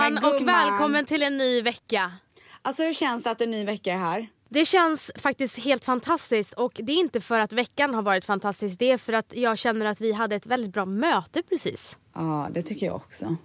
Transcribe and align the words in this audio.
Men 0.00 0.18
och 0.24 0.48
välkommen 0.48 1.04
till 1.04 1.22
en 1.22 1.36
ny 1.36 1.62
vecka. 1.62 2.12
Alltså 2.62 2.82
hur 2.82 2.92
känns 2.92 3.24
det 3.24 3.30
att 3.30 3.40
en 3.40 3.50
ny 3.50 3.64
vecka 3.64 3.92
är 3.92 3.98
här? 3.98 4.28
Det 4.48 4.64
känns 4.64 5.10
faktiskt 5.16 5.58
helt 5.58 5.84
fantastiskt 5.84 6.52
och 6.52 6.72
det 6.82 6.92
är 6.92 6.96
inte 6.96 7.20
för 7.20 7.40
att 7.40 7.52
veckan 7.52 7.94
har 7.94 8.02
varit 8.02 8.24
fantastisk. 8.24 8.78
Det 8.78 8.90
är 8.90 8.98
för 8.98 9.12
att 9.12 9.32
jag 9.36 9.58
känner 9.58 9.86
att 9.86 10.00
vi 10.00 10.12
hade 10.12 10.36
ett 10.36 10.46
väldigt 10.46 10.72
bra 10.72 10.84
möte 10.84 11.42
precis. 11.42 11.98
Ja, 12.14 12.48
det 12.50 12.62
tycker 12.62 12.86
jag 12.86 12.96
också. 12.96 13.36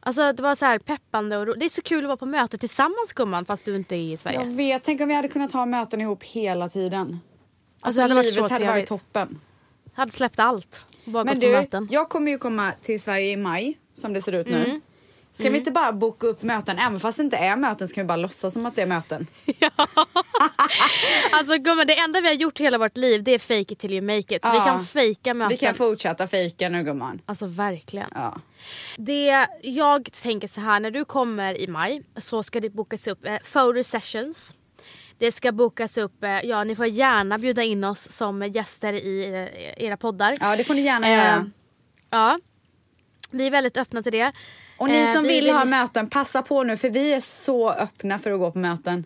Alltså 0.00 0.32
det 0.32 0.42
var 0.42 0.54
så 0.54 0.64
här 0.64 0.78
peppande 0.78 1.36
och 1.36 1.46
ro- 1.46 1.54
Det 1.54 1.64
är 1.64 1.70
så 1.70 1.82
kul 1.82 2.04
att 2.04 2.08
vara 2.08 2.16
på 2.16 2.26
möte 2.26 2.58
tillsammans 2.58 3.12
gumman 3.14 3.44
fast 3.44 3.64
du 3.64 3.76
inte 3.76 3.96
är 3.96 4.12
i 4.12 4.16
Sverige. 4.16 4.38
Jag 4.38 4.46
vet, 4.46 4.82
tänk 4.84 5.00
om 5.00 5.08
vi 5.08 5.14
hade 5.14 5.28
kunnat 5.28 5.52
ha 5.52 5.66
möten 5.66 6.00
ihop 6.00 6.22
hela 6.22 6.68
tiden. 6.68 7.20
Alltså, 7.80 7.98
det 7.98 8.02
hade 8.02 8.14
varit 8.14 8.24
livet 8.24 8.34
så 8.34 8.54
hade 8.54 8.56
trevligt. 8.64 8.90
varit 8.90 9.02
toppen. 9.02 9.40
Jag 9.94 10.00
hade 10.02 10.12
släppt 10.12 10.38
allt 10.40 10.86
och 11.04 11.12
bara 11.12 11.24
Men 11.24 11.34
gått 11.34 11.42
på 11.44 11.46
du, 11.50 11.52
möten. 11.56 11.88
jag 11.90 12.08
kommer 12.08 12.30
ju 12.30 12.38
komma 12.38 12.72
till 12.82 13.00
Sverige 13.00 13.32
i 13.32 13.36
maj 13.36 13.78
som 13.94 14.12
det 14.12 14.22
ser 14.22 14.32
ut 14.32 14.48
nu. 14.48 14.80
Mm. 15.32 15.44
Ska 15.44 15.50
vi 15.50 15.58
inte 15.58 15.70
bara 15.70 15.92
boka 15.92 16.26
upp 16.26 16.42
möten? 16.42 16.78
Även 16.78 17.00
fast 17.00 17.18
det 17.18 17.24
inte 17.24 17.36
är 17.36 17.56
möten 17.56 17.88
så 17.88 17.94
kan 17.94 18.04
vi 18.04 18.08
bara 18.08 18.16
låtsas 18.16 18.52
som 18.52 18.66
att 18.66 18.76
det 18.76 18.82
är 18.82 18.86
möten. 18.86 19.26
Alltså 21.32 21.56
gumman 21.58 21.86
det 21.86 21.98
enda 21.98 22.20
vi 22.20 22.26
har 22.26 22.34
gjort 22.34 22.60
hela 22.60 22.78
vårt 22.78 22.96
liv 22.96 23.22
det 23.22 23.30
är 23.30 23.38
fake 23.38 23.72
it 23.72 23.78
till 23.78 23.92
you 23.92 24.02
make 24.02 24.34
it. 24.36 24.42
Så 24.44 24.50
vi 24.50 24.56
Ja. 24.56 24.64
kan 24.64 24.86
fejka 24.86 25.34
möten. 25.34 25.48
Vi 25.48 25.56
kan 25.56 25.74
fortsätta 25.74 26.26
fejka 26.28 26.68
nu 26.68 26.82
gumman. 26.82 27.20
Alltså 27.26 27.46
verkligen. 27.46 28.08
Ja. 28.14 28.40
Det, 28.96 29.46
jag 29.62 30.12
tänker 30.12 30.48
så 30.48 30.60
här, 30.60 30.80
när 30.80 30.90
du 30.90 31.04
kommer 31.04 31.60
i 31.60 31.66
maj 31.66 32.02
så 32.16 32.42
ska 32.42 32.60
det 32.60 32.70
bokas 32.70 33.06
upp 33.06 33.26
eh, 33.26 33.36
photo 33.52 33.84
sessions. 33.84 34.56
Det 35.18 35.32
ska 35.32 35.52
bokas 35.52 35.96
upp, 35.98 36.24
eh, 36.24 36.30
ja 36.44 36.64
ni 36.64 36.76
får 36.76 36.86
gärna 36.86 37.38
bjuda 37.38 37.62
in 37.62 37.84
oss 37.84 38.10
som 38.12 38.42
gäster 38.48 38.92
i 38.92 39.24
eh, 39.76 39.84
era 39.84 39.96
poddar. 39.96 40.34
ja, 40.40 40.56
det 40.56 40.64
får 40.64 40.74
ni 40.74 40.82
gärna 40.82 41.06
Eh, 41.08 41.12
göra. 41.16 41.50
Ja. 42.10 42.38
Vi 43.30 43.46
är 43.46 43.50
väldigt 43.50 43.76
öppna 43.76 44.02
till 44.02 44.12
det. 44.12 44.32
Och 44.80 44.88
ni 44.90 44.98
eh, 45.00 45.12
som 45.14 45.22
vi 45.22 45.28
vill, 45.40 45.50
ha 45.50 45.64
möten, 45.64 46.10
passa 46.10 46.42
på 46.42 46.62
nu 46.62 46.76
för 46.76 46.90
vi 46.90 47.12
är 47.12 47.20
så 47.20 47.70
öppna 47.70 48.18
för 48.18 48.30
att 48.30 48.38
gå 48.38 48.50
på 48.52 48.58
möten. 48.58 49.04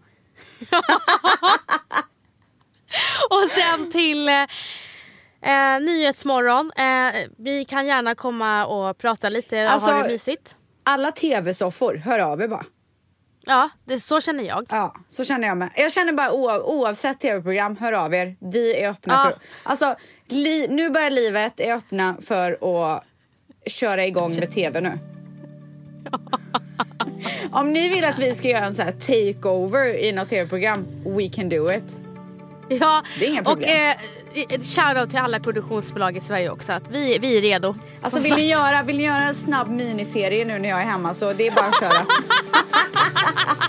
Och 3.31 3.51
sen 3.51 3.91
till 3.91 4.29
eh, 4.29 4.43
eh, 5.43 5.81
Nyhetsmorgon. 5.81 6.73
Eh, 6.77 7.13
vi 7.39 7.65
kan 7.65 7.87
gärna 7.87 8.15
komma 8.15 8.67
och 8.67 8.99
prata 8.99 9.29
lite 9.29 9.65
och 9.65 9.71
Alltså- 9.71 9.91
ha 9.91 10.03
det 10.03 10.09
mysigt. 10.09 10.55
Alla 10.85 11.13
tv-soffor, 11.13 11.95
hör 11.95 12.19
av 12.19 12.41
er 12.43 12.49
bara. 12.49 12.65
Ja, 13.47 13.69
det, 13.85 14.01
så 14.01 14.21
känner 14.21 14.45
jag. 14.45 14.67
Ja, 14.69 14.95
så 15.09 15.25
känner 15.25 15.49
jag 15.49 15.57
med. 15.57 15.71
Jag 15.77 15.93
känner 15.93 16.13
bara 16.13 16.33
oav, 16.33 16.61
oavsett 16.63 17.21
tv-program, 17.21 17.77
hör 17.77 17.93
av 17.93 18.15
er. 18.15 18.37
Vi 18.41 18.81
är 18.83 18.91
öppna 18.91 19.15
Ja. 19.15 19.25
för... 19.31 19.39
Alltså, 19.71 19.95
li, 20.29 20.67
nu 20.71 20.91
börjar 20.91 21.11
livet 21.11 21.61
är 21.61 21.75
öppna 21.75 22.17
för 22.27 22.53
att 22.53 23.05
köra 23.67 24.05
igång 24.05 24.35
med 24.37 24.51
tv 24.55 24.81
nu. 24.81 24.99
Om 27.51 27.73
ni 27.73 27.89
vill 27.89 28.05
att 28.05 28.19
vi 28.19 28.35
ska 28.35 28.49
göra 28.49 28.65
en 28.65 28.75
sån 28.75 28.85
här 28.85 28.93
takeover 28.93 30.05
i 30.05 30.13
något 30.13 30.29
tv-program, 30.29 30.87
we 31.05 31.29
can 31.29 31.49
do 31.49 31.73
it. 31.73 32.01
Ja, 32.69 33.03
Det 33.19 33.27
är 33.27 33.31
inga 33.31 33.43
och 33.43 33.63
eh, 33.63 33.95
shoutout 34.63 35.11
till 35.11 35.19
alla 35.19 35.41
produktionsbolag 35.41 36.17
i 36.17 36.21
Sverige 36.21 36.51
också. 36.51 36.73
Att 36.73 36.91
vi, 36.91 37.19
vi 37.19 37.39
är 37.39 37.43
redo. 37.43 37.75
Alltså 38.03 38.21
vill 38.21 38.35
ni, 38.35 38.49
göra, 38.51 38.83
vill 38.83 38.97
ni 38.97 39.03
göra 39.03 39.25
en 39.25 39.35
snabb 39.35 39.71
miniserie 39.71 40.45
nu 40.45 40.59
när 40.59 40.69
jag 40.69 40.81
är 40.81 40.85
hemma 40.85 41.15
så 41.15 41.33
det 41.33 41.47
är 41.47 41.51
bara 41.51 41.67
att 41.67 41.81
köra. 41.81 42.07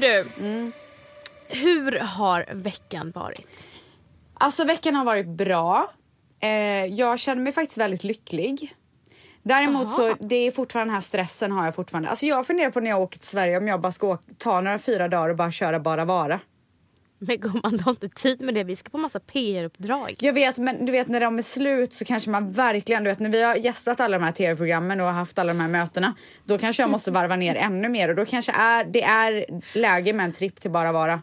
Men 0.00 0.10
du, 0.10 0.44
Mm. 0.44 0.72
hur 1.48 1.98
har 1.98 2.46
veckan 2.52 3.12
varit? 3.14 3.46
Alltså 4.34 4.64
veckan 4.64 4.94
har 4.94 5.04
varit 5.04 5.26
bra. 5.26 5.90
Eh, 6.40 6.50
jag 6.86 7.18
känner 7.18 7.42
mig 7.42 7.52
faktiskt 7.52 7.78
väldigt 7.78 8.04
lycklig. 8.04 8.74
Däremot 9.42 9.86
Aha. 9.86 9.90
så 9.96 10.14
det 10.20 10.36
är 10.36 10.50
fortfarande 10.50 10.88
den 10.90 10.94
här 10.94 11.00
stressen 11.02 11.52
har 11.52 11.64
jag 11.64 11.74
fortfarande. 11.74 12.08
Alltså 12.08 12.26
jag 12.26 12.46
funderar 12.46 12.70
på 12.70 12.80
när 12.80 12.90
jag 12.90 13.00
åker 13.00 13.18
till 13.18 13.28
Sverige 13.28 13.56
om 13.58 13.68
jag 13.68 13.80
bara 13.80 13.92
ska 13.92 14.06
åka, 14.06 14.22
ta 14.38 14.60
några 14.60 14.78
fyra 14.78 15.08
dagar 15.08 15.28
och 15.28 15.36
bara 15.36 15.50
köra 15.50 15.80
bara 15.80 16.04
vara. 16.04 16.40
Men 17.20 17.40
gumman, 17.40 17.76
du 17.76 17.84
har 17.84 17.90
inte 17.90 18.08
tid 18.08 18.40
med 18.40 18.54
det. 18.54 18.64
Vi 18.64 18.76
ska 18.76 18.90
på 18.90 18.98
massa 18.98 19.20
PR-uppdrag. 19.20 20.16
Jag 20.20 20.32
vet 20.32 20.58
men 20.58 20.86
du 20.86 20.92
vet 20.92 21.08
när 21.08 21.20
de 21.20 21.38
är 21.38 21.42
slut 21.42 21.92
så 21.92 22.04
kanske 22.04 22.30
man 22.30 22.52
verkligen, 22.52 23.04
du 23.04 23.10
vet 23.10 23.18
när 23.18 23.30
vi 23.30 23.42
har 23.42 23.56
gästat 23.56 24.00
alla 24.00 24.18
de 24.18 24.24
här 24.24 24.32
tv-programmen 24.32 25.00
och 25.00 25.06
haft 25.06 25.38
alla 25.38 25.52
de 25.52 25.60
här 25.60 25.68
mötena. 25.68 26.14
Då 26.44 26.58
kanske 26.58 26.82
jag 26.82 26.90
måste 26.90 27.10
varva 27.10 27.36
ner 27.36 27.54
ännu 27.54 27.88
mer 27.88 28.08
och 28.08 28.16
då 28.16 28.26
kanske 28.26 28.52
är, 28.52 28.84
det 28.84 29.02
är 29.02 29.46
läge 29.74 30.12
med 30.12 30.24
en 30.24 30.32
tripp 30.32 30.60
till 30.60 30.70
bara 30.70 30.92
vara. 30.92 31.22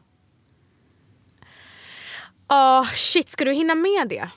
Ja, 2.48 2.88
shit, 2.94 3.30
ska 3.30 3.46
du 3.46 3.54
hinna 3.54 3.76
med 3.76 4.08
det? 4.10 4.30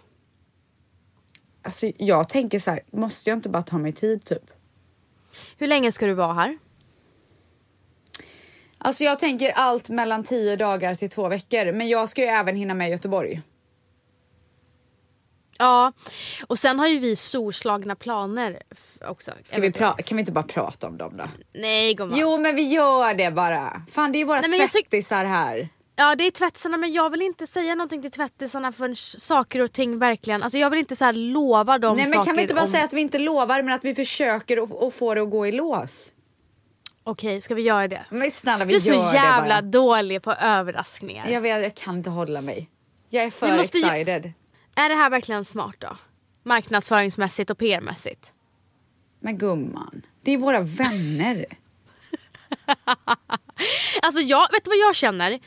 Alltså 1.63 1.93
jag 1.97 2.29
tänker 2.29 2.59
så 2.59 2.71
här, 2.71 2.81
måste 2.93 3.31
jag 3.31 3.37
inte 3.37 3.49
bara 3.49 3.63
ta 3.63 3.79
mig 3.79 3.93
tid 3.93 4.25
typ? 4.25 4.51
Hur 5.59 5.67
länge 5.67 5.93
ska 5.93 6.07
du 6.07 6.15
vara 6.15 6.33
här? 6.33 6.59
Alltså 8.79 9.05
jag 9.05 9.19
tänker 9.19 9.51
allt 9.55 9.89
mellan 9.89 10.25
10 10.25 10.57
dagar 10.57 10.95
till 10.95 11.11
två 11.11 11.29
veckor. 11.29 11.73
Men 11.73 11.89
jag 11.89 12.09
ska 12.09 12.23
ju 12.23 12.29
även 12.29 12.57
hinna 12.57 12.75
med 12.75 12.91
Göteborg. 12.91 13.41
Ja, 15.59 15.93
och 16.47 16.59
sen 16.59 16.79
har 16.79 16.87
ju 16.87 16.99
vi 16.99 17.17
storslagna 17.17 17.97
planer 17.97 18.63
också. 19.09 19.33
Ska 19.45 19.61
vi 19.61 19.71
pra- 19.71 20.03
kan 20.03 20.17
vi 20.17 20.21
inte 20.21 20.33
bara 20.33 20.45
prata 20.45 20.87
om 20.87 20.97
dem 20.99 21.17
då? 21.17 21.25
Nej 21.55 21.95
gumman. 21.95 22.19
Jo 22.19 22.39
men 22.39 22.57
vi 22.57 22.63
gör 22.69 23.15
det 23.15 23.31
bara. 23.31 23.83
Fan 23.91 24.13
det 24.13 24.21
är 24.21 24.25
våra 24.25 24.41
Nej, 24.41 24.51
tyck- 24.61 24.73
tvättisar 24.73 25.25
här. 25.25 25.69
Ja 25.97 26.15
det 26.15 26.25
är 26.27 26.31
tvättisarna 26.31 26.77
men 26.77 26.93
jag 26.93 27.11
vill 27.11 27.23
inte 27.23 27.47
säga 27.47 27.75
någonting 27.75 28.03
till 28.03 28.11
tvättisarna 28.11 28.73
förrän 28.73 28.97
saker 28.97 29.61
och 29.61 29.73
ting 29.73 29.99
verkligen, 29.99 30.43
alltså 30.43 30.59
jag 30.59 30.71
vill 30.71 30.79
inte 30.79 30.97
så 30.97 31.13
lova 31.13 31.79
dem 31.79 31.97
Nej 31.97 32.07
men 32.07 32.13
saker 32.15 32.25
kan 32.27 32.37
vi 32.37 32.43
inte 32.43 32.55
bara 32.55 32.65
om... 32.65 32.71
säga 32.71 32.85
att 32.85 32.93
vi 32.93 33.01
inte 33.01 33.19
lovar 33.19 33.63
men 33.63 33.75
att 33.75 33.85
vi 33.85 33.95
försöker 33.95 34.87
att 34.89 34.95
få 34.95 35.15
det 35.15 35.21
att 35.23 35.31
gå 35.31 35.47
i 35.47 35.53
lås? 35.53 36.13
Okej, 37.09 37.41
ska 37.41 37.55
vi 37.55 37.63
göra 37.63 37.89
det? 37.89 38.05
Men 38.11 38.31
snälla 38.31 38.65
vi 38.65 38.73
Du 38.73 38.77
är 38.77 38.81
så 38.81 39.15
jävla 39.15 39.63
dålig 39.63 40.23
på 40.23 40.33
överraskningar. 40.33 41.29
Jag 41.29 41.41
vet, 41.41 41.63
jag 41.63 41.75
kan 41.75 41.97
inte 41.97 42.11
hålla 42.11 42.41
mig. 42.41 42.71
Jag 43.09 43.25
är 43.25 43.31
för 43.31 43.51
Vi 43.53 43.59
måste 43.59 43.79
ju- 43.79 43.85
excited. 43.85 44.33
Är 44.75 44.89
det 44.89 44.95
här 44.95 45.11
verkligen 45.11 45.45
smart 45.45 45.75
då? 45.79 45.97
Marknadsföringsmässigt 46.43 47.51
och 47.51 47.59
PR-mässigt? 47.59 48.33
Men 49.21 49.39
gumman, 49.39 50.03
det 50.23 50.33
är 50.33 50.39
våra 50.39 50.61
vänner. 50.61 51.47
Alltså 54.03 54.21
jag, 54.21 54.53
vet 54.53 54.65
du 54.65 54.71
vad 54.71 54.79
jag 54.79 54.97
känner? 54.97 55.39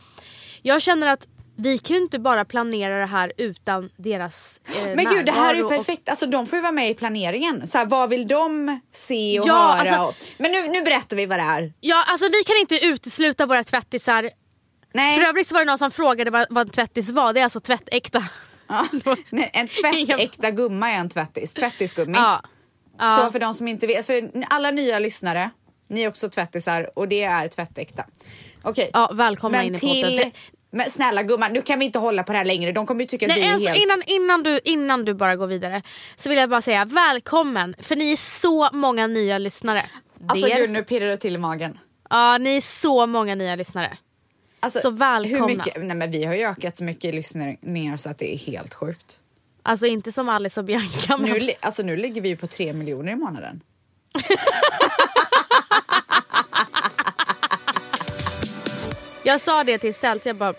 Jag 0.61 0.81
känner 0.81 1.07
att 1.07 1.28
vi 1.61 1.77
kan 1.77 1.95
ju 1.95 2.01
inte 2.01 2.19
bara 2.19 2.45
planera 2.45 2.99
det 2.99 3.05
här 3.05 3.33
utan 3.38 3.89
deras 3.97 4.61
eh, 4.75 4.95
Men 4.95 5.05
gud 5.05 5.25
det 5.25 5.31
här 5.31 5.53
är 5.53 5.57
ju 5.57 5.67
perfekt, 5.67 6.09
alltså 6.09 6.25
de 6.25 6.47
får 6.47 6.57
ju 6.57 6.61
vara 6.61 6.72
med 6.72 6.89
i 6.89 6.94
planeringen. 6.94 7.67
Så 7.67 7.77
här, 7.77 7.85
vad 7.85 8.09
vill 8.09 8.27
de 8.27 8.79
se 8.94 9.39
och 9.39 9.47
Ja, 9.47 9.53
höra? 9.53 9.95
alltså- 9.95 10.01
och... 10.03 10.16
Men 10.38 10.51
nu, 10.51 10.67
nu 10.67 10.81
berättar 10.81 11.16
vi 11.17 11.25
vad 11.25 11.39
det 11.39 11.44
är. 11.44 11.73
Ja, 11.79 12.03
alltså 12.07 12.27
vi 12.31 12.44
kan 12.44 12.57
inte 12.57 12.85
utesluta 12.85 13.45
våra 13.45 13.63
tvättisar. 13.63 14.29
Nej. 14.94 15.19
För 15.19 15.25
övrigt 15.25 15.51
var 15.51 15.59
det 15.59 15.66
någon 15.66 15.77
som 15.77 15.91
frågade 15.91 16.31
vad, 16.31 16.47
vad 16.49 16.67
en 16.67 16.73
tvättis 16.73 17.09
var. 17.09 17.33
Det 17.33 17.39
är 17.39 17.44
alltså 17.44 17.59
tvättäkta. 17.59 18.23
Ja. 18.67 18.88
Nej, 19.29 19.49
en 19.53 19.67
tvättäkta 19.67 20.51
gumma 20.51 20.91
är 20.91 20.97
en 20.99 21.09
tvättis, 21.09 21.53
tvättisgummis. 21.53 22.17
Ja. 22.17 22.41
Ja. 22.99 23.17
Så 23.25 23.31
för 23.31 23.39
de 23.39 23.53
som 23.53 23.67
inte 23.67 23.88
vet, 23.88 24.05
för 24.05 24.31
alla 24.49 24.72
nya 24.72 24.99
lyssnare, 24.99 25.49
ni 25.89 26.01
är 26.03 26.07
också 26.07 26.29
tvättisar 26.29 26.89
och 26.95 27.07
det 27.07 27.23
är 27.23 27.47
tvättäkta. 27.47 28.05
Okej. 28.63 28.89
Ja, 28.93 29.11
välkomna 29.13 29.63
in 29.63 29.72
Men 29.72 29.85
i 29.85 30.01
podden. 30.03 30.17
till... 30.22 30.31
Men 30.71 30.89
snälla 30.89 31.23
gumman, 31.23 31.53
nu 31.53 31.61
kan 31.61 31.79
vi 31.79 31.85
inte 31.85 31.99
hålla 31.99 32.23
på 32.23 32.31
det 32.31 32.37
här 32.37 32.45
längre. 32.45 32.71
De 32.71 32.85
kommer 32.85 33.01
ju 33.01 33.07
tycka 33.07 33.25
att 33.25 33.29
Nej, 33.29 33.41
vi 33.41 33.47
är 33.47 33.53
alltså, 33.53 33.69
helt... 33.69 33.83
innan, 33.83 34.03
innan, 34.05 34.43
du, 34.43 34.59
innan 34.63 35.05
du 35.05 35.13
bara 35.13 35.35
går 35.35 35.47
vidare 35.47 35.81
så 36.17 36.29
vill 36.29 36.37
jag 36.37 36.49
bara 36.49 36.61
säga 36.61 36.85
välkommen 36.85 37.75
för 37.79 37.95
ni 37.95 38.11
är 38.11 38.15
så 38.15 38.69
många 38.73 39.07
nya 39.07 39.37
lyssnare. 39.37 39.85
Alltså 40.27 40.47
Dels- 40.47 40.59
gud, 40.59 40.69
nu 40.69 40.84
pirrar 40.84 41.07
det 41.07 41.17
till 41.17 41.35
i 41.35 41.37
magen. 41.37 41.79
Ja, 42.09 42.37
ni 42.37 42.57
är 42.57 42.61
så 42.61 43.05
många 43.05 43.35
nya 43.35 43.55
lyssnare. 43.55 43.97
Alltså, 44.59 44.79
Så 44.79 44.90
välkomna. 44.90 45.47
Hur 45.47 45.55
mycket, 45.55 45.84
nej 45.84 45.96
men 45.96 46.11
vi 46.11 46.25
har 46.25 46.35
ju 46.35 46.43
ökat 46.43 46.78
så 46.78 46.84
mycket 46.84 47.16
lyssningar 47.16 47.97
så 47.97 48.09
att 48.09 48.17
det 48.17 48.34
är 48.34 48.37
helt 48.37 48.73
sjukt. 48.73 49.19
Alltså 49.63 49.85
inte 49.85 50.11
som 50.11 50.29
Alice 50.29 50.59
och 50.59 50.66
Bianca 50.66 51.17
men 51.17 51.31
Nu, 51.31 51.51
alltså, 51.59 51.84
nu 51.84 51.97
ligger 51.97 52.22
vi 52.22 52.29
ju 52.29 52.35
på 52.35 52.47
tre 52.47 52.73
miljoner 52.73 53.11
i 53.11 53.16
månaden. 53.16 53.61
jag 59.31 59.41
sa 59.41 59.63
det 59.63 59.78
till 59.78 59.93
Ställs, 59.93 60.25
jag 60.25 60.35
bara 60.35 60.53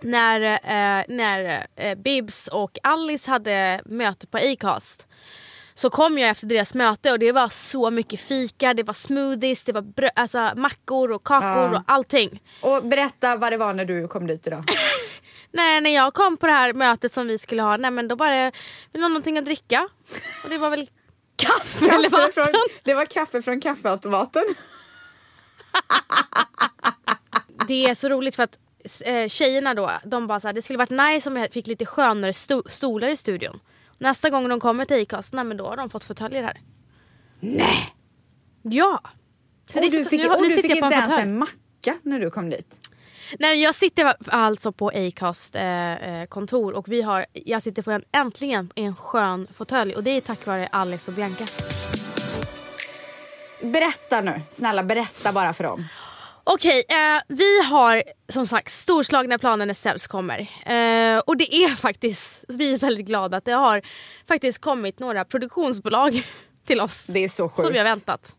när, 0.00 0.40
eh, 0.40 1.04
när 1.08 1.66
eh, 1.76 1.94
Bibs 1.94 2.48
och 2.48 2.78
Alice 2.82 3.30
hade 3.30 3.80
möte 3.84 4.26
på 4.26 4.38
Acast 4.38 5.06
så 5.74 5.90
kom 5.90 6.18
jag 6.18 6.30
efter 6.30 6.46
deras 6.46 6.74
möte 6.74 7.12
och 7.12 7.18
det 7.18 7.32
var 7.32 7.48
så 7.48 7.90
mycket 7.90 8.20
fika, 8.20 8.74
det 8.74 8.82
var 8.82 8.94
smoothies, 8.94 9.64
det 9.64 9.72
var 9.72 9.82
brö- 9.82 10.10
alltså, 10.14 10.52
mackor 10.56 11.10
och 11.12 11.24
kakor 11.24 11.48
Ja. 11.72 11.78
och 11.78 11.82
allting. 11.86 12.42
Och 12.60 12.84
berätta 12.86 13.36
vad 13.36 13.52
det 13.52 13.56
var 13.56 13.74
när 13.74 13.84
du 13.84 14.08
kom 14.08 14.26
dit 14.26 14.46
idag. 14.46 14.64
Nej, 15.50 15.80
när 15.80 15.90
jag 15.94 16.14
kom 16.14 16.36
på 16.36 16.46
det 16.46 16.52
här 16.52 16.72
mötet 16.72 17.12
som 17.12 17.26
vi 17.26 17.38
skulle 17.38 17.62
ha, 17.62 17.76
nej 17.76 17.90
men 17.90 18.08
då 18.08 18.14
var 18.14 18.30
det 18.30 18.52
vill 18.92 19.00
någon 19.02 19.10
någonting 19.12 19.38
att 19.38 19.44
dricka. 19.44 19.88
Och 20.44 20.50
det 20.50 20.58
var 20.58 20.70
väl 20.70 20.88
Kaffe 21.36 21.84
eller 21.90 22.10
Kaffe 22.10 22.22
vatten? 22.22 22.44
från, 22.44 22.68
det 22.84 22.94
var 22.94 23.04
kaffe 23.06 23.42
från 23.42 23.60
kaffeautomaten. 23.60 24.42
Det 27.68 27.84
är 27.84 27.94
så 27.94 28.08
roligt 28.08 28.36
för 28.36 28.42
att 28.42 28.58
eh, 29.00 29.28
tjejerna 29.28 29.74
då, 29.74 29.90
de 30.04 30.26
bara 30.26 30.40
så 30.40 30.48
här, 30.48 30.52
det 30.52 30.62
skulle 30.62 30.78
varit 30.78 30.90
nice 31.14 31.28
om 31.30 31.36
jag 31.36 31.52
fick 31.52 31.66
lite 31.66 31.86
skönare 31.86 32.32
sto- 32.32 32.68
stolar 32.68 33.08
i 33.08 33.16
studion. 33.16 33.60
Nästa 33.98 34.30
gång 34.30 34.48
de 34.48 34.60
kommer 34.60 34.84
till 34.84 35.02
Acast, 35.02 35.32
nej 35.32 35.44
men 35.44 35.56
då 35.56 35.66
har 35.66 35.76
de 35.76 35.90
fått 35.90 36.04
fåtöljer 36.04 36.42
här. 36.42 36.60
Nej! 37.40 37.94
Ja! 38.62 39.00
Så 39.72 39.78
Och 39.84 39.90
du 39.90 40.04
fick, 40.04 40.20
nu- 40.24 40.28
och 40.30 40.42
nu 40.42 40.48
du 40.48 40.54
fick 40.54 40.64
inte 40.64 40.86
en 40.86 40.92
ens 40.92 41.18
en 41.18 41.38
macka 41.38 41.98
när 42.02 42.20
du 42.20 42.30
kom 42.30 42.50
dit. 42.50 42.76
Nej, 43.38 43.62
jag 43.62 43.74
sitter 43.74 44.14
alltså 44.26 44.72
på 44.72 44.88
Acast 44.88 45.56
eh, 45.56 45.94
eh, 45.94 46.26
kontor 46.26 46.72
och 46.72 46.88
vi 46.88 47.02
har, 47.02 47.26
jag 47.32 47.62
sitter 47.62 47.82
på 47.82 47.90
en, 47.90 48.04
äntligen 48.12 48.70
i 48.74 48.82
en 48.82 48.96
skön 48.96 49.46
fåtölj 49.54 49.94
och 49.96 50.02
det 50.04 50.10
är 50.10 50.20
tack 50.20 50.46
vare 50.46 50.66
Alice 50.72 51.10
och 51.10 51.14
Bianca. 51.16 51.44
Berätta 53.62 54.20
nu, 54.20 54.40
snälla 54.50 54.82
berätta 54.82 55.32
bara 55.32 55.52
för 55.52 55.64
dem. 55.64 55.84
Okej, 56.46 56.84
eh, 56.88 57.22
vi 57.28 57.62
har 57.62 58.02
som 58.28 58.46
sagt 58.46 58.72
storslagna 58.72 59.38
planer 59.38 59.66
när 59.66 59.74
Ställs 59.74 60.06
kommer. 60.06 60.40
Eh, 60.40 61.18
och 61.18 61.36
det 61.36 61.54
är 61.54 61.74
faktiskt, 61.76 62.44
vi 62.48 62.74
är 62.74 62.78
väldigt 62.78 63.06
glada 63.06 63.36
att 63.36 63.44
det 63.44 63.52
har 63.52 63.82
faktiskt 64.28 64.58
kommit 64.58 64.98
några 64.98 65.24
produktionsbolag 65.24 66.22
till 66.66 66.80
oss. 66.80 67.06
Det 67.06 67.24
är 67.24 67.28
så 67.28 67.48
sjukt. 67.48 67.66
Som 67.66 67.72
vi 67.72 67.78
har 67.78 67.84
väntat. 67.84 68.34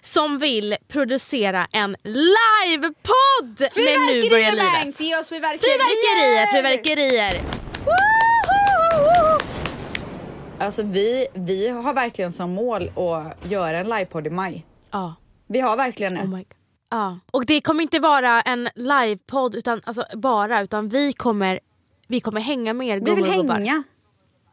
Som 0.00 0.38
vill 0.38 0.76
producera 0.88 1.66
en 1.72 1.96
livepodd 2.02 3.60
med 3.60 3.98
Nu 4.08 4.30
börjar 4.30 4.52
livet. 4.52 5.00
Ge 5.00 5.16
oss 5.16 5.28
fyrverkerier! 5.28 5.58
Fyrverkerier, 5.58 6.46
fyrverkerier! 6.46 7.42
Alltså 10.58 10.82
vi, 10.82 11.26
vi 11.34 11.68
har 11.68 11.94
verkligen 11.94 12.32
som 12.32 12.50
mål 12.50 12.90
att 12.96 13.50
göra 13.50 13.78
en 13.78 13.88
livepodd 13.88 14.26
i 14.26 14.30
maj. 14.30 14.66
Ja. 14.90 15.14
Vi 15.46 15.60
har 15.60 15.76
verkligen 15.76 16.14
det. 16.14 16.20
Oh. 16.20 16.40
Ja. 16.92 17.18
Och 17.30 17.46
det 17.46 17.60
kommer 17.60 17.82
inte 17.82 17.98
vara 17.98 18.40
en 18.40 18.68
livepodd 18.74 19.54
utan, 19.54 19.80
alltså, 19.84 20.04
bara 20.14 20.62
utan 20.62 20.88
vi 20.88 21.12
kommer, 21.12 21.60
vi 22.08 22.20
kommer 22.20 22.40
hänga 22.40 22.72
med 22.72 22.88
er 22.88 23.00
vi 23.00 23.14
vill 23.14 23.24
hänga. 23.24 23.82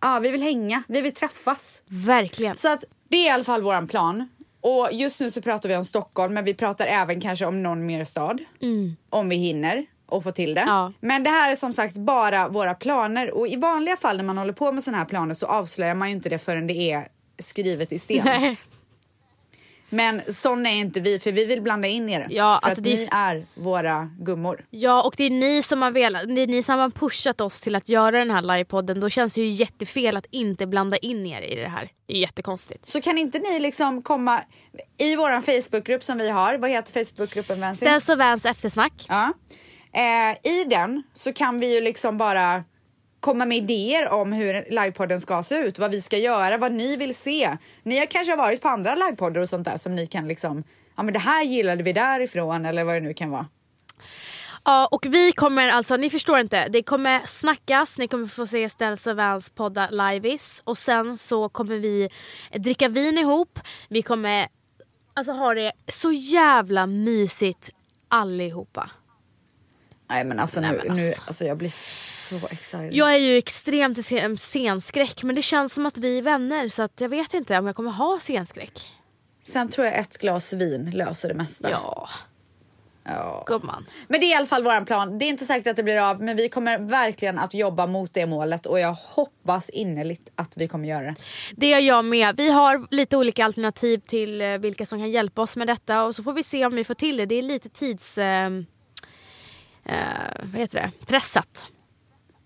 Ja, 0.01 0.19
vi 0.19 0.29
vill 0.29 0.41
hänga. 0.41 0.83
Vi 0.87 1.01
vill 1.01 1.13
träffas. 1.13 1.83
Verkligen. 1.87 2.55
Så 2.55 2.73
att 2.73 2.83
det 3.09 3.17
är 3.17 3.25
i 3.25 3.29
alla 3.29 3.43
fall 3.43 3.61
våran 3.61 3.87
plan. 3.87 4.29
Och 4.61 4.89
just 4.91 5.21
nu 5.21 5.31
så 5.31 5.41
pratar 5.41 5.69
vi 5.69 5.75
om 5.75 5.85
Stockholm, 5.85 6.33
men 6.33 6.45
vi 6.45 6.53
pratar 6.53 6.85
även 6.85 7.21
kanske 7.21 7.45
om 7.45 7.63
någon 7.63 7.85
mer 7.85 8.05
stad. 8.05 8.41
Om 9.09 9.29
vi 9.29 9.35
hinner 9.35 9.85
och 10.05 10.23
få 10.23 10.31
till 10.31 10.53
det. 10.53 10.61
Mm. 10.61 10.73
Ja. 10.73 10.93
Men 10.99 11.23
det 11.23 11.29
här 11.29 11.51
är 11.51 11.55
som 11.55 11.73
sagt 11.73 11.95
bara 11.95 12.47
våra 12.47 12.73
planer 12.73 13.31
och 13.31 13.47
i 13.47 13.55
vanliga 13.55 13.97
fall 13.97 14.17
när 14.17 14.23
man 14.23 14.37
håller 14.37 14.53
på 14.53 14.71
med 14.71 14.83
såna 14.83 14.97
här 14.97 15.05
planer 15.05 15.33
så 15.33 15.45
avslöjar 15.45 15.95
man 15.95 16.09
ju 16.09 16.15
inte 16.15 16.29
det 16.29 16.39
förrän 16.39 16.67
det 16.67 16.91
är 16.91 17.07
skrivet 17.39 17.91
i 17.91 17.99
sten. 17.99 18.21
Nej. 18.25 18.57
Men 19.89 20.21
sån 20.33 20.65
är 20.65 20.75
inte 20.75 20.99
vi, 20.99 21.19
för 21.19 21.31
vi 21.31 21.45
vill 21.45 21.61
blanda 21.61 21.87
in 21.87 22.09
er. 22.09 22.27
Ja, 22.29 22.59
för 22.61 22.69
alltså 22.69 22.79
att 22.79 22.83
det 22.83 22.95
ni 22.95 23.09
är 23.11 23.45
våra 23.53 24.09
gummor. 24.19 24.65
Ja 24.69 25.03
och 25.03 25.13
det 25.17 25.23
är 25.23 25.29
ni 25.29 25.63
som 25.63 25.81
har 25.81 25.91
velat, 25.91 26.35
det 26.35 26.41
är 26.41 26.47
ni 26.47 26.63
som 26.63 26.79
har 26.79 26.89
pushat 26.89 27.41
oss 27.41 27.61
till 27.61 27.75
att 27.75 27.89
göra 27.89 28.19
den 28.19 28.31
här 28.31 28.41
livepodden. 28.41 28.99
Då 28.99 29.09
känns 29.09 29.33
det 29.33 29.41
ju 29.41 29.49
jättefel 29.49 30.17
att 30.17 30.25
inte 30.31 30.67
blanda 30.67 30.97
in 30.97 31.25
er 31.25 31.41
i 31.41 31.55
det 31.55 31.67
här. 31.67 31.89
Det 32.05 32.13
är 32.13 32.17
jättekonstigt. 32.17 32.87
Så 32.87 33.01
kan 33.01 33.17
inte 33.17 33.39
ni 33.39 33.59
liksom 33.59 34.01
komma 34.01 34.41
i 34.97 35.15
våran 35.15 35.41
Facebookgrupp 35.41 36.03
som 36.03 36.17
vi 36.17 36.29
har. 36.29 36.57
Vad 36.57 36.69
heter 36.69 37.05
Facebookgruppen 37.05 37.61
Vänster? 37.61 37.85
Ställs 37.85 38.09
och 38.09 38.17
Vans 38.17 38.45
eftersnack. 38.45 39.05
Ja. 39.09 39.33
Eh, 39.93 40.51
I 40.51 40.63
den 40.63 41.03
så 41.13 41.33
kan 41.33 41.59
vi 41.59 41.75
ju 41.75 41.81
liksom 41.81 42.17
bara 42.17 42.63
komma 43.19 43.45
med 43.45 43.57
idéer 43.57 44.09
om 44.09 44.33
hur 44.33 44.65
livepodden 44.69 45.19
ska 45.19 45.43
se 45.43 45.55
ut, 45.55 45.79
vad 45.79 45.91
vi 45.91 46.01
ska 46.01 46.17
göra, 46.17 46.57
vad 46.57 46.71
ni 46.71 46.95
vill 46.95 47.15
se. 47.15 47.57
Ni 47.83 47.99
har 47.99 48.05
kanske 48.05 48.35
varit 48.35 48.61
på 48.61 48.67
andra 48.67 48.95
livepoddar 48.95 49.41
och 49.41 49.49
sånt 49.49 49.65
där 49.65 49.77
som 49.77 49.95
ni 49.95 50.07
kan 50.07 50.27
liksom, 50.27 50.63
ja 50.95 51.03
men 51.03 51.13
det 51.13 51.19
här 51.19 51.43
gillade 51.43 51.83
vi 51.83 51.93
därifrån 51.93 52.65
eller 52.65 52.83
vad 52.83 52.95
det 52.95 52.99
nu 52.99 53.13
kan 53.13 53.29
vara. 53.29 53.47
Ja 54.65 54.87
och 54.91 55.05
vi 55.09 55.31
kommer 55.31 55.69
alltså, 55.69 55.97
ni 55.97 56.09
förstår 56.09 56.39
inte, 56.39 56.67
det 56.67 56.83
kommer 56.83 57.21
snackas, 57.25 57.97
ni 57.97 58.07
kommer 58.07 58.27
få 58.27 58.47
se 58.47 58.69
Stells 58.69 59.07
och 59.07 59.15
Vans 59.15 59.49
podda 59.49 59.89
liveis 59.89 60.61
och 60.65 60.77
sen 60.77 61.17
så 61.17 61.49
kommer 61.49 61.75
vi 61.75 62.09
dricka 62.51 62.87
vin 62.87 63.17
ihop. 63.17 63.59
Vi 63.89 64.01
kommer 64.01 64.47
alltså 65.13 65.33
ha 65.33 65.53
det 65.53 65.71
så 65.87 66.11
jävla 66.11 66.85
mysigt 66.85 67.69
allihopa. 68.07 68.89
Nej 70.09 70.25
men 70.25 70.39
alltså, 70.39 70.61
Nej, 70.61 70.71
nu, 70.71 70.77
men 70.87 70.97
nu 70.97 71.07
alltså. 71.07 71.21
alltså 71.25 71.45
jag 71.45 71.57
blir 71.57 71.69
så 71.69 72.47
excited. 72.51 72.93
Jag 72.93 73.13
är 73.13 73.17
ju 73.17 73.37
extremt 73.37 74.05
scenskräck 74.39 75.23
men 75.23 75.35
det 75.35 75.41
känns 75.41 75.73
som 75.73 75.85
att 75.85 75.97
vi 75.97 76.17
är 76.17 76.21
vänner 76.21 76.67
så 76.67 76.81
att 76.81 77.01
jag 77.01 77.09
vet 77.09 77.33
inte 77.33 77.59
om 77.59 77.67
jag 77.67 77.75
kommer 77.75 77.91
ha 77.91 78.19
scenskräck. 78.19 78.89
Sen 79.41 79.69
tror 79.69 79.87
jag 79.87 79.97
ett 79.99 80.17
glas 80.17 80.53
vin 80.53 80.91
löser 80.91 81.27
det 81.27 81.33
mesta. 81.35 81.69
Ja, 81.69 82.09
Ja. 83.03 83.43
gumman. 83.47 83.85
Men 84.07 84.19
det 84.19 84.25
är 84.25 84.31
i 84.31 84.33
alla 84.33 84.45
fall 84.45 84.63
våran 84.63 84.85
plan. 84.85 85.19
Det 85.19 85.25
är 85.25 85.29
inte 85.29 85.45
säkert 85.45 85.67
att 85.67 85.75
det 85.75 85.83
blir 85.83 86.09
av, 86.09 86.21
men 86.21 86.37
vi 86.37 86.49
kommer 86.49 86.79
verkligen 86.79 87.39
att 87.39 87.53
jobba 87.53 87.87
mot 87.87 88.13
det 88.13 88.25
målet 88.25 88.65
och 88.65 88.79
jag 88.79 88.93
hoppas 88.93 89.69
innerligt 89.69 90.31
att 90.35 90.53
vi 90.55 90.67
kommer 90.67 90.87
göra 90.87 91.05
det. 91.05 91.15
Det 91.55 91.69
gör 91.69 91.79
jag 91.79 92.05
med. 92.05 92.37
Vi 92.37 92.49
har 92.51 92.87
lite 92.91 93.17
olika 93.17 93.45
alternativ 93.45 93.97
till 94.07 94.41
eh, 94.41 94.47
vilka 94.57 94.85
som 94.85 94.99
kan 94.99 95.11
hjälpa 95.11 95.41
oss 95.41 95.55
med 95.55 95.67
detta 95.67 96.03
och 96.03 96.15
så 96.15 96.23
får 96.23 96.33
vi 96.33 96.43
se 96.43 96.65
om 96.65 96.75
vi 96.75 96.83
får 96.83 96.93
till 96.93 97.17
det. 97.17 97.25
Det 97.25 97.35
är 97.35 97.41
lite 97.41 97.69
tids... 97.69 98.17
Eh, 98.17 98.49
eh, 99.83 99.95
vad 100.43 100.61
heter 100.61 100.79
det? 100.79 101.05
Pressat. 101.05 101.63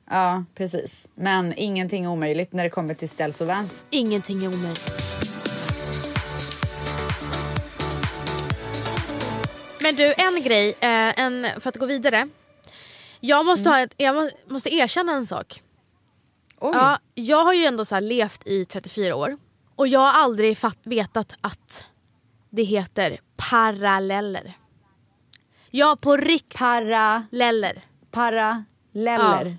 Ja, 0.10 0.44
precis. 0.56 1.08
Men 1.16 1.54
ingenting 1.58 2.08
omöjligt 2.08 2.54
när 2.54 2.64
det 2.64 2.70
kommer 2.70 2.94
till 2.94 3.10
ställs 3.10 3.42
och 3.42 3.48
vans. 3.48 3.86
Ingenting 3.90 4.46
är 4.46 4.48
omöjligt. 4.48 4.92
Men 9.82 9.96
du, 9.96 10.14
en 10.18 10.44
grej, 10.44 10.70
eh, 10.70 11.20
en, 11.20 11.48
för 11.62 11.70
att 11.70 11.78
gå 11.78 11.86
vidare. 11.86 12.30
Jag 13.20 13.46
måste, 13.46 13.70
ha 13.70 13.80
ett, 13.80 13.94
jag 13.98 14.16
må, 14.16 14.30
måste 14.48 14.74
erkänna 14.74 15.12
en 15.12 15.28
sak. 15.28 15.62
Oj. 16.60 16.72
Ja, 16.74 17.00
jag 17.14 17.46
har 17.46 17.54
ju 17.54 17.66
ändå 17.66 17.86
så 17.86 18.00
levt 18.00 18.48
i 18.48 18.66
34 18.66 19.16
år 19.16 19.38
och 19.76 19.88
jag 19.88 20.00
har 20.00 20.24
aldrig 20.24 20.58
fatt, 20.58 20.78
vetat 20.84 21.34
att 21.42 21.86
det 22.50 22.64
heter 22.64 23.20
paralleller. 23.36 24.54
Ja, 25.76 25.98
på 26.02 26.18
riktigt. 26.18 26.60
Para, 26.60 27.26
Leller. 27.32 27.82
paralleller. 28.12 29.58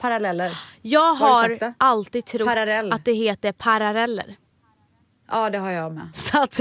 Paralleller. 0.00 0.58
Jag 0.82 1.14
har 1.14 1.48
har 1.58 1.74
alltid 1.78 2.24
trott 2.24 2.48
Parallell. 2.48 2.92
att 2.92 3.04
det 3.04 3.12
heter 3.12 3.52
paralleller. 3.52 4.36
Ja, 5.30 5.50
det 5.50 5.58
har 5.58 5.70
jag 5.70 5.92
med. 5.94 6.08
Så 6.14 6.38
att 6.42 6.60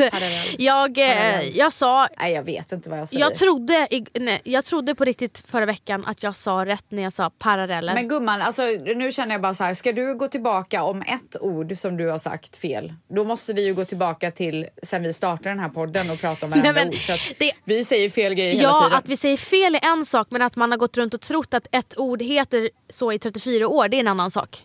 jag, 0.58 0.98
eh, 0.98 1.58
jag 1.58 1.74
sa 1.74 2.08
Nej, 2.19 2.33
jag 2.33 2.44
vet 2.44 2.71
inte 2.71 2.90
vad 2.90 3.00
jag 3.00 3.09
säger. 3.09 3.21
jag 3.26 3.36
trodde, 3.36 3.88
nej, 4.14 4.42
jag 4.44 4.66
trodde 4.66 4.95
på 4.95 5.06
riktigt 5.06 5.44
förra 5.47 5.66
veckan 5.66 6.06
att 6.07 6.24
jag 6.24 6.36
sa 6.36 6.66
rätt 6.66 6.86
när 6.90 7.04
jag 7.04 7.14
sa 7.14 7.30
paralleller. 7.30 7.94
Men 7.94 8.07
gumman, 8.07 8.42
alltså, 8.42 8.62
nu 8.95 9.12
känner 9.12 9.31
jag 9.33 9.42
bara 9.42 9.54
så 9.54 9.64
här, 9.64 9.74
ska 9.74 9.92
du 9.92 10.16
gå 10.16 10.28
tillbaka 10.28 10.83
om 10.83 11.02
ett 11.02 11.36
ord 11.42 11.78
som 11.78 11.97
du 11.97 12.09
har 12.09 12.18
sagt 12.18 12.57
fel, 12.57 12.94
då 13.16 13.24
måste 13.24 13.54
vi 13.54 13.66
ju 13.66 13.74
gå 13.74 13.86
tillbaka 13.86 14.31
till 14.31 14.68
sen 14.83 15.04
vi 15.04 15.14
startade 15.14 15.50
den 15.50 15.59
här 15.59 15.69
podden 15.69 16.09
och 16.12 16.19
prata 16.21 16.45
om 16.45 16.52
Nej, 16.56 16.74
men 16.74 16.88
ord. 16.88 16.95
För 16.95 17.14
att 17.14 17.19
det- 17.38 17.52
Vi 17.66 17.83
säger 17.83 18.09
fel 18.09 18.33
grejer 18.33 18.54
hela 18.54 18.64
Ja, 18.69 18.83
tiden. 18.83 18.97
att 18.97 19.09
vi 19.09 19.18
säger 19.18 19.38
fel 19.38 19.76
är 19.76 19.86
en 19.86 20.06
sak 20.06 20.28
men 20.31 20.42
att 20.42 20.56
man 20.56 20.71
har 20.71 20.78
gått 20.78 20.97
runt 20.97 21.14
och 21.14 21.21
trott 21.21 21.54
att 21.54 21.68
ett 21.71 21.97
ord 21.97 22.21
heter 22.21 22.69
så 22.90 23.12
i 23.12 23.19
34 23.19 23.68
år, 23.68 23.88
det 23.88 23.97
är 23.97 24.00
en 24.00 24.07
annan 24.07 24.31
sak. 24.31 24.64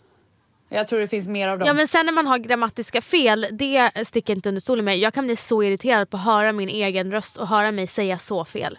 Jag 0.75 0.89
tror 0.89 1.01
det 1.01 1.09
finns 1.09 1.29
mer 1.29 1.49
av 1.49 1.59
dem. 1.59 1.67
Ja 1.67 1.75
men 1.75 1.89
sen 1.89 2.07
när 2.07 2.13
man 2.13 2.27
har 2.27 2.39
grammatiska 2.39 3.01
fel, 3.01 3.47
det 3.53 3.91
sticker 4.07 4.33
inte 4.37 4.49
under 4.49 4.61
stolen 4.61 4.85
med. 4.85 4.99
Jag 4.99 5.15
kan 5.15 5.27
bli 5.27 5.37
så 5.37 5.63
irriterad 5.63 6.11
på 6.11 6.17
att 6.17 6.25
höra 6.25 6.53
min 6.53 6.69
egen 6.69 7.13
röst 7.13 7.37
och 7.37 7.49
höra 7.49 7.73
mig 7.73 7.87
säga 7.87 8.19
så 8.19 8.45
fel. 8.45 8.79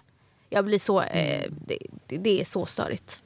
Jag 0.50 0.66
blir 0.66 0.80
så, 0.80 1.02
eh, 1.02 1.46
det, 1.68 1.78
det, 2.08 2.42
är 2.42 2.46
så 2.46 2.66
störigt. 2.66 3.20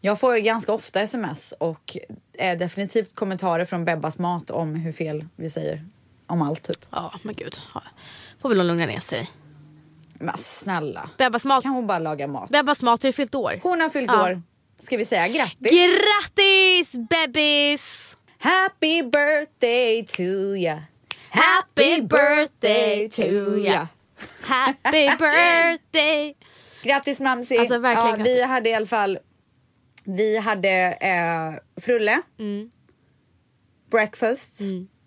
Jag 0.00 0.20
får 0.20 0.36
ganska 0.36 0.72
ofta 0.72 1.00
sms 1.00 1.54
och 1.58 1.96
eh, 2.32 2.58
definitivt 2.58 3.14
kommentarer 3.14 3.64
från 3.64 3.84
Bebbas 3.84 4.18
mat 4.18 4.50
om 4.50 4.74
hur 4.74 4.92
fel 4.92 5.26
vi 5.36 5.50
säger 5.50 5.84
om 6.26 6.42
allt 6.42 6.62
typ. 6.62 6.86
Ja 6.90 7.12
men 7.22 7.34
gud, 7.34 7.56
får 8.40 8.48
väl 8.48 8.58
hon 8.58 8.66
lugna 8.66 8.86
ner 8.86 9.00
sig. 9.00 9.30
Men 10.14 10.28
alltså, 10.28 10.64
snälla, 10.64 11.10
Bebbas 11.16 11.44
mat, 11.44 11.62
kan 11.62 11.72
hon 11.72 11.86
bara 11.86 11.98
laga 11.98 12.26
mat? 12.26 12.50
Bebbas 12.50 12.82
mat 12.82 13.02
har 13.02 13.08
ju 13.08 13.12
fyllt 13.12 13.34
år. 13.34 13.60
Hon 13.62 13.80
har 13.80 13.88
fyllt 13.88 14.10
Ja. 14.12 14.24
år. 14.24 14.42
Ska 14.80 14.96
vi 14.96 15.04
säga 15.04 15.28
grattis? 15.28 15.72
Grattis 15.72 16.92
bebis! 17.08 18.16
Happy 18.38 19.02
birthday 19.02 20.06
to 20.06 20.56
ya. 20.56 20.82
Happy 21.30 22.00
birthday 22.02 23.08
to 23.08 23.58
ya. 23.58 23.88
Happy 24.42 25.06
birthday! 25.18 26.34
Grattis 26.82 27.20
Mamsi! 27.20 27.58
Alltså, 27.58 27.78
verkligen 27.78 28.18
ja, 28.18 28.24
vi 28.24 28.30
grattis. 28.34 28.42
hade 28.48 28.68
i 28.70 28.74
alla 28.74 28.86
fall 28.86 29.18
Vi 30.04 30.36
hade 30.38 30.70
eh, 31.00 31.80
frulle. 31.82 32.20
Mm. 32.38 32.70
Breakfast, 33.90 34.58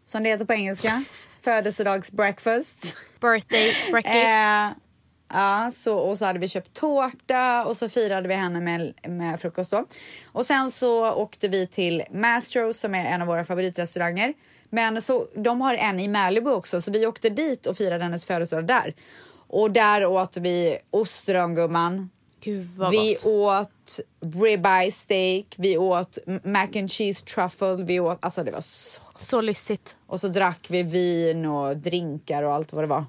som 0.06 0.24
det 0.24 0.30
heter 0.30 0.46
på 0.46 0.54
engelska. 0.54 1.04
Födelsedagsbreakfast. 1.42 2.98
Birthday, 3.22 3.76
Brecky. 3.92 4.10
Eh, 4.10 4.70
ja, 5.30 5.72
så, 5.74 5.98
och 5.98 6.18
så 6.18 6.26
hade 6.26 6.40
vi 6.40 6.48
köpt 6.48 6.74
tårta 6.74 7.66
och 7.66 7.78
så 7.78 7.90
firade 7.90 8.28
vi 8.28 8.34
henne 8.34 8.62
med, 8.62 8.94
med 9.08 9.40
frukost 9.40 9.72
då. 9.72 9.86
Och 10.32 10.46
sen 10.46 10.72
så 10.72 11.12
åkte 11.14 11.48
vi 11.48 11.68
till 11.68 12.04
Mastros 12.12 12.80
som 12.80 12.96
är 12.96 13.06
en 13.06 13.22
av 13.22 13.28
våra 13.28 13.44
favoritrestauranger. 13.46 14.34
Men 14.70 15.02
så, 15.02 15.26
de 15.36 15.62
har 15.62 15.76
en 15.76 16.00
i 16.00 16.08
Malibu 16.08 16.50
också, 16.52 16.82
så 16.82 16.92
vi 16.92 17.06
åkte 17.06 17.30
dit 17.30 17.66
och 17.66 17.78
firade 17.78 18.04
hennes 18.04 18.26
födelsedag 18.26 18.66
där. 18.68 18.96
Och 19.48 19.72
där 19.72 20.06
åt 20.06 20.38
vi 20.38 20.78
ostrongumman. 20.92 22.10
Gud 22.42 22.68
vad 22.78 22.92
Vi 22.92 23.14
gott. 23.14 23.26
åt 23.26 24.00
ribeye 24.44 24.92
steak, 24.92 25.46
vi 25.58 25.78
åt 25.78 26.18
mac 26.44 26.68
and 26.76 26.92
cheese 26.92 27.26
truffle, 27.26 27.76
vi 27.84 28.00
åt, 28.00 28.18
alltså 28.22 28.44
det 28.44 28.52
var 28.52 28.62
så 28.62 29.02
Så 29.20 29.42
lyssigt. 29.42 29.96
och 30.08 30.20
så 30.20 30.28
drack 30.28 30.68
vi 30.70 30.84
vin 30.84 31.46
och 31.46 31.78
drinkar 31.78 32.44
och 32.44 32.54
allt 32.54 32.74
vad 32.74 32.84
det 32.84 32.88
var. 32.88 33.06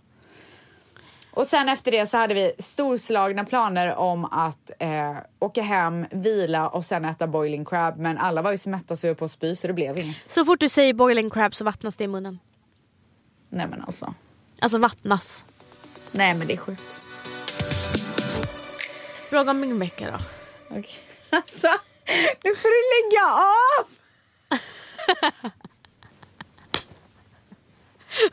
Och 1.31 1.47
sen 1.47 1.69
efter 1.69 1.91
det 1.91 2.07
så 2.07 2.17
hade 2.17 2.35
vi 2.35 2.53
storslagna 2.59 3.45
planer 3.45 3.95
om 3.95 4.25
att 4.25 4.71
eh, 4.79 5.17
åka 5.39 5.63
hem, 5.63 6.07
vila 6.11 6.69
och 6.69 6.85
sen 6.85 7.05
äta 7.05 7.27
boiling 7.27 7.65
crab. 7.65 7.99
Men 7.99 8.19
alla 8.19 8.43
var 8.43 8.53
ju 8.53 8.59
så 8.59 8.71
mätta 8.71 8.97
så 8.97 9.07
vi 9.07 9.13
var 9.13 9.15
på 9.19 9.25
att 9.25 9.31
spy 9.31 9.57
så 9.57 9.67
det 9.67 9.73
blev 9.73 9.99
inget. 9.99 10.33
Så 10.33 10.45
fort 10.45 10.61
du 10.61 10.69
säger 10.69 10.95
boiling 10.95 11.31
crab 11.31 11.55
så 11.55 11.65
vattnas 11.65 11.97
det 11.97 12.05
i 12.05 12.09
munnen. 12.09 12.39
Nej 13.49 13.67
men 13.71 13.83
alltså. 13.83 14.15
Alltså 14.61 14.79
vattnas. 14.79 15.45
Nej 16.13 16.35
men 16.35 16.47
det 16.47 16.53
är 16.53 16.57
sjukt. 16.57 17.01
Fråga 19.31 19.51
om 19.51 19.61
min 19.61 19.79
vecka 19.79 20.11
då. 20.11 20.19
Okej. 20.79 20.95
Alltså, 21.33 21.69
nu 22.45 22.55
får 22.57 22.69
du 22.69 22.81
lägga 22.95 23.25
av! 23.37 23.87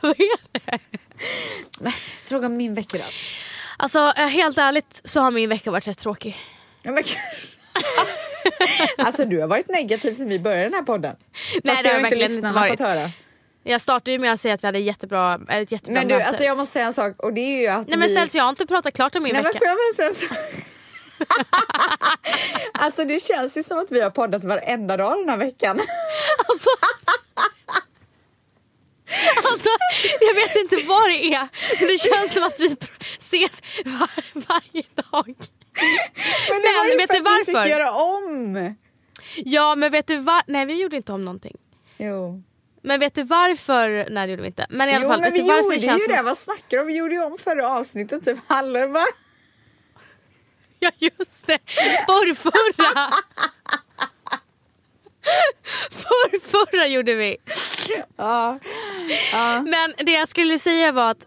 Vad 0.00 0.20
är 0.20 0.38
det? 0.52 0.97
Nej, 1.80 1.94
Fråga 2.24 2.46
om 2.46 2.56
min 2.56 2.74
vecka 2.74 2.98
då. 2.98 3.04
Alltså 3.76 4.12
eh, 4.16 4.26
helt 4.26 4.58
ärligt 4.58 5.00
så 5.04 5.20
har 5.20 5.30
min 5.30 5.48
vecka 5.48 5.70
varit 5.70 5.86
rätt 5.88 5.98
tråkig. 5.98 6.36
Ja, 6.82 6.92
men, 6.92 7.04
alltså, 7.98 8.36
alltså 8.98 9.24
du 9.24 9.40
har 9.40 9.48
varit 9.48 9.68
negativ 9.68 10.14
sen 10.14 10.28
vi 10.28 10.38
började 10.38 10.62
den 10.62 10.74
här 10.74 10.82
podden. 10.82 11.16
Fast 11.32 11.60
Nej, 11.64 11.82
det 11.82 11.88
har 11.88 12.00
har 12.00 12.04
inte 12.06 12.16
lyssnarna 12.16 12.68
inte 12.68 12.76
fått 12.78 12.88
höra. 12.88 13.10
Jag 13.62 13.80
startade 13.80 14.10
ju 14.10 14.18
med 14.18 14.32
att 14.32 14.40
säga 14.40 14.54
att 14.54 14.62
vi 14.62 14.66
hade 14.66 14.78
jättebra, 14.78 15.40
äh, 15.48 15.56
ett 15.56 15.72
jättebra 15.72 16.00
Men 16.00 16.08
du, 16.08 16.14
möte. 16.14 16.26
alltså 16.26 16.42
jag 16.42 16.56
måste 16.56 16.72
säga 16.72 16.86
en 16.86 16.94
sak 16.94 17.14
och 17.18 17.32
det 17.32 17.40
är 17.40 17.60
ju 17.60 17.66
att 17.66 17.88
Nej 17.88 17.98
men 17.98 18.08
vi... 18.08 18.14
snällt 18.14 18.34
jag 18.34 18.42
har 18.44 18.50
inte 18.50 18.66
pratat 18.66 18.94
klart 18.94 19.16
om 19.16 19.22
min 19.22 19.32
Nej 19.32 19.42
men 19.42 19.52
vecka. 19.52 19.58
får 19.58 19.66
jag 19.68 19.76
bara 19.76 19.94
säga 19.96 20.08
en 20.08 20.14
sak? 20.14 20.38
alltså 22.72 23.04
det 23.04 23.24
känns 23.24 23.56
ju 23.56 23.62
som 23.62 23.78
att 23.78 23.86
vi 23.92 24.00
har 24.00 24.10
poddat 24.10 24.44
varenda 24.44 24.96
dag 24.96 25.18
den 25.18 25.28
här 25.28 25.36
veckan. 25.36 25.80
Alltså, 26.48 26.68
alltså, 29.52 29.68
jag 30.20 30.34
vet 30.34 30.56
inte 30.56 30.76
vad 30.76 31.08
det 31.08 31.34
är. 31.34 31.48
Men 31.80 31.88
det 31.88 31.98
känns 31.98 32.32
som 32.34 32.42
att 32.42 32.60
vi 32.60 32.76
ses 33.18 33.60
var, 33.84 34.10
varje 34.48 34.82
dag. 34.94 35.34
Men 36.50 36.62
det 36.62 36.68
Men 36.68 36.76
var 36.76 36.86
ju 36.86 36.96
vet 36.96 37.06
för 37.10 37.14
att 37.16 37.20
vi 37.20 37.24
varför? 37.52 37.62
fick 37.64 37.70
göra 37.72 37.92
om. 37.92 38.74
Ja 39.36 39.74
men 39.74 39.92
vet 39.92 40.06
du 40.06 40.16
vad? 40.16 40.42
Nej 40.46 40.66
vi 40.66 40.80
gjorde 40.82 40.96
inte 40.96 41.12
om 41.12 41.24
någonting. 41.24 41.56
Jo, 41.98 42.42
Men 42.82 43.00
vet 43.00 43.14
du 43.14 43.22
varför? 43.22 44.06
Nej 44.10 44.26
det 44.26 44.30
gjorde 44.30 44.42
vi 44.42 44.46
inte. 44.48 44.66
Men 44.70 44.88
i 44.88 44.94
alla 44.94 45.02
jo 45.04 45.08
fall, 45.10 45.20
men 45.20 45.32
vi 45.32 45.38
gjorde 45.40 45.68
det 45.70 45.74
ju 45.74 45.80
känns 45.80 46.06
det. 46.08 46.16
som... 46.16 46.24
Vad 46.26 46.38
snackar 46.38 46.62
du 46.68 46.80
om? 46.80 46.86
Vi 46.86 46.96
gjorde 46.96 47.14
ju 47.14 47.22
om 47.24 47.38
förra 47.38 47.72
avsnittet 47.72 48.24
typ 48.24 48.38
halva. 48.46 49.04
Ja 50.78 50.90
just 50.98 51.46
det, 51.46 51.58
förrförra. 52.06 53.10
Förrförra 55.90 56.86
gjorde 56.86 57.14
vi. 57.14 57.36
Ja. 58.16 58.58
Ja. 59.32 59.62
Men 59.62 60.06
det 60.06 60.12
jag 60.12 60.28
skulle 60.28 60.58
säga 60.58 60.92
var 60.92 61.10
att 61.10 61.26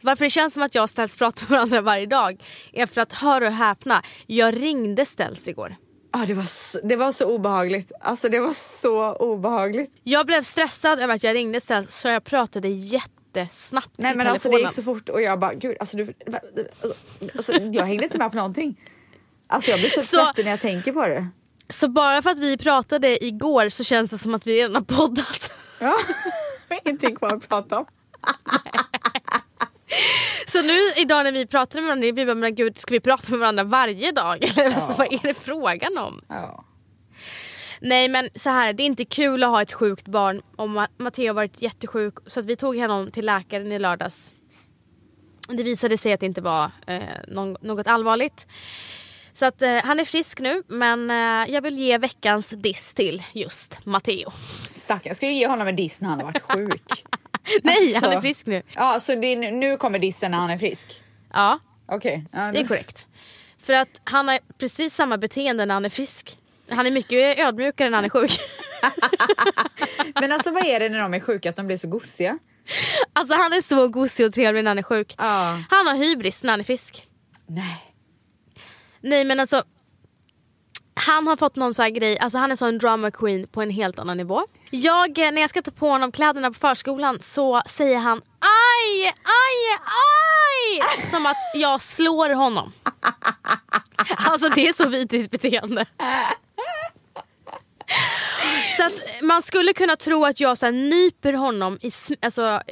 varför 0.00 0.24
det 0.24 0.30
känns 0.30 0.54
som 0.54 0.62
att 0.62 0.74
jag 0.74 0.82
och 0.84 0.90
Ställs 0.90 1.16
pratar 1.16 1.42
med 1.42 1.50
varandra 1.50 1.80
varje 1.80 2.06
dag 2.06 2.42
är 2.72 2.86
för 2.86 3.00
att, 3.00 3.12
hör 3.12 3.40
och 3.40 3.52
häpna, 3.52 4.02
jag 4.26 4.62
ringde 4.62 5.06
Ställs 5.06 5.48
igår. 5.48 5.76
Ja, 6.12 6.24
det, 6.26 6.34
var 6.34 6.42
så, 6.42 6.80
det 6.84 6.96
var 6.96 7.12
så 7.12 7.24
obehagligt. 7.24 7.92
Alltså 8.00 8.28
det 8.28 8.40
var 8.40 8.52
så 8.52 9.12
obehagligt. 9.14 9.92
Jag 10.02 10.26
blev 10.26 10.42
stressad 10.42 11.00
över 11.00 11.14
att 11.14 11.22
jag 11.22 11.34
ringde 11.34 11.60
Ställs 11.60 12.00
så 12.00 12.08
jag 12.08 12.24
pratade 12.24 12.68
jättesnabbt 12.68 13.90
Nej 13.96 14.14
men 14.16 14.26
alltså 14.26 14.50
det 14.50 14.60
gick 14.60 14.72
så 14.72 14.82
fort 14.82 15.08
och 15.08 15.22
jag 15.22 15.40
bara 15.40 15.54
gud 15.54 15.76
alltså, 15.80 15.96
du, 15.96 16.14
alltså 17.34 17.52
jag 17.52 17.84
hängde 17.84 18.04
inte 18.04 18.18
med 18.18 18.30
på 18.30 18.36
någonting. 18.36 18.80
Alltså 19.46 19.70
jag 19.70 19.80
blir 19.80 19.90
så 19.90 20.02
Så- 20.02 20.24
svettig 20.24 20.44
när 20.44 20.50
jag 20.50 20.60
tänker 20.60 20.92
på 20.92 21.02
det. 21.08 21.28
Så 21.68 21.88
bara 21.88 22.22
för 22.22 22.30
att 22.30 22.40
vi 22.40 22.56
pratade 22.58 23.24
igår 23.24 23.68
så 23.68 23.84
känns 23.84 24.10
det 24.10 24.18
som 24.18 24.34
att 24.34 24.46
vi 24.46 24.56
redan 24.56 24.74
har 24.74 24.82
poddat. 24.82 25.52
Ja, 25.78 25.96
ingenting 26.84 27.16
kvar 27.16 27.32
att 27.36 27.48
prata 27.48 27.78
om. 27.78 27.86
Så 30.46 30.62
nu 30.62 30.78
idag 30.96 31.24
när 31.24 31.32
vi 31.32 31.46
pratade 31.46 31.80
med 31.80 31.88
varandra, 31.88 32.06
det 32.06 32.12
blir 32.12 32.26
bara, 32.26 32.34
men 32.34 32.54
gud 32.54 32.78
ska 32.78 32.94
vi 32.94 33.00
prata 33.00 33.30
med 33.30 33.38
varandra 33.38 33.64
varje 33.64 34.12
dag? 34.12 34.44
Eller 34.58 34.64
alltså, 34.64 34.94
vad 34.98 35.12
är 35.12 35.22
det 35.22 35.34
frågan 35.34 35.98
om? 35.98 36.20
Ja. 36.28 36.64
Nej 37.80 38.08
men 38.08 38.28
så 38.34 38.50
här, 38.50 38.72
det 38.72 38.82
är 38.82 38.84
inte 38.84 39.04
kul 39.04 39.42
att 39.42 39.50
ha 39.50 39.62
ett 39.62 39.72
sjukt 39.72 40.08
barn. 40.08 40.42
Och 40.56 40.68
Ma- 40.68 40.88
Matteo 40.96 41.26
har 41.26 41.34
varit 41.34 41.62
jättesjuk 41.62 42.14
så 42.26 42.40
att 42.40 42.46
vi 42.46 42.56
tog 42.56 42.76
honom 42.78 43.10
till 43.10 43.26
läkaren 43.26 43.72
i 43.72 43.78
lördags. 43.78 44.32
Det 45.48 45.62
visade 45.62 45.98
sig 45.98 46.12
att 46.12 46.20
det 46.20 46.26
inte 46.26 46.40
var 46.40 46.70
eh, 46.86 47.02
något 47.60 47.86
allvarligt. 47.86 48.46
Så 49.40 49.46
att 49.46 49.62
eh, 49.62 49.76
han 49.84 50.00
är 50.00 50.04
frisk 50.04 50.40
nu 50.40 50.62
men 50.66 51.10
eh, 51.10 51.54
jag 51.54 51.62
vill 51.62 51.78
ge 51.78 51.98
veckans 51.98 52.50
diss 52.50 52.94
till 52.94 53.22
just 53.32 53.78
Matteo. 53.86 54.32
Stackarn, 54.72 55.02
jag 55.04 55.16
skulle 55.16 55.32
ge 55.32 55.46
honom 55.46 55.68
en 55.68 55.76
diss 55.76 56.00
när 56.00 56.08
han 56.08 56.18
har 56.20 56.26
varit 56.26 56.42
sjuk. 56.42 57.04
Nej 57.62 57.76
Alltså. 57.94 58.06
han 58.06 58.16
är 58.16 58.20
frisk 58.20 58.46
nu. 58.46 58.62
Ja, 58.74 59.00
så 59.00 59.14
det 59.14 59.36
nu- 59.36 59.76
kommer 59.76 59.98
dissen 59.98 60.30
när 60.30 60.38
han 60.38 60.50
är 60.50 60.58
frisk? 60.58 61.02
Ja 61.32 61.58
Okej. 61.86 62.24
Ja, 62.32 62.52
det 62.52 62.58
är 62.60 62.66
korrekt. 62.66 63.06
För 63.62 63.72
att 63.72 64.00
han 64.04 64.28
har 64.28 64.38
precis 64.58 64.94
samma 64.94 65.18
beteende 65.18 65.66
när 65.66 65.74
han 65.74 65.84
är 65.84 65.88
frisk. 65.88 66.36
Han 66.70 66.86
är 66.86 66.90
mycket 66.90 67.38
ödmjukare 67.38 67.90
när 67.90 67.96
han 67.96 68.04
är 68.04 68.08
sjuk. 68.08 68.40
Men 70.14 70.32
alltså 70.32 70.50
vad 70.50 70.66
är 70.66 70.80
det 70.80 70.88
när 70.88 70.98
de 70.98 71.14
är 71.14 71.20
sjuka 71.20 71.50
att 71.50 71.56
de 71.56 71.66
blir 71.66 71.76
så 71.76 71.88
gosiga? 71.88 72.38
Alltså 73.12 73.34
han 73.34 73.52
är 73.52 73.60
så 73.60 73.88
gosig 73.88 74.26
och 74.26 74.32
trevlig 74.34 74.64
när 74.64 74.70
han 74.70 74.78
är 74.78 74.82
sjuk. 74.82 75.14
Ja. 75.18 75.62
Han 75.70 75.86
har 75.86 75.94
hybris 75.94 76.42
när 76.42 76.50
han 76.50 76.60
är 76.60 76.64
frisk. 76.64 77.06
Nej. 77.46 77.89
Nej 79.00 79.24
men 79.24 79.40
alltså 79.40 79.62
han 80.94 81.26
har 81.26 81.36
fått 81.36 81.56
någon 81.56 81.74
sån 81.74 81.82
här 81.82 81.90
grej, 81.90 82.18
alltså 82.18 82.38
han 82.38 82.52
är 82.52 82.56
så 82.56 82.66
en 82.66 82.78
drama 82.78 83.10
queen 83.10 83.46
på 83.46 83.62
en 83.62 83.70
helt 83.70 83.98
annan 83.98 84.16
nivå. 84.16 84.42
Jag, 84.70 85.18
eh, 85.18 85.32
när 85.32 85.40
jag 85.40 85.50
ska 85.50 85.62
ta 85.62 85.70
på 85.70 85.88
honom 85.88 86.12
kläderna 86.12 86.48
på 86.50 86.58
förskolan 86.58 87.18
så 87.20 87.62
säger 87.66 87.98
han 87.98 88.22
aj, 88.38 89.06
aj, 89.06 89.78
aj! 89.80 91.02
Som 91.10 91.26
att 91.26 91.36
jag 91.54 91.80
slår 91.80 92.30
honom. 92.30 92.72
Alltså 94.16 94.48
det 94.48 94.68
är 94.68 94.72
så 94.72 94.88
vidrigt 94.88 95.30
beteende. 95.30 95.86
Så 98.76 98.82
att 98.86 99.22
man 99.22 99.42
skulle 99.42 99.72
kunna 99.72 99.96
tro 99.96 100.24
att 100.24 100.40
jag 100.40 100.58
så 100.58 100.66
här 100.66 100.72
nyper 100.72 101.32
honom 101.32 101.78
i, 101.82 101.88
sm- 101.88 102.16
alltså, 102.22 102.62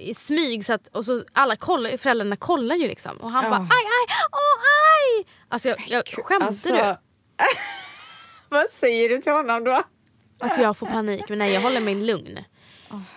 i- 0.00 0.14
smyg 0.14 0.66
så 0.66 0.72
att, 0.72 0.88
och 0.96 1.04
så 1.04 1.22
alla 1.32 1.56
kollar, 1.56 1.96
föräldrarna 1.96 2.36
kollar 2.36 2.76
ju 2.76 2.88
liksom. 2.88 3.16
Och 3.16 3.30
han 3.30 3.44
Ja. 3.44 3.50
bara 3.50 3.60
aj, 3.60 3.66
aj, 3.86 4.16
åh 4.32 4.62
aj! 5.18 5.26
Alltså 5.48 5.68
jag, 5.68 5.78
jag 5.88 6.02
skämtar 6.08 6.46
Alltså, 6.46 6.72
du? 6.74 6.78
vad 8.48 8.70
säger 8.70 9.08
du 9.08 9.18
till 9.18 9.32
honom 9.32 9.64
då? 9.64 9.82
Alltså 10.40 10.60
jag 10.62 10.76
får 10.76 10.86
panik, 10.86 11.24
men 11.28 11.38
nej 11.38 11.52
jag 11.52 11.60
håller 11.60 11.80
mig 11.80 11.94
lugn. 11.94 12.38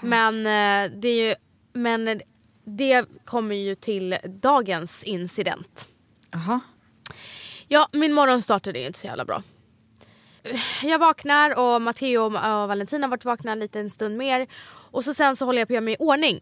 Men 0.01 0.37
eh, 0.45 0.91
det 0.97 1.07
är 1.07 1.27
ju, 1.29 1.35
men 1.73 2.21
det 2.65 3.05
kommer 3.25 3.55
ju 3.55 3.75
till 3.75 4.17
dagens 4.25 5.03
incident. 5.03 5.87
Jaha. 6.31 6.59
Ja, 7.67 7.87
min 7.93 8.13
morgon 8.13 8.41
startade 8.41 8.79
ju 8.79 8.87
inte 8.87 8.99
så 8.99 9.07
jävla 9.07 9.25
bra. 9.25 9.43
Jag 10.83 10.99
vaknar 10.99 11.59
och 11.59 11.81
Matteo 11.81 12.21
och 12.21 12.31
Valentina 12.67 13.07
har 13.07 13.11
varit 13.11 13.25
vakna 13.25 13.51
en 13.51 13.59
liten 13.59 13.89
stund 13.89 14.17
mer. 14.17 14.47
Och 14.91 15.05
så 15.05 15.13
sen 15.13 15.35
så 15.35 15.45
håller 15.45 15.59
jag 15.59 15.67
på 15.67 15.71
att 15.71 15.75
göra 15.75 15.81
mig 15.81 15.93
i 15.93 15.97
ordning. 15.99 16.39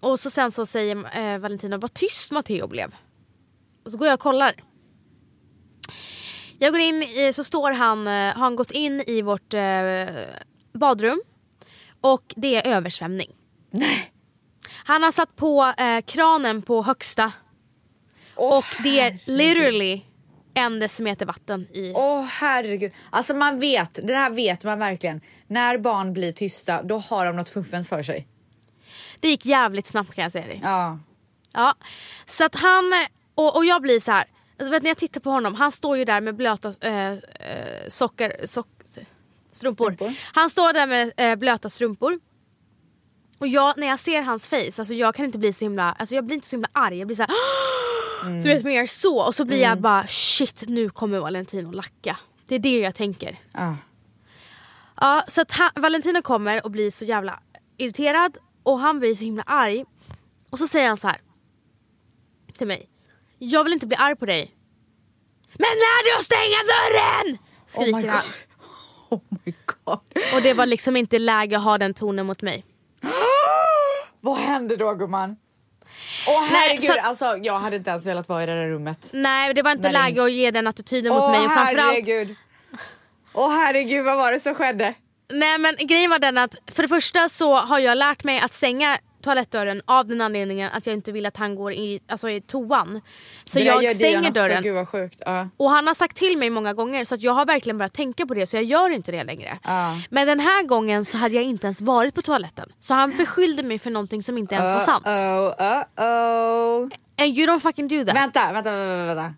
Och 0.00 0.20
så 0.20 0.30
sen 0.30 0.52
så 0.52 0.66
säger 0.66 1.18
eh, 1.18 1.38
Valentina 1.38 1.78
vad 1.78 1.94
tyst 1.94 2.30
Matteo 2.30 2.66
blev. 2.66 2.94
Och 3.84 3.90
så 3.90 3.98
går 3.98 4.06
jag 4.06 4.14
och 4.14 4.20
kollar. 4.20 4.54
Jag 6.58 6.72
går 6.72 6.80
in, 6.80 7.02
i, 7.02 7.32
så 7.32 7.44
står 7.44 7.72
han, 7.72 8.06
eh, 8.06 8.12
har 8.12 8.32
han 8.32 8.56
gått 8.56 8.70
in 8.70 9.00
i 9.06 9.22
vårt 9.22 9.54
eh, 9.54 10.06
badrum. 10.72 11.22
Och 12.00 12.34
det 12.36 12.56
är 12.56 12.76
översvämning. 12.76 13.32
Nej. 13.70 14.10
Han 14.84 15.02
har 15.02 15.12
satt 15.12 15.36
på 15.36 15.72
eh, 15.78 16.00
kranen 16.00 16.62
på 16.62 16.82
högsta. 16.82 17.32
Åh, 18.36 18.58
Och 18.58 18.64
det 18.82 19.00
är 19.00 19.18
literally 19.24 20.02
en 20.54 20.78
decimeter 20.78 21.26
vatten 21.26 21.66
i. 21.72 21.92
Åh 21.94 22.22
herregud. 22.24 22.92
Alltså 23.10 23.34
man 23.34 23.58
vet, 23.58 23.98
det 24.02 24.14
här 24.14 24.30
vet 24.30 24.64
man 24.64 24.78
verkligen. 24.78 25.20
När 25.46 25.78
barn 25.78 26.12
blir 26.12 26.32
tysta 26.32 26.82
då 26.82 26.98
har 26.98 27.26
de 27.26 27.36
något 27.36 27.50
fuffens 27.50 27.88
för 27.88 28.02
sig. 28.02 28.28
Det 29.20 29.28
gick 29.28 29.46
jävligt 29.46 29.86
snabbt 29.86 30.14
kan 30.14 30.22
jag 30.22 30.32
säga 30.32 30.46
dig. 30.46 30.60
Ja. 30.62 30.98
Ja. 31.52 31.74
Så 32.26 32.44
att 32.44 32.54
han, 32.54 32.92
och, 33.34 33.56
och 33.56 33.64
jag 33.64 33.82
blir 33.82 34.00
så 34.00 34.12
här. 34.12 34.24
Alltså 34.58 34.70
vet, 34.70 34.82
när 34.82 34.90
jag 34.90 34.96
tittar 34.96 35.20
på 35.20 35.30
honom, 35.30 35.54
han 35.54 35.72
står 35.72 35.96
ju 35.96 36.04
där 36.04 36.20
med 36.20 36.36
blöta 36.36 36.74
eh, 36.80 37.14
socker, 37.88 38.46
sock, 38.46 38.68
strumpor. 39.52 39.92
Strumpor. 39.92 40.14
Han 40.32 40.50
står 40.50 40.72
där 40.72 40.86
med 40.86 41.12
eh, 41.16 41.36
blöta 41.36 41.70
strumpor. 41.70 42.20
Och 43.38 43.48
jag, 43.48 43.78
när 43.78 43.86
jag 43.86 44.00
ser 44.00 44.22
hans 44.22 44.46
face, 44.48 44.72
alltså 44.78 44.94
jag 44.94 45.14
kan 45.14 45.24
inte 45.24 45.38
bli 45.38 45.52
så 45.52 45.64
himla, 45.64 45.92
alltså 45.92 46.14
jag 46.14 46.24
blir 46.24 46.34
inte 46.34 46.46
så 46.46 46.56
himla 46.56 46.68
arg. 46.72 46.98
Jag 46.98 47.06
blir 47.06 47.16
så 47.16 47.22
här, 47.22 47.30
Mm. 48.26 48.42
du 48.42 48.48
vet 48.48 48.64
mer 48.64 48.86
så. 48.86 49.26
Och 49.26 49.34
så 49.34 49.44
blir 49.44 49.60
jag 49.62 49.80
bara 49.80 50.06
shit 50.06 50.64
nu 50.68 50.90
kommer 50.90 51.20
Valentino 51.20 51.70
lacka. 51.70 52.16
Det 52.46 52.54
är 52.54 52.58
det 52.58 52.78
jag 52.78 52.94
tänker. 52.94 53.38
ja. 53.52 53.76
Ja, 55.00 55.24
så 55.28 55.40
att 55.40 55.52
han, 55.52 55.70
Valentino 55.74 56.22
kommer 56.22 56.64
och 56.64 56.70
blir 56.70 56.90
så 56.90 57.04
jävla 57.04 57.40
irriterad 57.76 58.36
och 58.62 58.78
han 58.78 58.98
blir 58.98 59.14
så 59.14 59.24
himla 59.24 59.42
arg. 59.42 59.84
Och 60.50 60.58
så 60.58 60.68
säger 60.68 60.88
han 60.88 60.96
så 60.96 61.08
här 61.08 61.20
till 62.58 62.66
mig. 62.66 62.88
Jag 63.38 63.64
vill 63.64 63.72
inte 63.72 63.86
bli 63.86 63.96
arg 63.96 64.16
på 64.16 64.26
dig. 64.26 64.54
Men 65.52 65.68
lär 65.68 66.04
dig 66.04 66.18
att 66.18 66.24
stänga 66.24 66.58
dörren! 66.74 67.38
Skriker 67.66 67.92
oh 67.92 68.02
my 68.02 68.08
han. 68.08 68.22
God. 68.22 68.34
Oh 69.20 69.20
my 69.44 69.54
god. 69.66 69.98
Och 70.34 70.42
det 70.42 70.54
var 70.54 70.66
liksom 70.66 70.96
inte 70.96 71.18
läge 71.18 71.56
att 71.56 71.64
ha 71.64 71.78
den 71.78 71.94
tonen 71.94 72.26
mot 72.26 72.42
mig. 72.42 72.64
Vad 74.20 74.36
hände 74.38 74.76
då 74.76 74.94
gumman? 74.94 75.36
Åh 76.26 76.42
herregud, 76.50 76.90
så- 76.90 77.00
alltså 77.08 77.36
jag 77.42 77.58
hade 77.60 77.76
inte 77.76 77.90
ens 77.90 78.06
velat 78.06 78.28
vara 78.28 78.42
i 78.42 78.46
det 78.46 78.54
där 78.54 78.68
rummet. 78.68 79.10
Nej 79.12 79.54
det 79.54 79.62
var 79.62 79.70
inte 79.70 79.82
Nej, 79.82 79.92
det- 79.92 79.98
läge 79.98 80.22
att 80.24 80.32
ge 80.32 80.50
den 80.50 80.66
attityden 80.66 81.12
mot 81.12 81.22
Åh 81.22 81.30
mig. 81.30 81.40
Framförallt, 81.48 81.78
herregud. 81.78 82.36
Åh 83.34 83.50
herregud, 83.50 84.04
vad 84.04 84.16
var 84.16 84.32
det 84.32 84.40
som 84.40 84.54
skedde? 84.54 84.94
nej 85.32 85.58
men 85.58 85.74
grejen 85.78 86.10
var 86.10 86.18
den 86.18 86.38
att 86.38 86.54
för 86.72 86.82
det 86.82 86.88
första 86.88 87.28
så 87.28 87.54
har 87.56 87.78
jag 87.78 87.98
lärt 87.98 88.24
mig 88.24 88.40
att 88.40 88.52
stänga 88.52 88.98
toalettdörren 89.24 89.82
av 89.84 90.06
den 90.06 90.20
anledningen 90.20 90.70
att 90.72 90.86
jag 90.86 90.94
inte 90.94 91.12
vill 91.12 91.26
att 91.26 91.36
han 91.36 91.54
går 91.54 91.72
i, 91.72 92.00
alltså 92.08 92.30
i 92.30 92.40
toan. 92.40 93.00
Så 93.44 93.58
Det 93.58 93.64
jag 93.64 93.96
stänger 93.96 94.30
dörren. 94.30 94.62
Gud 94.62 94.74
vad 94.74 94.88
sjukt. 94.88 95.22
Ja. 95.26 95.48
Och 95.56 95.70
han 95.70 95.86
har 95.86 95.94
sagt 95.94 96.16
till 96.16 96.38
mig 96.38 96.50
många 96.50 96.72
gånger 96.74 97.04
så 97.04 97.14
att 97.14 97.22
jag 97.22 97.32
har 97.32 97.46
verkligen 97.46 97.78
börjat 97.78 97.92
tänka 97.94 98.26
på 98.26 98.34
det 98.34 98.46
så 98.46 98.56
jag 98.56 98.64
gör 98.64 98.90
inte 98.90 99.12
det 99.12 99.24
längre. 99.24 99.58
Ja. 99.62 100.00
Men 100.10 100.26
den 100.26 100.40
här 100.40 100.62
gången 100.62 101.04
så 101.04 101.18
hade 101.18 101.34
jag 101.34 101.44
inte 101.44 101.66
ens 101.66 101.80
varit 101.80 102.14
på 102.14 102.22
toaletten. 102.22 102.72
Så 102.80 102.94
han 102.94 103.16
beskyllde 103.16 103.62
mig 103.62 103.78
för 103.78 103.90
någonting 103.90 104.22
som 104.22 104.38
inte 104.38 104.54
ens 104.54 104.74
var 104.74 104.80
sant. 104.80 105.06
Uh-oh, 105.06 105.54
uh-oh. 105.58 106.90
And 107.18 107.38
you 107.38 107.46
don't 107.46 107.60
fucking 107.60 107.88
do 107.88 108.04
that. 108.04 108.16
Vänta, 108.16 108.52
vänta, 108.52 108.70
vänta, 108.70 109.14
vänta. 109.14 109.34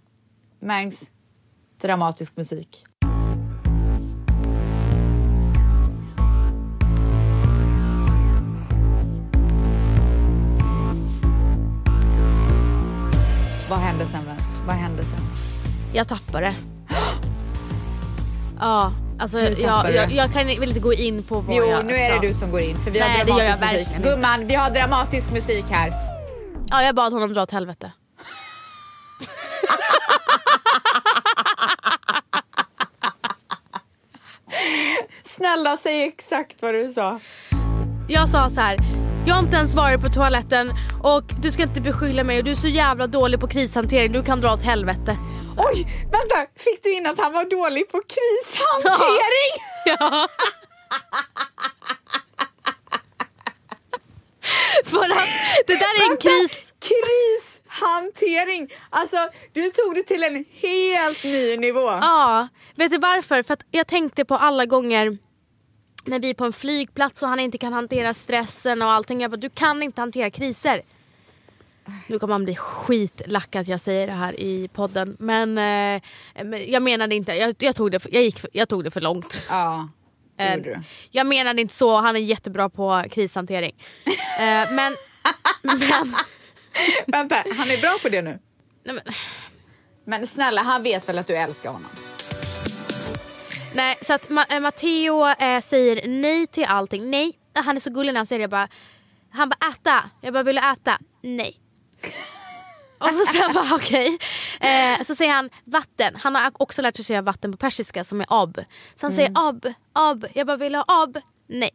Mangs, 0.63 1.11
dramatisk 1.83 2.37
musik. 2.37 2.86
Sen 14.07 14.25
Vens? 14.27 14.55
Vad 14.67 14.77
hände 14.77 15.05
sen? 15.05 15.19
Jag 15.93 16.09
tappade. 16.09 16.55
Ja, 18.61 18.93
alltså 19.19 19.39
jag, 19.39 19.95
jag, 19.95 20.13
jag 20.13 20.33
kan 20.33 20.47
vill 20.47 20.69
inte 20.69 20.81
gå 20.81 20.93
in 20.93 21.23
på 21.23 21.41
vad 21.41 21.57
Jo, 21.57 21.65
jag 21.65 21.87
nu 21.87 21.95
är 21.95 22.15
sa. 22.15 22.21
det 22.21 22.29
du 22.29 22.35
som 22.35 22.51
går 22.51 22.61
in 22.61 22.79
för 22.79 22.91
vi 22.91 23.01
Nej, 23.01 23.09
har 23.19 23.25
det 23.25 23.33
dramatisk 23.33 23.61
musik. 23.73 23.89
inte. 23.97 24.09
Gumman, 24.09 24.47
vi 24.47 24.55
har 24.55 24.71
dramatisk 24.71 25.33
musik 25.33 25.65
här. 25.71 25.93
Ja, 26.71 26.83
jag 26.83 26.95
bad 26.95 27.13
honom 27.13 27.35
dra 27.35 27.43
åt 27.43 27.51
helvete. 27.51 27.93
Snälla 35.25 35.77
säg 35.77 36.03
exakt 36.03 36.63
vad 36.63 36.75
du 36.75 36.89
sa. 36.89 37.21
Jag 38.09 38.29
sa 38.29 38.51
så 38.51 38.61
här. 38.61 38.77
Jag 39.27 39.35
har 39.35 39.43
inte 39.43 39.57
ens 39.57 39.75
varit 39.75 40.01
på 40.01 40.09
toaletten 40.09 40.73
och 41.03 41.25
du 41.43 41.51
ska 41.51 41.63
inte 41.63 41.81
beskylla 41.81 42.25
mig 42.25 42.39
och 42.39 42.45
du 42.45 42.51
är 42.51 42.55
så 42.55 42.69
jävla 42.69 43.07
dålig 43.07 43.41
på 43.41 43.49
krishantering, 43.49 44.13
du 44.13 44.23
kan 44.23 44.41
dra 44.41 44.53
åt 44.53 44.63
helvete. 44.63 45.17
Oj, 45.57 45.87
vänta! 46.03 46.47
Fick 46.57 46.83
du 46.83 46.93
in 46.93 47.07
att 47.07 47.19
han 47.19 47.33
var 47.33 47.45
dålig 47.45 47.89
på 47.89 48.01
krishantering? 48.01 49.53
Ja. 49.85 50.29
För 54.85 55.05
att 55.05 55.29
det 55.67 55.75
där 55.75 56.07
är 56.07 56.11
en 56.11 56.17
kris. 56.17 56.73
Krishantering! 56.89 58.69
Alltså, 58.91 59.17
du 59.53 59.71
tog 59.71 59.95
det 59.95 60.03
till 60.03 60.23
en 60.23 60.45
helt 60.61 61.25
ny 61.25 61.57
nivå. 61.57 61.87
Ja, 61.87 62.49
vet 62.75 62.91
du 62.91 62.99
varför? 62.99 63.43
För 63.43 63.55
att 63.55 63.63
jag 63.71 63.87
tänkte 63.87 64.25
på 64.25 64.35
alla 64.35 64.67
gånger 64.67 65.19
när 66.07 66.21
vi 66.21 66.31
är 66.31 66.35
på 66.35 66.45
en 66.45 66.53
flygplats 66.53 67.23
och 67.23 67.29
han 67.29 67.41
inte 67.41 67.59
kan 67.59 67.73
hantera 67.73 68.15
stressen 68.15 68.83
och 68.83 68.91
allting. 68.91 69.21
Jag 69.21 69.31
bara, 69.31 69.37
du 69.37 69.51
kan 69.51 69.83
inte 69.83 70.01
hantera 70.01 70.31
kriser. 70.31 70.83
Nu 72.07 72.19
kommer 72.19 72.35
man 72.35 72.45
bli 72.45 72.57
skitlack 72.57 73.57
att 73.57 73.69
jag 73.69 73.81
säger 73.81 74.07
det 74.07 74.13
här 74.13 74.41
i 74.41 74.69
podden. 74.69 75.17
Men, 75.19 75.59
eh, 75.59 76.03
jag 76.71 76.83
menade 76.83 77.15
inte, 77.15 77.33
jag, 77.33 77.55
jag, 77.59 77.77
tog 77.77 77.91
det 77.91 78.01
för, 78.01 78.15
jag, 78.15 78.23
gick, 78.23 78.45
jag 78.53 78.69
tog 78.69 78.85
det 78.85 78.91
för 78.91 79.01
långt. 79.01 79.47
Ja, 79.49 79.89
det 80.37 80.45
Eh, 80.45 80.63
du. 80.63 80.81
Jag 81.11 81.27
menade 81.27 81.63
inte 81.63 81.75
så, 81.75 82.01
han 82.01 82.17
är 82.17 82.21
jättebra 82.21 82.69
på 82.69 83.05
krishantering. 83.11 83.75
Eh, 84.41 84.73
men, 84.73 84.97
men, 85.63 86.15
Vänta, 87.07 87.37
han 87.57 87.71
är 87.71 87.81
bra 87.81 87.99
på 88.03 88.09
det 88.09 88.23
nu. 88.23 88.39
nej, 88.85 88.95
men 88.95 89.15
Men 90.05 90.27
snälla, 90.27 90.63
han 90.63 90.83
vet 90.83 91.09
väl 91.09 91.19
att 91.19 91.27
du 91.27 91.37
älskar 91.37 91.71
honom? 91.71 91.91
Nej, 93.77 93.97
så 94.03 94.13
att 94.15 94.29
Ma- 94.29 94.55
eh, 94.55 94.61
Matteo 94.61 95.27
eh, 95.29 95.61
säger 95.61 96.09
nej 96.09 96.47
till 96.47 96.65
allting. 96.65 97.11
Nej, 97.11 97.39
han 97.55 97.77
är 97.77 97.81
så 97.81 97.91
gullig 97.91 98.13
när 98.13 98.19
han 98.19 98.27
säger 98.27 98.39
det. 98.39 98.43
Jag 98.43 98.51
bara, 98.51 98.69
han 99.31 99.49
bara 99.49 99.71
äta. 99.73 100.11
Jag 100.21 100.33
bara, 100.33 100.43
vill 100.43 100.57
du 100.57 100.63
äta? 100.63 100.99
Nej. 101.23 101.61
Och 102.99 103.09
så 103.09 103.27
säger 103.27 103.43
jag 103.45 103.55
bara 103.55 103.75
okej. 103.75 104.19
Eh, 104.61 105.03
så 105.05 105.15
säger 105.15 105.33
han 105.33 105.51
vatten. 105.65 106.17
Han 106.17 106.35
har 106.35 106.53
också 106.55 106.83
lärt 106.83 106.97
sig 106.97 107.05
säga 107.05 107.23
vatten 107.23 107.53
på 107.53 107.59
persiska 107.59 108.05
som 108.05 108.21
är 108.21 108.27
ab. 108.31 108.59
Så 108.97 109.07
han 109.07 109.13
säger 109.13 109.33
ab, 109.35 109.67
ab. 109.93 110.27
Jag 110.35 110.47
bara, 110.47 110.57
vill 110.57 110.75
ha 110.75 110.85
ab? 110.87 111.19
Nej. 111.47 111.71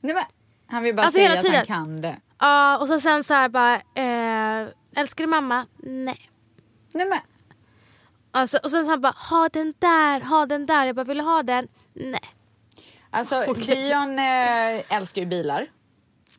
Nej, 0.00 0.14
men, 0.14 0.24
han 0.68 0.82
vill 0.82 0.94
bara 0.96 1.02
Alltså, 1.02 1.18
säga 1.18 1.40
att 1.40 1.48
han 1.48 1.64
kan 1.66 2.00
det. 2.00 2.16
Ja, 2.38 2.78
och 2.78 2.86
så 2.88 3.00
sen 3.00 3.24
så 3.24 3.34
här 3.34 3.48
bara, 3.48 3.74
eh, 3.74 4.68
älskar 4.96 5.24
du 5.24 5.30
mamma? 5.30 5.66
Nej. 5.76 6.30
Nej, 6.94 7.06
men, 7.06 7.18
Alltså, 8.36 8.58
och 8.62 8.70
sen 8.70 8.88
han 8.88 9.00
bara, 9.00 9.14
ha 9.30 9.48
den 9.52 9.74
där, 9.78 10.20
ha 10.20 10.46
den 10.46 10.66
där. 10.66 10.86
Jag 10.86 10.96
bara, 10.96 11.04
vill 11.04 11.16
du 11.18 11.24
ha 11.24 11.42
den? 11.42 11.68
Nej. 11.94 12.20
alltså, 13.10 13.52
Dion 13.52 14.18
eh, 14.18 14.96
älskar 14.96 15.20
ju 15.22 15.26
bilar. 15.26 15.66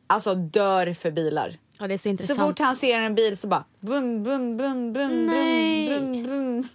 Alltså 0.08 0.36
dör 0.36 0.94
för 0.94 1.12
bilar. 1.12 1.54
Ja, 1.78 1.88
det 1.88 1.94
är 1.94 1.98
så 1.98 2.02
Så 2.02 2.10
intressant. 2.10 2.40
fort 2.40 2.60
han 2.60 2.76
ser 2.76 3.00
en 3.02 3.16
bil 3.16 3.38
så 3.38 3.48
bara 3.48 3.64
bum, 3.80 4.24
bum, 4.24 4.58
bum, 4.58 4.94
bum, 4.94 5.26
Nej. 5.26 5.90
bum, 5.90 6.12
bum, 6.12 6.24
bum. 6.24 6.68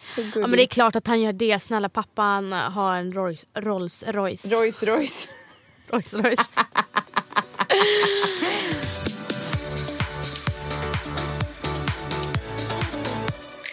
Så 0.00 0.20
Ja 0.20 0.46
men 0.46 0.50
det 0.50 0.62
är 0.62 0.66
klart 0.66 0.96
att 0.96 1.06
han 1.06 1.20
gör 1.20 1.32
det. 1.32 1.62
Snälla 1.62 1.88
pappan 1.88 2.52
har 2.52 2.96
en 2.96 3.12
Rolls, 3.12 3.46
Rolls 3.54 4.04
Royce. 4.06 4.48
Rolls 4.48 4.82
Royce. 4.82 5.28
Rolls 5.90 6.14
Royce. 6.14 6.54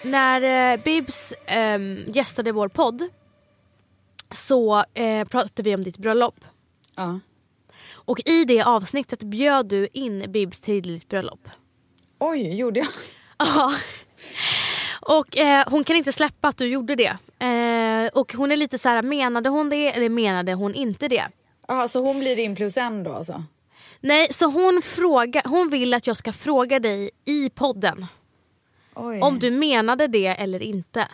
När 0.08 0.74
eh, 0.74 0.80
Bibs 0.84 1.32
eh, 1.32 1.80
gästade 2.16 2.52
vår 2.52 2.68
podd 2.68 3.10
så 4.32 4.84
eh, 4.94 5.28
pratade 5.28 5.64
vi 5.64 5.76
om 5.76 5.84
ditt 5.84 5.98
bröllop. 5.98 6.46
Ja. 6.96 7.20
Och 7.94 8.22
i 8.26 8.46
det 8.46 8.62
avsnittet 8.62 9.24
bjöd 9.24 9.66
du 9.66 9.88
in 9.94 10.32
Bibs 10.32 10.62
till 10.62 10.84
ditt 10.84 11.10
bröllop. 11.10 11.50
Oj, 12.20 12.56
gjorde 12.56 12.80
jag? 12.80 12.88
Ja. 13.40 13.74
Och 15.02 15.38
eh, 15.38 15.66
hon 15.68 15.84
kan 15.84 15.96
inte 15.96 16.12
släppa 16.12 16.48
att 16.48 16.58
du 16.58 16.68
gjorde 16.68 16.96
det. 16.96 17.18
Eh, 17.46 18.08
och 18.14 18.34
hon 18.34 18.52
är 18.52 18.58
lite 18.58 18.80
så 18.80 18.90
här, 18.90 19.02
menade 19.02 19.50
hon 19.50 19.70
det 19.70 19.96
eller 19.96 20.10
menade 20.10 20.54
hon 20.54 20.74
inte 20.74 21.08
det? 21.08 21.28
Ja, 21.68 21.88
så 21.88 22.02
hon 22.02 22.20
blir 22.20 22.36
din 22.36 22.56
plus 22.56 22.78
en 22.78 23.04
då 23.04 23.14
alltså? 23.14 23.44
Nej, 24.00 24.28
så 24.34 24.46
hon, 24.46 24.82
fråga, 24.86 25.42
hon 25.46 25.70
vill 25.70 25.94
att 25.94 26.08
jag 26.08 26.18
ska 26.18 26.34
fråga 26.34 26.80
dig 26.80 27.10
i 27.26 27.50
podden 27.50 28.06
Oj. 28.98 29.22
om 29.22 29.40
du 29.40 29.52
menade 29.52 30.08
det 30.08 30.26
eller 30.28 30.62
inte. 30.64 31.08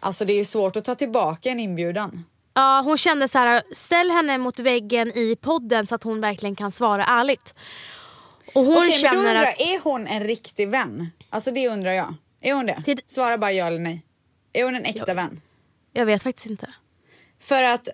Alltså 0.00 0.24
det 0.24 0.32
är 0.32 0.44
svårt 0.44 0.76
att 0.76 0.84
ta 0.84 0.94
tillbaka 0.94 1.50
en 1.50 1.60
inbjudan. 1.60 2.24
Ja, 2.54 2.80
hon 2.84 2.98
kände 2.98 3.28
så 3.28 3.38
här, 3.38 3.62
ställ 3.74 4.10
henne 4.10 4.38
mot 4.38 4.58
väggen 4.58 5.08
i 5.08 5.36
podden 5.40 5.86
så 5.86 5.94
att 5.94 6.02
hon 6.02 6.20
verkligen 6.20 6.56
kan 6.56 6.70
svara 6.72 7.04
ärligt. 7.04 7.54
Och 8.54 8.64
hon 8.64 8.76
Okej, 8.76 8.88
men 8.88 8.90
då 8.90 8.96
känner 8.98 9.18
undrar 9.18 9.42
att... 9.42 9.60
jag, 9.60 9.68
är 9.74 9.80
hon 9.80 10.06
en 10.06 10.24
riktig 10.24 10.68
vän? 10.68 11.10
Alltså 11.30 11.50
det 11.50 11.68
undrar 11.68 11.92
jag. 11.92 12.14
Är 12.40 12.54
hon 12.54 12.66
det? 12.66 12.82
Till- 12.84 13.00
Svara 13.06 13.38
bara 13.38 13.52
ja 13.52 13.66
eller 13.66 13.78
nej. 13.78 14.02
Är 14.52 14.64
hon 14.64 14.74
en 14.74 14.84
äkta 14.84 15.04
Ja. 15.08 15.14
vän? 15.14 15.40
Jag 15.92 16.06
vet 16.06 16.22
faktiskt 16.22 16.46
inte. 16.46 16.74
För 17.40 17.62
att 17.64 17.88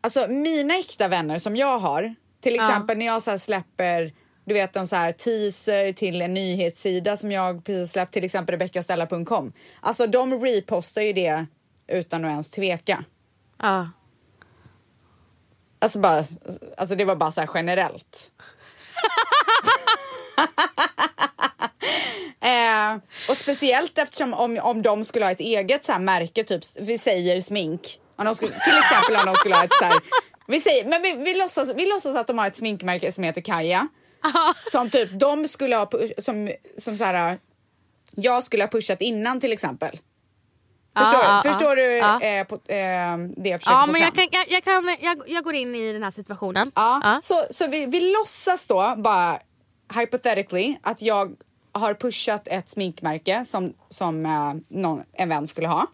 alltså 0.00 0.26
mina 0.28 0.74
äkta 0.74 1.08
vänner 1.08 1.38
som 1.38 1.56
jag 1.56 1.78
har, 1.78 2.14
till 2.40 2.54
Ja. 2.56 2.62
exempel 2.68 2.98
när 2.98 3.06
jag 3.06 3.22
så 3.22 3.30
här 3.30 3.38
släpper 3.38 4.12
du 4.48 4.54
vet 4.54 4.76
en 4.76 4.86
så 4.86 4.96
här 4.96 5.12
teaser 5.12 5.92
till 5.92 6.22
en 6.22 6.34
nyhetssida 6.34 7.16
som 7.16 7.32
jag 7.32 7.64
precis 7.64 7.92
släppt, 7.92 8.12
till 8.12 8.24
exempel 8.24 8.52
rebeccastella.com. 8.52 9.52
Alltså 9.80 10.06
de 10.06 10.40
repostar 10.40 11.02
ju 11.02 11.12
det 11.12 11.46
utan 11.88 12.24
att 12.24 12.30
ens 12.30 12.50
tveka. 12.50 13.04
Ja. 13.58 13.90
Alltså, 15.80 15.98
bara, 15.98 16.24
alltså 16.76 16.96
det 16.96 17.04
var 17.04 17.16
bara 17.16 17.32
så 17.32 17.40
här 17.40 17.50
generellt. 17.54 18.30
eh, 22.40 22.96
och 23.30 23.36
speciellt 23.36 23.98
eftersom 23.98 24.34
om, 24.34 24.58
om 24.62 24.82
de 24.82 25.04
skulle 25.04 25.24
ha 25.24 25.32
ett 25.32 25.40
eget 25.40 25.84
så 25.84 25.92
här 25.92 25.98
märke, 25.98 26.44
typ 26.44 26.62
vi 26.80 26.98
säger 26.98 27.40
smink. 27.40 28.00
Om 28.16 28.24
de 28.24 28.34
skulle, 28.34 28.52
till 28.52 28.78
exempel 28.78 29.16
om 29.16 29.26
de 29.26 29.34
skulle 29.36 29.54
ha 29.54 29.64
ett 29.64 29.74
så 29.78 29.84
här, 29.84 30.00
vi, 30.46 30.60
säger, 30.60 30.84
men 30.84 31.02
vi, 31.02 31.12
vi, 31.12 31.34
låtsas, 31.34 31.68
vi 31.74 31.86
låtsas 31.86 32.16
att 32.16 32.26
de 32.26 32.38
har 32.38 32.46
ett 32.46 32.56
sminkmärke 32.56 33.12
som 33.12 33.24
heter 33.24 33.40
Kaja. 33.40 33.88
Som 34.70 34.90
typ 34.90 35.10
de 35.20 35.48
skulle 35.48 35.76
ha, 35.76 35.90
som, 36.18 36.50
som 36.78 36.96
så 36.96 37.04
här, 37.04 37.38
jag 38.14 38.44
skulle 38.44 38.62
ha 38.62 38.68
pushat 38.68 39.00
innan 39.00 39.40
till 39.40 39.52
exempel. 39.52 39.98
Förstår, 40.98 41.20
Ja, 41.22 41.40
ja, 41.44 41.52
förstår 41.52 41.76
du 41.76 41.82
ja. 41.82 42.20
eh, 42.20 42.44
på, 42.44 42.54
eh, 42.54 43.16
det 43.36 43.48
jag 43.50 43.60
försöker 43.60 43.76
Ja 43.78 43.84
få 43.86 43.92
men 43.92 44.00
jag, 44.00 44.14
fram? 44.14 44.26
kan, 44.28 44.40
jag, 44.40 44.50
jag, 44.50 44.64
kan, 44.64 44.96
jag, 45.00 45.22
jag 45.26 45.44
går 45.44 45.54
in 45.54 45.74
i 45.74 45.92
den 45.92 46.02
här 46.02 46.10
situationen. 46.10 46.72
Ja, 46.74 47.00
Ja. 47.04 47.18
Så, 47.22 47.44
så 47.50 47.66
vi, 47.68 47.86
vi 47.86 48.00
låtsas 48.12 48.66
då 48.66 48.94
bara 48.96 49.38
hypothetically 49.94 50.76
att 50.82 51.02
jag 51.02 51.36
har 51.72 51.94
pushat 51.94 52.48
ett 52.48 52.68
sminkmärke 52.68 53.44
som, 53.44 53.74
som 53.88 54.26
eh, 54.26 54.54
någon, 54.68 55.02
en 55.12 55.28
vän 55.28 55.46
skulle 55.46 55.68
ha. 55.68 55.86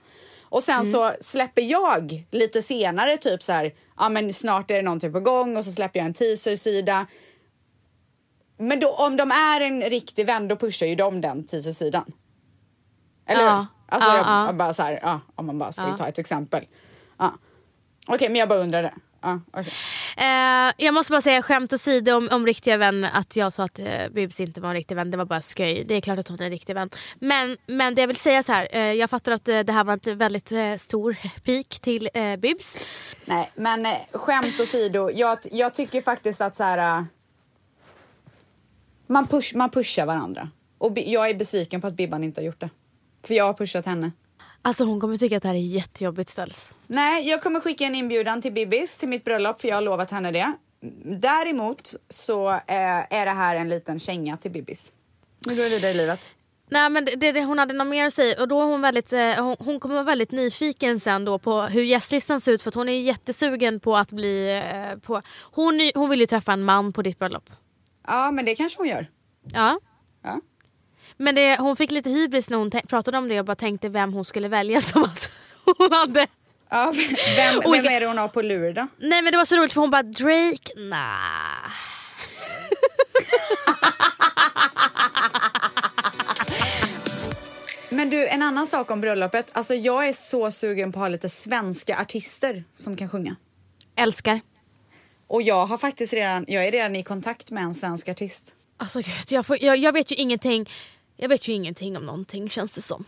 Och 0.43 0.63
sen 0.63 0.75
Mm. 0.81 0.93
så 0.93 1.13
släpper 1.21 1.63
jag 1.63 2.25
lite 2.31 2.63
senare, 2.63 3.17
typ 3.17 3.43
så 3.43 3.53
här, 3.53 3.75
ja 3.99 4.09
men 4.09 4.33
snart 4.35 4.71
är 4.71 4.75
det 4.75 4.83
någonting 4.83 5.13
på 5.13 5.21
gång 5.21 5.57
och 5.57 5.65
så 5.65 5.71
släpper 5.73 6.01
jag 6.01 6.07
en 6.07 6.15
teaser-sida. 6.15 7.07
Men 8.57 8.81
då, 8.81 8.89
om 8.95 9.17
de 9.17 9.31
är 9.31 9.61
en 9.61 9.83
riktig 9.83 10.27
vän 10.27 10.49
då 10.49 10.57
pushar 10.57 10.87
ju 10.87 10.95
de 10.95 11.21
den 11.21 11.47
teaser-sidan. 11.47 12.13
Eller 13.27 13.43
Ja. 13.43 13.57
hur? 13.59 13.67
Alltså 13.89 14.11
Ja, 14.11 14.17
jag, 14.17 14.27
ja. 14.27 14.47
jag 14.47 14.57
bara 14.57 14.73
så 14.73 14.83
här, 14.83 15.01
ja, 15.03 15.21
om 15.35 15.47
man 15.47 15.59
bara 15.59 15.73
skulle 15.73 15.97
ta 15.97 16.07
ett 16.07 16.19
exempel. 16.19 16.65
Ja. 17.19 17.33
Okej, 18.09 18.29
men 18.29 18.37
jag 18.39 18.49
bara 18.49 18.59
undrade. 18.59 18.95
Ja, 19.23 19.41
okej. 19.53 19.73
Eh, 20.17 20.73
jag 20.77 20.95
måste 20.95 21.11
bara 21.11 21.23
säga 21.23 21.43
skämt 21.43 21.73
åsido 21.73 22.13
om, 22.17 22.29
om 22.33 22.47
riktiga 22.47 22.77
vän 22.77 23.05
att 23.13 23.37
jag 23.37 23.53
sa 23.53 23.65
att 23.65 23.79
eh, 23.79 24.09
Bibs 24.11 24.41
inte 24.41 24.61
var 24.61 24.69
en 24.69 24.75
riktig 24.75 24.95
vän. 24.95 25.11
Det 25.11 25.17
var 25.17 25.25
bara 25.25 25.43
skoj. 25.43 25.85
Det 25.89 25.95
är 25.95 26.01
klart 26.01 26.19
att 26.19 26.29
hon 26.29 26.41
är 26.41 26.45
en 26.45 26.51
riktig 26.51 26.75
vän. 26.75 26.91
Men, 27.19 27.57
men 27.67 27.95
det 27.95 28.01
jag 28.03 28.07
vill 28.09 28.17
säga 28.17 28.43
så 28.43 28.53
här. 28.53 28.69
Eh, 28.71 28.81
jag 28.93 29.11
fattar 29.11 29.33
att 29.33 29.49
eh, 29.49 29.61
det 29.61 29.73
här 29.73 29.85
var 29.85 30.01
en 30.09 30.19
väldigt 30.19 30.53
eh, 30.53 30.77
stor 30.79 31.17
pik 31.45 31.81
till 31.81 32.11
eh, 32.15 32.37
Bibs. 32.37 32.79
Nej, 33.25 33.51
men 33.55 33.87
eh, 33.87 33.93
skämt 34.13 34.61
åsido. 34.61 35.11
Jag, 35.15 35.39
jag 35.53 35.75
tycker 35.75 36.03
faktiskt 36.03 36.41
att 36.41 36.57
så 36.57 36.65
här... 36.65 37.07
man, 39.07 39.27
push, 39.27 39.55
man 39.55 39.71
pushar 39.71 40.07
varandra. 40.07 40.51
Och 40.79 40.99
jag 40.99 41.31
är 41.31 41.35
besviken 41.35 41.81
på 41.81 41.87
att 41.87 41.95
Bibban 41.95 42.25
inte 42.25 42.41
har 42.41 42.47
gjort 42.47 42.61
det. 42.61 42.71
För 43.23 43.35
jag 43.35 43.45
har 43.45 43.55
pushat 43.55 43.87
henne. 43.87 44.13
Alltså 44.63 44.85
hon 44.85 45.01
kommer 45.01 45.17
tycka 45.17 45.37
att 45.37 45.43
det 45.43 45.49
här 45.49 45.55
är 45.55 45.59
jättejobbigt 45.59 46.31
ställs. 46.31 46.71
Nej, 46.87 47.29
jag 47.29 47.43
kommer 47.43 47.61
skicka 47.61 47.85
en 47.85 47.95
inbjudan 47.95 48.43
till 48.43 48.53
Bibis 48.53 48.97
till 48.97 49.09
mitt 49.09 49.25
bröllop 49.25 49.61
för 49.61 49.69
jag 49.69 49.75
har 49.75 49.83
lovat 49.83 50.11
henne 50.11 50.31
det. 50.31 50.53
Däremot 51.05 51.95
så 52.09 52.51
eh, 52.51 53.15
är 53.15 53.27
det 53.27 53.31
här 53.33 53.57
en 53.57 53.69
liten 53.69 53.99
känga 53.99 54.37
till 54.37 54.51
Bibis. 54.51 54.93
Nu 55.47 55.57
går 55.57 55.63
vi 55.63 55.69
vidare 55.69 55.91
i 55.91 55.95
livet. 55.95 56.31
Nej 56.71 56.91
men 56.91 57.05
det, 57.05 57.33
det, 57.33 57.45
hon 57.45 57.59
hade 57.59 57.75
något 57.75 57.87
mer 57.87 58.07
att 58.07 58.15
säga 58.15 58.41
och 58.41 58.49
då 58.49 58.61
är 58.61 58.65
hon 58.65 58.81
väldigt, 58.81 59.13
eh, 59.13 59.45
hon, 59.45 59.57
hon 59.59 59.81
kommer 59.81 59.95
vara 59.95 60.05
väldigt 60.05 60.33
nyfiken 60.33 61.01
sen 61.01 61.25
då 61.25 61.39
på 61.39 61.63
hur 61.63 61.83
gästlistan 61.83 62.41
ser 62.41 62.53
ut 62.53 62.63
för 62.63 62.73
hon 62.75 62.89
är 62.89 63.01
jättesugen 63.01 63.81
på 63.81 63.97
att 63.97 64.13
bli, 64.13 64.63
eh, 64.65 64.99
på, 64.99 65.23
hon, 65.43 65.91
hon 65.95 66.11
vill 66.11 66.21
ju 66.21 66.27
träffa 66.27 66.53
en 66.53 66.63
man 66.63 66.93
på 66.93 67.03
ditt 67.03 67.19
bröllop. 67.19 67.51
Ja, 68.07 68.31
men 68.31 68.45
det 68.45 68.55
kanske 68.55 68.79
hon 68.79 68.89
gör. 68.89 69.11
Ja. 69.53 69.81
Ja. 70.23 70.41
Men 71.17 71.35
det, 71.35 71.57
hon 71.57 71.77
fick 71.77 71.91
lite 71.91 72.11
hybris 72.11 72.51
när 72.51 72.57
hon 72.59 72.71
pratade 72.71 73.19
om 73.19 73.29
det 73.29 73.39
och 73.41 73.47
bara 73.47 73.57
tänkte 73.57 73.89
vem 73.89 74.13
hon 74.13 74.25
skulle 74.25 74.49
välja 74.49 74.81
som 74.91 75.05
att 75.05 75.31
hon 75.79 75.93
hade... 75.93 76.27
Ja, 76.71 76.93
vem, 76.97 77.17
vem 77.37 77.61
Olika- 77.65 77.91
är 77.91 78.01
det 78.01 78.07
hon 78.07 78.19
har 78.19 78.29
på 78.29 78.43
lur 78.43 78.73
då? 78.73 78.87
Nej 78.99 79.23
men 79.23 79.33
det 79.33 79.39
var 79.39 79.45
så 79.45 79.57
roligt 79.57 79.73
för 79.73 79.81
hon 79.81 79.91
bara 79.91 80.03
Drake, 80.03 80.73
nah. 80.77 80.91
Men 87.91 88.11
du, 88.11 88.29
en 88.29 88.43
annan 88.43 88.67
sak 88.67 88.91
om 88.91 89.01
bröllopet. 89.01 89.51
Alltså 89.53 89.75
jag 89.75 90.09
är 90.09 90.13
så 90.13 90.51
sugen 90.51 90.93
på 90.93 90.99
att 90.99 91.03
ha 91.03 91.09
lite 91.09 91.29
svenska 91.29 91.99
artister 92.01 92.65
som 92.77 92.97
kan 92.97 93.09
sjunga. 93.09 93.37
Älskar. 93.97 94.41
Och 95.27 95.43
jag 95.43 95.67
har 95.67 95.79
faktiskt 95.79 96.13
redan, 96.13 96.45
jag 96.49 96.67
är 96.67 96.73
redan 96.73 96.97
i 96.97 97.03
kontakt 97.03 97.51
med 97.51 97.63
en 97.63 97.75
svensk 97.75 98.09
artist. 98.09 98.55
Alltså 98.77 98.99
gud, 98.99 99.25
jag, 99.29 99.47
får, 99.47 99.63
jag, 99.63 99.77
jag 99.77 99.93
vet 99.93 100.11
ju 100.11 100.15
ingenting. 100.15 100.71
Jag 101.17 101.29
vet 101.29 101.49
ju 101.49 101.53
ingenting 101.53 101.97
om 101.97 102.07
någonting 102.07 102.49
känns 102.49 102.75
det 102.75 102.83
som. 102.83 103.05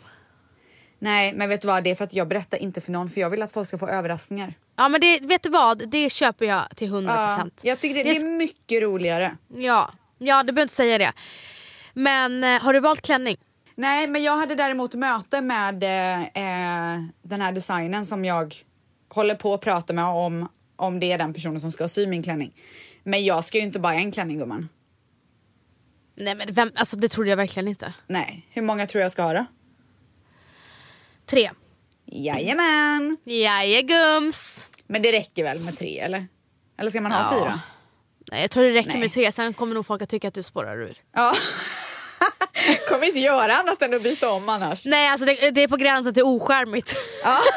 Nej, 0.99 1.33
men 1.35 1.49
vet 1.49 1.61
du 1.61 1.67
vad? 1.67 1.85
Det 1.85 1.91
är 1.91 1.95
för 1.95 2.05
att 2.05 2.13
jag 2.13 2.29
berättar 2.29 2.59
inte 2.59 2.81
för 2.81 2.93
någon 2.93 3.11
för 3.11 3.21
jag 3.21 3.31
vill 3.31 3.43
att 3.43 3.53
folk 3.53 3.69
ska 3.69 3.79
få 3.79 3.89
överraskningar. 3.89 4.55
Ja 4.77 4.89
men 4.89 5.01
det, 5.01 5.21
vet 5.21 5.43
du 5.43 5.49
vad? 5.49 5.89
Det 5.89 6.11
köper 6.11 6.45
jag 6.45 6.77
till 6.77 6.91
100%. 6.93 7.07
Ja, 7.09 7.47
jag 7.63 7.79
tycker 7.79 7.95
det, 7.95 8.03
det 8.03 8.17
är 8.17 8.25
mycket 8.25 8.83
roligare. 8.83 9.37
Ja, 9.49 9.91
ja 10.19 10.43
du 10.43 10.53
behöver 10.53 10.63
inte 10.63 10.75
säga 10.75 10.99
det. 10.99 11.13
Men 11.93 12.45
eh, 12.45 12.61
har 12.63 12.73
du 12.73 12.81
valt 12.81 13.03
klänning? 13.03 13.37
Nej, 13.75 14.07
men 14.07 14.23
jag 14.23 14.37
hade 14.37 14.55
däremot 14.55 14.95
möte 14.95 15.41
med 15.41 15.83
eh, 15.83 16.23
eh, 16.23 17.03
den 17.23 17.41
här 17.41 17.53
designen 17.53 18.07
som 18.07 18.25
jag 18.25 18.55
håller 19.09 19.35
på 19.35 19.55
att 19.55 19.61
prata 19.61 19.93
med 19.93 20.05
om, 20.05 20.49
om 20.77 21.01
det 21.01 21.13
är 21.13 21.19
den 21.19 21.35
personen 21.35 21.61
som 21.61 21.73
ska 21.73 21.89
sy 21.89 22.07
min 22.07 22.23
klänning. 22.23 22.55
Men 23.03 23.25
jag 23.25 23.45
ska 23.45 23.59
ju 23.59 23.65
inte 23.65 23.79
bara 23.79 23.93
ha 23.93 24.01
en 24.01 24.13
klänning 24.13 24.39
gumman. 24.39 24.69
Nej 26.17 26.35
men 26.35 26.47
vem, 26.55 26.71
alltså 26.75 26.97
det 26.97 27.09
trodde 27.09 27.31
jag 27.31 27.37
verkligen 27.37 27.69
inte. 27.69 27.95
Nej, 28.07 28.47
hur 28.51 28.63
många 28.63 28.87
tror 28.87 29.03
jag 29.03 29.13
ska 29.13 29.23
ha 29.23 29.33
då? 29.33 29.47
Tre. 31.27 31.51
Jajamän! 32.05 33.17
Jajagums. 33.25 34.67
Men 34.87 35.03
det 35.03 35.13
räcker 35.13 35.45
väl 35.45 35.61
med 35.61 35.79
tre 35.79 35.99
eller? 35.99 36.27
Eller 36.79 36.91
ska 36.91 37.01
man 37.01 37.13
ha 37.13 37.21
Ja. 37.35 37.39
fyra? 37.41 37.61
Nej, 38.31 38.41
jag 38.41 38.51
tror 38.51 38.65
det 38.65 38.71
räcker 38.73 38.91
Nej. 38.91 39.01
med 39.01 39.11
tre, 39.13 39.33
sen 39.33 39.55
kommer 39.55 39.75
nog 39.75 39.87
folk 39.87 40.03
att 40.03 40.09
tycka 40.09 40.29
att 40.29 40.35
du 40.35 40.43
spårar 40.43 40.77
ur. 40.83 41.03
Ja. 41.13 41.37
Kommer 42.89 43.07
inte 43.07 43.19
göra 43.19 43.57
annat 43.57 43.83
än 43.83 43.95
att 43.95 44.03
byta 44.03 44.31
om 44.31 44.49
annars. 44.49 44.85
Nej 44.85 45.09
alltså 45.09 45.27
det, 45.27 45.51
det 45.51 45.63
är 45.63 45.69
på 45.69 45.77
gränsen 45.77 46.15
till 46.15 46.23
oskärmigt. 46.23 46.95
Ja. 47.25 47.39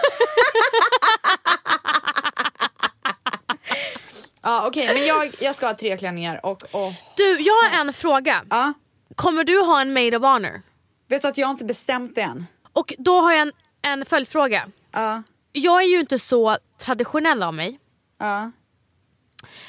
ja 4.42 4.68
okej, 4.68 4.94
men 4.94 5.06
jag, 5.06 5.32
jag 5.42 5.56
ska 5.56 5.68
ha 5.68 5.74
tre 5.74 5.98
klänningar 5.98 6.46
och, 6.46 6.64
och 6.76 6.94
Du, 7.18 7.40
jag 7.42 7.54
har 7.54 7.80
en 7.80 7.94
fråga. 7.94 8.44
ja. 8.50 8.74
Kommer 9.16 9.44
du 9.44 9.60
ha 9.60 9.82
en 9.82 9.94
maid 9.94 10.16
of 10.16 10.22
honor? 10.22 10.62
Vet 11.08 11.22
du 11.22 11.28
att 11.28 11.38
jag 11.38 11.48
har 11.48 11.52
inte 11.52 11.66
bestämt 11.66 12.16
det 12.16 12.22
än? 12.22 12.46
Och 12.74 12.94
då 12.98 13.22
har 13.22 13.32
jag 13.32 13.42
en, 13.42 13.52
en 13.82 14.06
följdfråga. 14.06 14.68
Ja. 14.92 15.24
Jag 15.52 15.84
är 15.84 15.88
ju 15.88 16.00
inte 16.00 16.20
så 16.20 16.56
traditionell 16.78 17.44
av 17.44 17.54
mig. 17.54 17.80
Ja. 18.20 18.52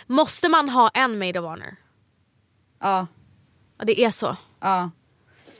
Måste 0.07 0.49
man 0.49 0.69
ha 0.69 0.89
en 0.95 1.19
maid 1.19 1.37
of 1.37 1.45
honor? 1.45 1.77
Ja. 2.81 3.07
Ja, 3.79 3.85
det 3.85 4.01
är 4.05 4.11
så. 4.11 4.37
Ja. 4.61 4.91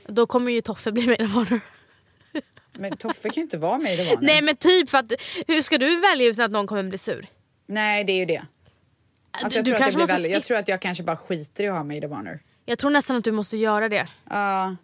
Då 0.07 0.27
kommer 0.27 0.53
ju 0.53 0.61
Toffe 0.61 0.93
bli 0.93 1.07
maid 1.07 1.23
of 1.23 1.31
honor. 1.33 1.61
Men 2.73 2.97
Toffe 2.97 3.23
kan 3.29 3.33
ju 3.35 3.43
inte 3.43 3.59
vara 3.59 3.89
i 3.89 3.97
det 3.97 4.05
vanliga. 4.05 4.19
Nej 4.21 4.43
men 4.43 4.57
typ 4.57 4.91
för 4.91 4.99
att 4.99 5.13
hur 5.47 5.63
ska 5.63 5.79
du 5.79 6.01
välja 6.01 6.27
utan 6.27 6.45
att 6.45 6.51
någon 6.51 6.67
kommer 6.67 6.83
bli 6.83 6.99
sur? 6.99 7.27
Nej, 7.67 8.05
det 8.05 8.13
är 8.13 8.17
ju 8.17 8.25
det. 8.25 8.43
Alltså, 9.31 9.59
jag, 9.59 9.65
du 9.65 9.71
tror 9.71 9.81
att 9.83 9.91
det 9.91 9.97
blir 9.97 10.07
väldigt, 10.07 10.33
jag 10.33 10.45
tror 10.45 10.57
att 10.59 10.69
jag 10.69 10.81
kanske 10.81 11.03
bara 11.03 11.17
skiter 11.17 11.65
i 11.65 11.69
att 11.69 11.75
ha 11.75 11.85
Maid 11.85 12.05
of 12.05 12.11
Honor. 12.11 12.41
Jag 12.65 12.79
tror 12.79 12.91
nästan 12.91 13.17
att 13.17 13.25
du 13.25 13.33
måste 13.33 13.57
göra 13.57 13.89
det. 13.89 14.09
Ja. 14.31 14.77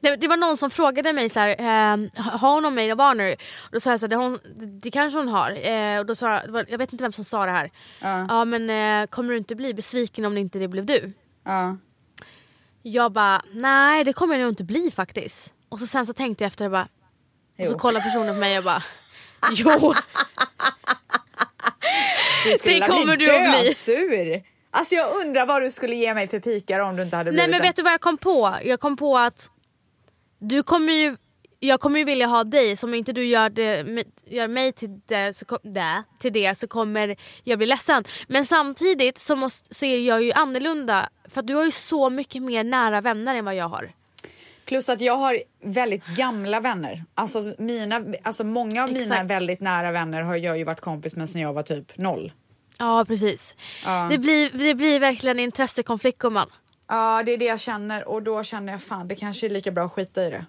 Det, 0.00 0.16
det 0.16 0.28
var 0.28 0.36
någon 0.36 0.56
som 0.56 0.70
frågade 0.70 1.12
mig 1.12 1.28
så 1.30 1.40
här, 1.40 1.56
ehm, 1.58 2.10
har 2.16 2.54
hon 2.54 2.62
någon 2.62 2.74
maid 2.74 2.92
of 2.92 2.98
honor? 2.98 3.32
Och 3.58 3.68
då 3.72 3.80
sa 3.80 3.90
jag 3.90 4.00
så 4.00 4.06
här, 4.06 4.10
det, 4.10 4.16
hon, 4.16 4.38
det, 4.56 4.66
det 4.66 4.90
kanske 4.90 5.18
hon 5.18 5.28
har. 5.28 5.68
Eh, 5.70 5.98
och 5.98 6.06
då 6.06 6.14
sa 6.14 6.30
jag, 6.32 6.66
det 6.68 6.76
vet 6.76 6.92
inte 6.92 7.04
vem 7.04 7.12
som 7.12 7.24
sa 7.24 7.44
det 7.46 7.50
här. 7.52 7.70
Ja. 8.00 8.26
Ja 8.28 8.44
men 8.44 8.70
eh, 8.70 9.06
kommer 9.06 9.30
du 9.32 9.38
inte 9.38 9.54
bli 9.54 9.74
besviken 9.74 10.24
om 10.24 10.34
det 10.34 10.40
inte 10.40 10.58
det 10.58 10.68
blev 10.68 10.86
du? 10.86 11.12
Ja. 11.44 11.76
Jag 12.82 13.12
bara, 13.12 13.42
nej 13.52 14.04
det 14.04 14.12
kommer 14.12 14.34
jag 14.34 14.42
nog 14.42 14.52
inte 14.52 14.64
bli 14.64 14.90
faktiskt. 14.90 15.52
Och 15.68 15.78
så 15.78 15.86
sen 15.86 16.06
så 16.06 16.12
tänkte 16.12 16.44
jag 16.44 16.46
efter 16.48 16.64
och 16.64 16.70
bara, 16.70 16.88
och 17.58 17.66
så 17.66 17.72
Jo. 17.72 17.78
kollar 17.78 18.00
personen 18.00 18.34
på 18.34 18.40
mig 18.40 18.58
och 18.58 18.64
bara, 18.64 18.82
jo. 19.52 19.94
Du 22.44 22.58
skulle 22.58 22.78
Det 22.78 22.86
kommer 22.86 23.16
bli 23.16 23.26
du 23.26 23.36
att 23.36 23.60
bli. 23.62 23.74
sur. 23.74 24.42
Alltså 24.70 24.94
jag 24.94 25.16
undrar 25.16 25.46
vad 25.46 25.62
du 25.62 25.70
skulle 25.70 25.96
ge 25.96 26.14
mig 26.14 26.28
för 26.28 26.40
pikar 26.40 26.80
om 26.80 26.96
du 26.96 27.02
inte 27.02 27.16
hade 27.16 27.30
Nej 27.30 27.34
blivit 27.34 27.50
men 27.50 27.60
det. 27.60 27.68
vet 27.68 27.76
du 27.76 27.82
vad 27.82 27.92
jag 27.92 28.00
kom 28.00 28.16
på? 28.16 28.54
Jag 28.64 28.80
kom 28.80 28.96
på 28.96 29.18
att 29.18 29.50
du 30.38 30.62
kommer 30.62 30.92
ju 30.92 31.16
jag 31.60 31.80
kommer 31.80 31.98
ju 31.98 32.04
vilja 32.04 32.26
ha 32.26 32.44
dig, 32.44 32.76
så 32.76 32.86
om 32.86 32.94
inte 32.94 33.12
du 33.12 33.24
gör, 33.26 33.50
det, 33.50 34.04
gör 34.26 34.48
mig 34.48 34.72
till 34.72 35.00
det, 35.06 35.36
så, 35.36 35.58
det, 35.62 36.02
till 36.20 36.32
det 36.32 36.58
så 36.58 36.68
kommer 36.68 37.16
jag 37.44 37.58
bli 37.58 37.66
ledsen. 37.66 38.04
Men 38.28 38.46
samtidigt 38.46 39.18
så, 39.18 39.36
måste, 39.36 39.74
så 39.74 39.84
är 39.84 39.98
jag 39.98 40.22
ju 40.22 40.32
annorlunda 40.32 41.08
för 41.28 41.42
du 41.42 41.54
har 41.54 41.64
ju 41.64 41.70
så 41.70 42.10
mycket 42.10 42.42
mer 42.42 42.64
nära 42.64 43.00
vänner 43.00 43.34
än 43.34 43.44
vad 43.44 43.54
jag 43.54 43.68
har. 43.68 43.90
Plus 44.64 44.88
att 44.88 45.00
jag 45.00 45.16
har 45.16 45.38
väldigt 45.64 46.06
gamla 46.06 46.60
vänner. 46.60 47.04
Alltså, 47.14 47.54
mina, 47.58 48.04
alltså 48.22 48.44
många 48.44 48.82
av 48.82 48.88
mina 48.92 49.00
Exakt. 49.14 49.30
väldigt 49.30 49.60
nära 49.60 49.90
vänner 49.92 50.22
har 50.22 50.36
jag 50.36 50.58
ju 50.58 50.64
varit 50.64 50.80
kompis 50.80 51.16
med 51.16 51.30
sen 51.30 51.40
jag 51.40 51.52
var 51.52 51.62
typ 51.62 51.98
noll. 51.98 52.32
Ja 52.78 53.04
precis. 53.04 53.54
Ja. 53.84 54.06
Det, 54.10 54.18
blir, 54.18 54.50
det 54.50 54.74
blir 54.74 55.00
verkligen 55.00 55.38
intressekonflikt 55.40 56.18
gumman. 56.18 56.48
Ja, 56.88 57.22
det 57.26 57.32
är 57.32 57.38
det 57.38 57.44
jag 57.44 57.60
känner 57.60 58.08
och 58.08 58.22
då 58.22 58.42
känner 58.42 58.72
jag 58.72 58.82
fan 58.82 59.08
det 59.08 59.14
kanske 59.14 59.46
är 59.46 59.50
lika 59.50 59.70
bra 59.70 59.84
att 59.84 59.92
skita 59.92 60.24
i 60.24 60.30
det. 60.30 60.46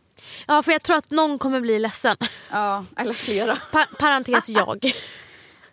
Ja 0.48 0.64
för 0.64 0.72
jag 0.72 0.82
tror 0.84 0.98
att 0.98 1.12
någon 1.12 1.40
kommer 1.40 1.62
bli 1.62 1.80
ledsen. 1.80 2.16
Ja, 2.52 2.86
eller 2.98 3.14
flera. 3.14 3.58
Pa 3.72 3.86
parentes 4.00 4.50
jag. 4.50 4.92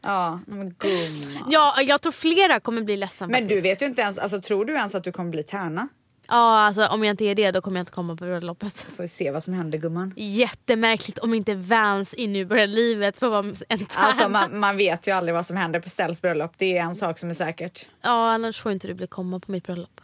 Ja, 0.04 0.40
men 0.46 0.74
gumman. 0.78 1.46
Ja, 1.50 1.74
jag 1.82 2.00
tror 2.00 2.12
flera 2.12 2.60
kommer 2.60 2.82
bli 2.82 2.96
ledsen 2.96 3.30
Men 3.30 3.42
du 3.42 3.48
faktiskt. 3.48 3.64
vet 3.64 3.82
ju 3.82 3.86
inte 3.86 4.02
ens, 4.02 4.18
alltså 4.18 4.40
tror 4.40 4.64
du 4.64 4.74
ens 4.74 4.94
att 4.94 5.04
du 5.04 5.12
kommer 5.12 5.30
bli 5.30 5.42
tärna? 5.42 5.88
Ja 6.28 6.58
alltså 6.58 6.86
om 6.86 7.04
jag 7.04 7.12
inte 7.12 7.24
är 7.24 7.34
det 7.34 7.50
då 7.50 7.60
kommer 7.60 7.76
jag 7.76 7.82
inte 7.82 7.92
komma 7.92 8.16
på 8.16 8.24
bröllopet. 8.24 8.86
Får 8.96 9.02
vi 9.02 9.08
se 9.08 9.30
vad 9.30 9.42
som 9.42 9.54
händer 9.54 9.78
gumman. 9.78 10.14
Jättemärkligt 10.16 11.18
om 11.18 11.34
inte 11.34 11.54
Vans 11.54 12.14
i 12.14 12.26
Nu 12.26 12.44
börjar 12.44 12.66
livet 12.66 13.16
får 13.16 13.28
vara 13.28 13.46
en 13.46 13.54
tärna. 13.54 14.06
Alltså 14.06 14.28
man, 14.28 14.60
man 14.60 14.76
vet 14.76 15.06
ju 15.06 15.10
aldrig 15.10 15.34
vad 15.34 15.46
som 15.46 15.56
händer 15.56 15.80
på 15.80 15.88
Stells 15.88 16.22
bröllop. 16.22 16.52
Det 16.56 16.78
är 16.78 16.82
en 16.82 16.94
sak 16.94 17.18
som 17.18 17.28
är 17.28 17.34
säkert. 17.34 17.86
Ja 18.02 18.32
annars 18.32 18.60
får 18.60 18.72
inte 18.72 18.88
du 18.88 18.94
bli 18.94 19.06
komma 19.06 19.40
på 19.40 19.52
mitt 19.52 19.66
bröllop. 19.66 20.00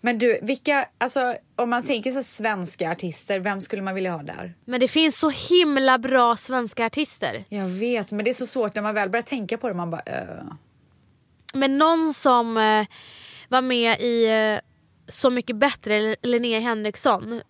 Men 0.00 0.18
du, 0.18 0.38
vilka, 0.42 0.88
alltså 0.98 1.34
om 1.56 1.70
man 1.70 1.82
tänker 1.82 2.12
sig 2.12 2.24
svenska 2.24 2.90
artister, 2.90 3.40
vem 3.40 3.60
skulle 3.60 3.82
man 3.82 3.94
vilja 3.94 4.12
ha 4.12 4.22
där? 4.22 4.54
Men 4.64 4.80
det 4.80 4.88
finns 4.88 5.18
så 5.18 5.30
himla 5.30 5.98
bra 5.98 6.36
svenska 6.36 6.86
artister. 6.86 7.44
Jag 7.48 7.66
vet, 7.66 8.10
men 8.10 8.24
det 8.24 8.30
är 8.30 8.34
så 8.34 8.46
svårt 8.46 8.74
när 8.74 8.82
man 8.82 8.94
väl 8.94 9.10
börjar 9.10 9.22
tänka 9.22 9.58
på 9.58 9.68
det. 9.68 9.74
Man 9.74 9.90
bara, 9.90 10.02
uh. 10.02 10.52
Men 11.52 11.78
någon 11.78 12.14
som 12.14 12.56
eh, 12.56 12.86
var 13.48 13.62
med 13.62 14.00
i 14.00 14.26
eh, 14.26 14.69
Så 15.10 15.30
mycket 15.30 15.56
bättre, 15.56 16.16
Linnea 16.22 16.60
Henriksson. 16.60 17.40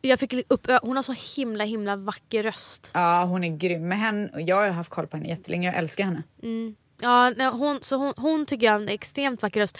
Jag 0.00 0.20
fick 0.20 0.34
upp, 0.48 0.70
hon 0.82 0.96
har 0.96 1.02
så 1.02 1.14
himla 1.36 1.64
himla 1.64 1.96
vacker 1.96 2.42
röst. 2.42 2.90
Ja 2.94 3.24
hon 3.24 3.44
är 3.44 3.56
grym. 3.56 3.88
Men 3.88 3.98
henne, 3.98 4.30
jag 4.36 4.56
har 4.56 4.68
haft 4.68 4.90
koll 4.90 5.06
på 5.06 5.16
henne 5.16 5.28
jättelänge, 5.28 5.68
jag 5.68 5.76
älskar 5.78 6.04
henne. 6.04 6.22
Mm. 6.42 6.74
Ja, 7.00 7.32
nej, 7.36 7.46
hon, 7.46 7.78
så 7.82 7.96
hon, 7.96 8.12
hon 8.16 8.46
tycker 8.46 8.66
jag 8.66 8.72
har 8.72 8.80
en 8.80 8.88
extremt 8.88 9.42
vacker 9.42 9.60
röst. 9.60 9.78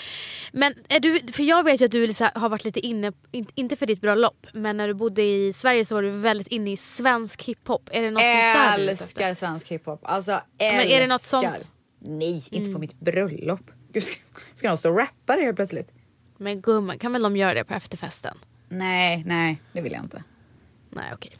Men 0.52 0.74
är 0.88 1.00
du, 1.00 1.32
för 1.32 1.42
jag 1.42 1.64
vet 1.64 1.80
ju 1.80 1.84
att 1.84 1.90
du 1.90 2.06
liksom 2.06 2.28
har 2.34 2.48
varit 2.48 2.64
lite 2.64 2.80
inne, 2.80 3.12
in, 3.30 3.46
inte 3.54 3.76
för 3.76 3.86
ditt 3.86 4.00
bröllop, 4.00 4.46
men 4.52 4.76
när 4.76 4.88
du 4.88 4.94
bodde 4.94 5.22
i 5.22 5.52
Sverige 5.52 5.84
så 5.84 5.94
var 5.94 6.02
du 6.02 6.10
väldigt 6.10 6.46
inne 6.48 6.72
i 6.72 6.76
svensk 6.76 7.42
hiphop. 7.42 7.90
Är 7.92 8.02
det 8.02 8.10
något 8.10 8.22
älskar 8.22 8.64
sånt 8.64 8.76
där 8.76 8.88
Älskar 8.88 9.34
svensk 9.34 9.68
hiphop. 9.68 10.00
Alltså 10.02 10.32
älskar. 10.58 10.78
Men 10.78 10.86
är 10.86 11.00
det 11.00 11.06
något 11.06 11.22
sånt? 11.22 11.66
Nej, 12.00 12.34
inte 12.50 12.56
mm. 12.56 12.72
på 12.72 12.78
mitt 12.78 13.00
bröllop. 13.00 13.70
Gud, 13.92 14.04
ska, 14.04 14.20
ska 14.54 14.68
någon 14.68 14.78
stå 14.78 14.90
och 14.90 14.98
rappa 14.98 15.36
det 15.36 15.42
helt 15.42 15.56
plötsligt? 15.56 15.92
Men 16.38 16.60
gumman, 16.60 16.98
kan 16.98 17.12
väl 17.12 17.22
de 17.22 17.36
göra 17.36 17.54
det 17.54 17.64
på 17.64 17.74
efterfesten? 17.74 18.38
Nej, 18.68 19.22
nej, 19.26 19.62
det 19.72 19.80
vill 19.80 19.92
jag 19.92 20.02
inte. 20.02 20.22
Nej, 20.90 21.10
okej. 21.14 21.32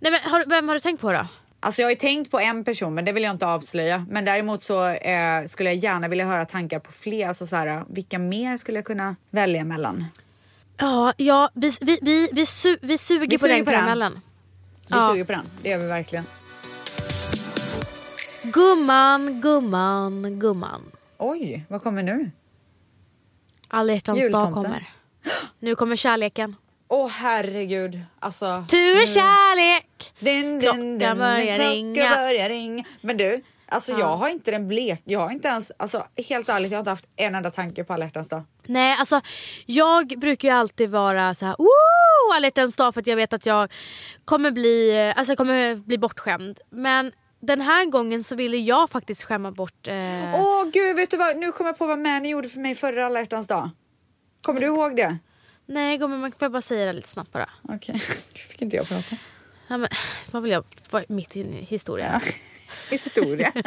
Nej, 0.00 0.12
men 0.12 0.30
har, 0.30 0.44
vem 0.46 0.68
har 0.68 0.74
du 0.74 0.80
tänkt 0.80 1.00
på 1.00 1.12
då? 1.12 1.26
Alltså 1.60 1.82
jag 1.82 1.86
har 1.86 1.90
ju 1.90 1.96
tänkt 1.96 2.30
på 2.30 2.40
en 2.40 2.64
person 2.64 2.94
men 2.94 3.04
det 3.04 3.12
vill 3.12 3.22
jag 3.22 3.30
inte 3.30 3.46
avslöja. 3.46 4.06
Men 4.10 4.24
däremot 4.24 4.62
så 4.62 4.88
eh, 4.88 5.44
skulle 5.44 5.70
jag 5.70 5.76
gärna 5.76 6.08
vilja 6.08 6.26
höra 6.26 6.44
tankar 6.44 6.78
på 6.78 6.92
fler. 6.92 7.28
Alltså 7.28 7.46
så 7.46 7.56
här, 7.56 7.84
vilka 7.88 8.18
mer 8.18 8.56
skulle 8.56 8.78
jag 8.78 8.84
kunna 8.84 9.16
välja 9.30 9.64
mellan? 9.64 10.04
Ja, 10.76 11.12
ja 11.16 11.50
vi, 11.54 11.72
vi, 11.80 11.98
vi, 12.02 12.28
vi, 12.32 12.46
su 12.46 12.76
vi 12.82 12.98
suger 12.98 13.20
vi 13.20 13.38
på 13.38 13.38
suger 13.38 13.54
den 13.54 13.64
karamellen. 13.64 14.20
Vi 14.88 14.94
ja. 14.94 15.08
suger 15.12 15.24
på 15.24 15.32
den, 15.32 15.44
det 15.62 15.68
gör 15.68 15.78
vi 15.78 15.86
verkligen. 15.86 16.24
Gumman, 18.42 19.40
gumman, 19.40 20.40
gumman. 20.40 20.82
Oj, 21.18 21.64
vad 21.68 21.82
kommer 21.82 22.02
nu? 22.02 22.30
Alla 23.74 23.92
hjärtans 23.92 24.30
dag 24.30 24.52
kommer. 24.52 24.88
Nu 25.58 25.74
kommer 25.74 25.96
kärleken. 25.96 26.56
Åh 26.88 27.06
oh, 27.06 27.10
herregud. 27.10 28.00
Alltså, 28.20 28.64
Tur 28.68 29.02
och 29.02 29.08
kärlek. 29.08 30.12
Din, 30.18 30.42
din, 30.42 30.60
din, 30.60 30.98
klockan 30.98 31.18
börjar 31.18 31.58
ringa. 31.58 32.10
börjar 32.16 32.48
ringa. 32.48 32.84
Men 33.00 33.16
du, 33.16 33.42
alltså 33.66 33.92
ja. 33.92 33.98
jag 33.98 34.16
har 34.16 34.28
inte 34.28 34.50
den 34.50 34.68
blek... 34.68 35.02
Jag 35.04 35.20
har 35.20 35.30
inte 35.30 35.48
ens... 35.48 35.72
Alltså 35.76 36.06
helt 36.28 36.48
ärligt, 36.48 36.70
jag 36.70 36.76
har 36.76 36.80
inte 36.80 36.90
haft 36.90 37.06
en 37.16 37.34
enda 37.34 37.50
tanke 37.50 37.84
på 37.84 37.92
alla 37.92 38.06
dag. 38.06 38.42
Nej, 38.66 38.96
alltså 38.98 39.20
jag 39.66 40.18
brukar 40.18 40.48
ju 40.48 40.54
alltid 40.54 40.90
vara 40.90 41.34
så 41.34 41.46
här... 41.46 41.56
Woo! 41.58 42.34
Alla 42.34 42.50
dag 42.50 42.94
för 42.94 43.00
att 43.00 43.06
jag 43.06 43.16
vet 43.16 43.32
att 43.32 43.46
jag 43.46 43.72
kommer 44.24 44.50
bli, 44.50 45.12
alltså 45.16 45.30
jag 45.30 45.38
kommer 45.38 45.74
bli 45.74 45.98
bortskämd. 45.98 46.60
Men 46.70 47.12
den 47.46 47.60
här 47.60 47.84
gången 47.84 48.24
så 48.24 48.34
ville 48.34 48.56
jag 48.56 48.90
faktiskt 48.90 49.22
skämma 49.24 49.52
bort... 49.52 49.88
Åh 49.88 49.94
eh... 49.94 50.34
oh, 50.34 50.70
gud, 50.70 50.96
vet 50.96 51.10
du 51.10 51.16
vad? 51.16 51.36
Nu 51.36 51.52
kommer 51.52 51.70
jag 51.70 51.78
på 51.78 51.86
vad 51.86 51.98
Mani 51.98 52.28
gjorde 52.28 52.48
för 52.48 52.60
mig 52.60 52.74
förra 52.74 53.06
alla 53.06 53.24
dag. 53.24 53.70
Kommer 54.42 54.60
du 54.60 54.66
ihåg 54.66 54.96
det? 54.96 55.18
Nej 55.66 55.98
gumman, 55.98 56.20
man 56.20 56.32
får 56.32 56.48
bara 56.48 56.62
säga 56.62 56.86
det 56.86 56.92
lite 56.92 57.08
snabbt 57.08 57.32
bara. 57.32 57.50
Okej, 57.62 57.76
okay. 57.76 57.98
fick 58.34 58.62
inte 58.62 58.76
jag 58.76 58.88
prata. 58.88 59.16
Ja, 59.68 59.76
men, 59.78 59.88
vad 60.30 60.42
vill 60.42 60.52
jag 60.52 60.64
vara 60.90 61.04
mitt 61.08 61.36
i 61.36 61.42
historia? 61.68 62.20
Ja. 62.24 62.32
historia. 62.90 63.52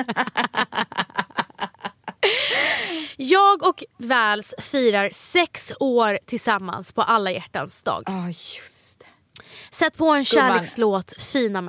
jag 3.18 3.68
och 3.68 3.84
Vals 3.98 4.54
firar 4.58 5.10
sex 5.14 5.72
år 5.80 6.20
tillsammans 6.26 6.92
på 6.92 7.02
alla 7.02 7.32
hjärtans 7.32 7.84
dag. 7.84 8.04
Ja, 8.06 8.20
oh, 8.20 8.28
just 8.28 9.00
det. 9.00 9.06
Sätt 9.72 9.98
på 9.98 10.10
en 10.10 10.26
kärlekslåt, 10.26 11.14
Fina 11.22 11.62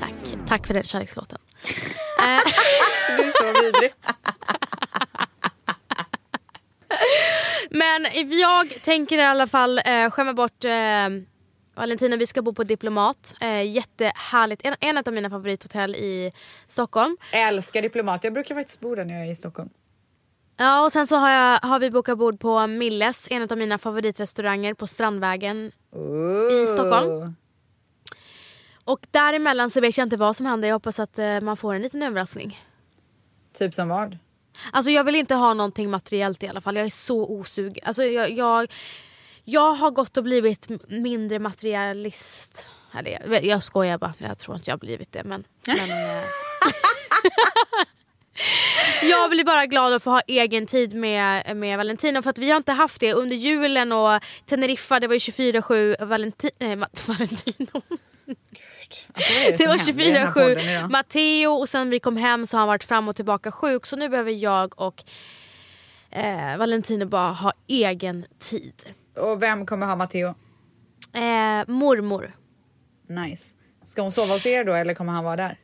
Mangs. 0.00 0.34
Tack 0.48 0.66
för 0.66 0.74
den 0.74 0.84
kärlekslåten. 0.84 1.38
du 3.16 3.22
är 3.22 3.32
så 3.38 3.62
vidrig. 3.62 3.94
Men 7.70 8.06
jag 8.40 8.82
tänker 8.82 9.18
i 9.18 9.22
alla 9.22 9.46
fall 9.46 9.78
eh, 9.78 10.10
skämma 10.10 10.32
bort 10.32 10.64
eh, 10.64 11.08
Valentina, 11.74 12.16
vi 12.16 12.26
ska 12.26 12.42
bo 12.42 12.52
på 12.52 12.64
Diplomat. 12.64 13.34
Eh, 13.40 13.72
jättehärligt. 13.72 14.62
En, 14.64 14.74
en 14.80 14.98
av 14.98 15.12
mina 15.12 15.30
favorithotell 15.30 15.94
i 15.94 16.32
Stockholm. 16.66 17.16
Jag 17.32 17.48
älskar 17.48 17.82
Diplomat. 17.82 18.24
Jag 18.24 18.32
brukar 18.32 18.54
faktiskt 18.54 18.80
bo 18.80 18.94
där 18.94 19.04
när 19.04 19.14
jag 19.14 19.26
är 19.26 19.30
i 19.30 19.34
Stockholm. 19.34 19.70
Ja 20.56 20.84
och 20.84 20.92
sen 20.92 21.06
så 21.06 21.16
har, 21.16 21.30
jag, 21.30 21.58
har 21.58 21.78
vi 21.78 21.90
bokat 21.90 22.18
bord 22.18 22.40
på 22.40 22.66
Milles, 22.66 23.28
en 23.30 23.42
av 23.50 23.58
mina 23.58 23.78
favoritrestauranger 23.78 24.74
på 24.74 24.86
Strandvägen 24.86 25.72
Ooh. 25.92 26.52
i 26.52 26.66
Stockholm. 26.66 27.34
Och 28.84 29.06
däremellan 29.10 29.70
så 29.70 29.80
vet 29.80 29.98
jag 29.98 30.04
inte 30.06 30.16
vad 30.16 30.36
som 30.36 30.46
händer. 30.46 30.68
Jag 30.68 30.74
hoppas 30.74 30.98
att 30.98 31.18
eh, 31.18 31.40
man 31.40 31.56
får 31.56 31.74
en 31.74 31.82
liten 31.82 32.02
överraskning. 32.02 32.60
Typ 33.52 33.74
som 33.74 33.88
vad? 33.88 34.18
Alltså 34.72 34.90
jag 34.90 35.04
vill 35.04 35.14
inte 35.14 35.34
ha 35.34 35.54
någonting 35.54 35.90
materiellt 35.90 36.42
i 36.42 36.48
alla 36.48 36.60
fall. 36.60 36.76
Jag 36.76 36.86
är 36.86 36.90
så 36.90 37.24
osug. 37.24 37.80
Alltså 37.82 38.02
jag, 38.02 38.30
jag, 38.30 38.72
jag 39.44 39.74
har 39.74 39.90
gått 39.90 40.16
och 40.16 40.24
blivit 40.24 40.68
mindre 40.88 41.38
materialist. 41.38 42.66
Eller, 42.98 43.44
jag 43.44 43.62
skojar 43.62 43.98
bara. 43.98 44.14
Jag 44.18 44.38
tror 44.38 44.56
inte 44.56 44.70
jag 44.70 44.72
har 44.72 44.80
blivit 44.80 45.12
det. 45.12 45.24
Men, 45.24 45.44
men 45.66 45.90
eh. 45.90 46.22
Jag 49.02 49.30
blir 49.30 49.44
bara 49.44 49.66
glad 49.66 49.92
att 49.92 50.02
få 50.02 50.10
ha 50.10 50.20
egen 50.26 50.66
tid 50.66 50.94
med, 50.94 51.56
med 51.56 51.78
Valentino 51.78 52.22
för 52.22 52.30
att 52.30 52.38
vi 52.38 52.50
har 52.50 52.56
inte 52.56 52.72
haft 52.72 53.00
det 53.00 53.12
under 53.12 53.36
julen 53.36 53.92
och 53.92 54.22
Teneriffa 54.46 55.00
det 55.00 55.06
var 55.06 55.14
ju 55.14 55.18
24-7 55.18 56.04
Valenti 56.04 56.50
äh, 56.58 56.78
Valentino. 57.06 57.82
Alltså, 59.12 59.32
det, 59.32 59.58
det 59.58 59.66
var 59.66 59.76
24-7 59.76 60.90
Matteo 60.90 61.52
och 61.52 61.68
sen 61.68 61.90
vi 61.90 62.00
kom 62.00 62.16
hem 62.16 62.46
så 62.46 62.56
har 62.56 62.58
han 62.60 62.68
varit 62.68 62.84
fram 62.84 63.08
och 63.08 63.16
tillbaka 63.16 63.52
sjuk 63.52 63.86
så 63.86 63.96
nu 63.96 64.08
behöver 64.08 64.32
jag 64.32 64.80
och 64.80 65.04
eh, 66.10 66.56
Valentino 66.58 67.04
bara 67.04 67.30
ha 67.30 67.52
egen 67.66 68.26
tid. 68.38 68.94
Och 69.16 69.42
vem 69.42 69.66
kommer 69.66 69.86
ha 69.86 69.96
Matteo? 69.96 70.34
Eh, 71.12 71.64
mormor. 71.66 72.32
Nice. 73.08 73.54
Ska 73.84 74.02
hon 74.02 74.12
sova 74.12 74.32
hos 74.32 74.46
er 74.46 74.64
då 74.64 74.72
eller 74.72 74.94
kommer 74.94 75.12
han 75.12 75.24
vara 75.24 75.36
där? 75.36 75.58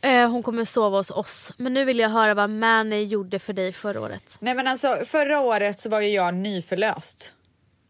Eh, 0.00 0.30
hon 0.30 0.42
kommer 0.42 0.64
sova 0.64 0.96
hos 0.96 1.10
oss. 1.10 1.52
Men 1.56 1.74
nu 1.74 1.84
vill 1.84 1.98
jag 1.98 2.08
höra 2.08 2.34
vad 2.34 2.50
Manny 2.50 3.04
gjorde 3.04 3.38
för 3.38 3.52
dig 3.52 3.72
förra 3.72 4.00
året. 4.00 4.36
Nej 4.38 4.54
men 4.54 4.66
alltså 4.66 4.98
förra 5.04 5.40
året 5.40 5.78
så 5.78 5.88
var 5.88 6.00
ju 6.00 6.08
jag 6.08 6.34
nyförlöst. 6.34 7.34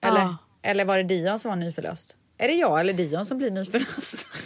Eller, 0.03 0.21
ah. 0.21 0.37
eller 0.63 0.85
var 0.85 0.97
det 0.97 1.03
Dion 1.03 1.39
som 1.39 1.49
var 1.49 1.57
nyförlöst? 1.57 2.17
Är 2.39 2.49
det 2.49 2.55
jag 2.55 2.81
eller 2.81 2.93
Dion 2.93 3.27
som 3.27 3.39
blir 3.39 3.51
nyförlöst? 3.51 4.27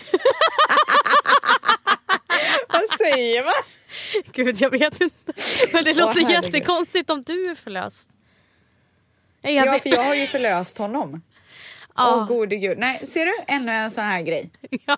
Vad 2.69 2.99
säger 2.99 3.45
man? 3.45 3.53
Gud, 4.33 4.61
jag 4.61 4.71
vet 4.71 5.01
inte. 5.01 5.33
Men 5.73 5.85
det 5.85 5.95
låter 5.95 6.25
Åh, 6.25 6.31
jättekonstigt 6.31 7.11
om 7.11 7.23
du 7.23 7.51
är 7.51 7.55
förlöst. 7.55 8.09
Jag 9.43 9.67
ja, 9.67 9.79
för 9.79 9.91
jag 9.91 10.03
har 10.03 10.15
ju 10.15 10.27
förlöst 10.27 10.79
honom. 10.79 11.23
Åh 11.99 12.09
oh. 12.09 12.23
oh, 12.23 12.27
gode 12.27 12.57
gud. 12.57 12.79
Nej, 12.79 13.07
ser 13.07 13.27
du? 13.27 13.35
Ännu 13.47 13.73
en 13.73 13.91
sån 13.91 14.05
här 14.05 14.23
grej. 14.23 14.51
Ja. 14.87 14.97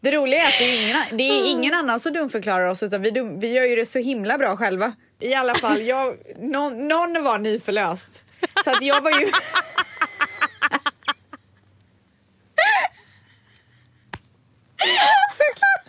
Det 0.00 0.12
roliga 0.12 0.42
är 0.42 0.48
att 0.48 0.58
det 0.58 0.64
är 0.64 0.82
ingen, 0.82 1.16
det 1.16 1.22
är 1.22 1.50
ingen 1.50 1.74
annan 1.74 2.00
som 2.00 2.12
dumförklarar 2.12 2.66
oss 2.66 2.82
utan 2.82 3.02
vi, 3.02 3.10
dum, 3.10 3.40
vi 3.40 3.52
gör 3.52 3.64
ju 3.64 3.76
det 3.76 3.86
så 3.86 3.98
himla 3.98 4.38
bra 4.38 4.56
själva. 4.56 4.92
I 5.20 5.34
alla 5.34 5.54
fall, 5.54 5.82
jag, 5.82 6.16
någon, 6.36 6.88
någon 6.88 7.24
var 7.24 7.38
nyförlöst. 7.38 8.24
Så 8.64 8.70
att 8.70 8.82
jag 8.82 9.00
var 9.00 9.10
ju... 9.10 9.26
Såklart! 15.36 15.86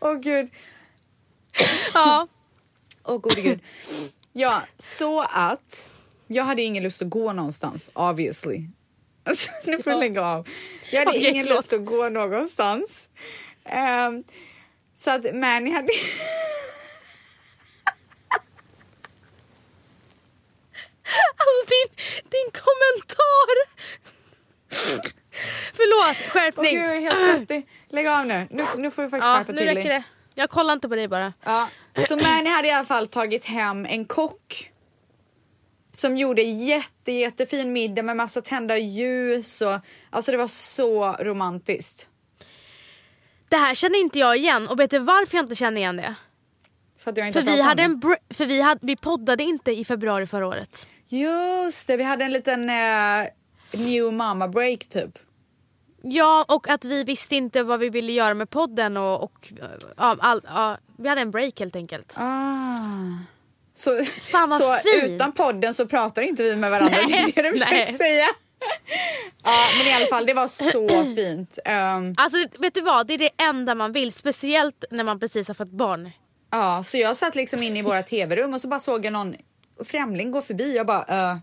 Åh 0.00 0.10
oh, 0.10 0.14
gud. 0.14 0.50
Ja. 1.94 2.28
Åh 3.08 3.16
oh, 3.16 3.20
gode 3.20 3.40
gud. 3.40 3.60
Ja, 4.32 4.62
så 4.76 5.20
att 5.20 5.90
jag 6.26 6.44
hade 6.44 6.62
ingen 6.62 6.82
lust 6.82 7.02
att 7.02 7.10
gå 7.10 7.32
någonstans, 7.32 7.90
obviously. 7.94 8.62
Alltså, 9.24 9.50
nu 9.64 9.82
får 9.82 9.90
du 9.90 9.96
lägga 9.96 10.22
av. 10.22 10.48
Jag 10.92 10.98
hade 10.98 11.10
okay, 11.10 11.30
ingen 11.30 11.44
förlåt. 11.44 11.58
lust 11.58 11.72
att 11.72 11.84
gå 11.84 12.08
någonstans. 12.08 13.08
Um, 13.64 14.24
så 14.94 15.10
att 15.10 15.34
Manny 15.34 15.70
hade... 15.70 15.88
alltså 21.36 21.64
din, 21.68 21.88
din 22.30 22.50
kommentar 22.52 23.68
Förlåt, 25.72 26.16
skärpning. 26.16 26.78
Åh, 26.78 26.82
gud, 26.82 26.90
jag 26.90 26.96
är 26.96 27.00
helt 27.00 27.22
svettig. 27.22 27.68
Lägg 27.88 28.06
av 28.06 28.26
nu. 28.26 28.46
Nu, 28.50 28.64
nu 28.76 28.90
får 28.90 29.02
du 29.02 29.08
faktiskt 29.08 29.26
ja, 29.26 29.34
skärpa 29.34 29.52
till 29.52 29.66
dig. 29.66 29.84
Det. 29.84 30.02
Jag 30.34 30.50
kollar 30.50 30.72
inte 30.72 30.88
på 30.88 30.94
dig 30.94 31.08
bara. 31.08 31.32
Ja. 31.44 31.68
Så 32.06 32.16
Mani 32.16 32.50
hade 32.50 32.68
i 32.68 32.70
alla 32.70 32.84
fall 32.84 33.06
tagit 33.06 33.44
hem 33.44 33.86
en 33.86 34.04
kock 34.04 34.72
som 35.92 36.16
gjorde 36.16 36.42
jätte, 36.42 37.12
jättefin 37.12 37.72
middag 37.72 38.02
med 38.02 38.16
massa 38.16 38.40
tända 38.40 38.78
ljus. 38.78 39.60
Och, 39.60 39.80
alltså 40.10 40.32
det 40.32 40.38
var 40.38 40.48
så 40.48 41.12
romantiskt. 41.12 42.08
Det 43.48 43.56
här 43.56 43.74
känner 43.74 43.98
inte 43.98 44.18
jag 44.18 44.36
igen 44.36 44.68
och 44.68 44.80
vet 44.80 44.90
du 44.90 44.98
varför 44.98 45.36
jag 45.36 45.44
inte 45.44 45.56
känner 45.56 45.80
igen 45.80 45.96
det? 45.96 46.14
För, 46.98 47.32
För 47.32 47.42
vi, 47.42 47.60
hade 47.60 47.82
en 47.82 48.00
för 48.30 48.46
vi, 48.46 48.60
hade, 48.60 48.80
vi 48.86 48.96
poddade 48.96 49.42
inte 49.42 49.72
i 49.72 49.84
februari 49.84 50.26
förra 50.26 50.46
året. 50.46 50.86
Just 51.08 51.86
det, 51.86 51.96
vi 51.96 52.02
hade 52.02 52.24
en 52.24 52.32
liten 52.32 52.70
eh, 52.70 53.28
new 53.72 54.12
mama 54.12 54.48
break 54.48 54.88
typ. 54.88 55.18
Ja 56.02 56.44
och 56.48 56.68
att 56.68 56.84
vi 56.84 57.04
visste 57.04 57.36
inte 57.36 57.62
vad 57.62 57.80
vi 57.80 57.88
ville 57.88 58.12
göra 58.12 58.34
med 58.34 58.50
podden 58.50 58.96
och, 58.96 59.22
och 59.22 59.52
ja, 59.96 60.16
all, 60.18 60.40
ja, 60.44 60.78
vi 60.96 61.08
hade 61.08 61.20
en 61.20 61.30
break 61.30 61.60
helt 61.60 61.76
enkelt. 61.76 62.12
Ah. 62.16 62.58
Så, 63.74 64.04
så 64.58 64.76
fint. 64.84 65.10
utan 65.10 65.32
podden 65.32 65.74
så 65.74 65.86
pratar 65.86 66.22
inte 66.22 66.42
vi 66.42 66.56
med 66.56 66.70
varandra, 66.70 66.98
det 67.08 67.14
är 67.14 67.32
det 67.32 67.42
du 67.42 67.52
försöker 67.52 67.72
nej. 67.72 67.98
säga? 67.98 68.24
ja, 69.42 69.68
men 69.78 69.86
i 69.86 69.94
alla 69.94 70.06
fall, 70.06 70.26
det 70.26 70.34
var 70.34 70.48
så 70.48 70.88
fint. 71.16 71.58
Um, 71.66 72.14
Alltså 72.16 72.38
vet 72.58 72.74
du 72.74 72.80
vad, 72.80 73.06
det 73.06 73.14
är 73.14 73.18
det 73.18 73.30
enda 73.36 73.74
man 73.74 73.92
vill. 73.92 74.12
Speciellt 74.12 74.84
när 74.90 75.04
man 75.04 75.20
precis 75.20 75.48
har 75.48 75.54
fått 75.54 75.70
barn. 75.70 76.10
ja, 76.50 76.82
så 76.86 76.96
jag 76.96 77.16
satt 77.16 77.34
liksom 77.34 77.62
inne 77.62 77.78
i 77.78 77.82
våra 77.82 78.02
tv-rum 78.02 78.54
och 78.54 78.60
så 78.60 78.68
bara 78.68 78.80
såg 78.80 79.04
jag 79.04 79.12
någon 79.12 79.36
främling 79.84 80.30
gå 80.30 80.40
förbi. 80.40 80.76
Jag 80.76 80.86
bara, 80.86 81.32
uh. 81.32 81.38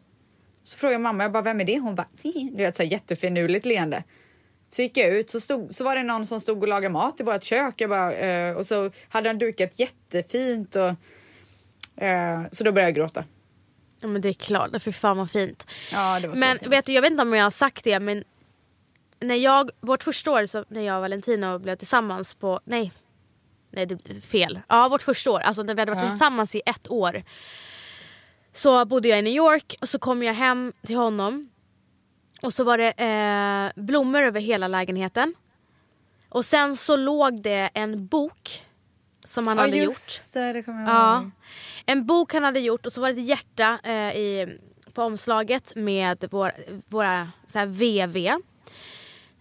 Så 0.63 0.77
frågade 0.77 0.93
jag 0.93 1.01
mamma, 1.01 1.23
jag 1.23 1.31
bara, 1.31 1.43
vem 1.43 1.61
är 1.61 1.65
det? 1.65 1.79
Hon 1.79 1.95
bara, 1.95 2.07
du 2.51 2.57
vet 2.57 2.75
så 2.75 2.83
här 2.83 2.89
jättefinurligt 2.89 3.65
leende. 3.65 4.03
Så 4.75 4.81
gick 4.81 4.97
jag 4.97 5.07
ut 5.15 5.29
så, 5.29 5.39
stod, 5.39 5.75
så 5.75 5.83
var 5.83 5.95
det 5.95 6.03
någon 6.03 6.25
som 6.25 6.39
stod 6.41 6.61
och 6.61 6.67
lagade 6.67 6.93
mat 6.93 7.19
i 7.19 7.23
vårt 7.23 7.43
kök. 7.43 7.81
Jag 7.81 7.89
bara, 7.89 8.13
eh, 8.13 8.55
och 8.55 8.67
så 8.67 8.91
hade 9.09 9.29
han 9.29 9.37
dukat 9.37 9.79
jättefint. 9.79 10.75
Och, 10.75 12.03
eh, 12.03 12.41
så 12.51 12.63
då 12.63 12.71
började 12.71 12.89
jag 12.89 12.95
gråta. 12.95 13.23
Ja 13.99 14.07
men 14.07 14.21
det 14.21 14.29
är 14.29 14.33
klart, 14.33 14.81
för 14.83 14.91
fan 14.91 15.17
vad 15.17 15.31
fint. 15.31 15.65
Ja, 15.91 16.19
det 16.19 16.27
var 16.27 16.35
så 16.35 16.39
Men 16.39 16.57
fint. 16.57 16.71
vet 16.71 16.85
du, 16.85 16.93
jag 16.93 17.01
vet 17.01 17.11
inte 17.11 17.21
om 17.23 17.33
jag 17.33 17.43
har 17.43 17.51
sagt 17.51 17.83
det 17.83 17.99
men 17.99 18.23
när 19.19 19.35
jag, 19.35 19.69
vårt 19.79 20.03
första 20.03 20.31
år 20.31 20.45
så, 20.45 20.65
när 20.67 20.81
jag 20.81 20.95
och 20.95 21.01
Valentino 21.01 21.59
blev 21.59 21.75
tillsammans 21.75 22.33
på, 22.33 22.59
nej, 22.65 22.91
nej 23.71 23.85
det 23.85 23.93
är 24.09 24.21
fel. 24.21 24.59
Ja 24.69 24.87
vårt 24.89 25.03
första 25.03 25.31
år, 25.31 25.39
alltså 25.39 25.63
när 25.63 25.73
vi 25.75 25.81
hade 25.81 25.91
varit 25.91 26.03
Ja. 26.03 26.09
tillsammans 26.09 26.55
i 26.55 26.61
ett 26.65 26.91
år. 26.91 27.23
Så 28.53 28.85
bodde 28.85 29.07
jag 29.07 29.19
i 29.19 29.21
New 29.21 29.33
York 29.33 29.75
och 29.81 29.89
så 29.89 29.99
kom 29.99 30.23
jag 30.23 30.33
hem 30.33 30.73
till 30.85 30.95
honom. 30.95 31.49
Och 32.41 32.53
så 32.53 32.63
var 32.63 32.77
det 32.77 32.91
eh, 33.75 33.83
blommor 33.83 34.21
över 34.21 34.39
hela 34.41 34.67
lägenheten. 34.67 35.33
Och 36.29 36.45
sen 36.45 36.77
så 36.77 36.95
låg 36.95 37.41
det 37.41 37.69
en 37.73 38.07
bok 38.07 38.63
som 39.25 39.47
han 39.47 39.57
Ja, 39.57 39.63
hade 39.63 39.77
gjort. 39.77 39.85
just 39.87 40.33
det, 40.33 40.53
det 40.53 40.63
kommer 40.63 40.79
jag 40.81 40.89
Ja. 40.89 41.17
ihåg. 41.21 41.31
En 41.85 42.05
bok 42.05 42.33
han 42.33 42.43
hade 42.43 42.59
gjort 42.59 42.85
och 42.85 42.93
så 42.93 43.01
var 43.01 43.13
det 43.13 43.21
ett 43.21 43.27
hjärta 43.27 43.79
eh, 43.83 44.15
i, 44.17 44.57
på 44.93 45.03
omslaget 45.03 45.75
med 45.75 46.25
vår, 46.31 46.51
våra 46.87 47.31
så 47.47 47.59
här, 47.59 47.65
VV. 47.65 48.41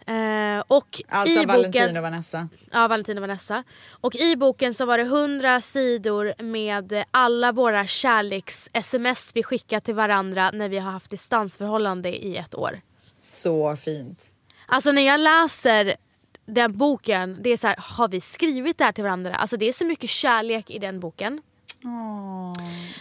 Eh, 0.06 0.60
och 0.68 1.02
Alltså 1.08 1.40
i 1.40 1.44
Valentin 1.44 1.72
boken, 1.82 1.96
och 1.96 2.02
Vanessa. 2.02 2.48
ja, 2.72 2.88
Valentin 2.88 3.18
och 3.18 3.22
Vanessa. 3.22 3.64
Och 3.90 4.14
i 4.16 4.36
boken 4.36 4.74
så 4.74 4.86
var 4.86 4.98
det 4.98 5.04
100 5.04 5.60
sidor 5.60 6.42
med 6.42 7.04
alla 7.10 7.52
våra 7.52 7.86
kärleks-sms 7.86 9.30
vi 9.34 9.42
skickat 9.42 9.84
till 9.84 9.94
varandra 9.94 10.50
när 10.54 10.68
vi 10.68 10.78
har 10.78 10.92
haft 10.92 11.10
distansförhållande 11.10 12.24
i 12.24 12.36
ett 12.36 12.54
år. 12.54 12.80
Så 13.20 13.76
fint. 13.76 14.30
Alltså 14.66 14.92
när 14.92 15.02
jag 15.02 15.20
läser 15.20 15.94
den 16.46 16.78
boken, 16.78 17.38
det 17.40 17.50
är 17.50 17.56
så 17.56 17.66
här, 17.66 17.76
har 17.78 18.08
vi 18.08 18.20
skrivit 18.20 18.78
det 18.78 18.84
här 18.84 18.92
till 18.92 19.04
varandra? 19.04 19.34
Alltså 19.34 19.56
det 19.56 19.68
är 19.68 19.72
så 19.72 19.84
mycket 19.84 20.10
kärlek 20.10 20.70
i 20.70 20.78
den 20.78 21.00
boken. 21.00 21.42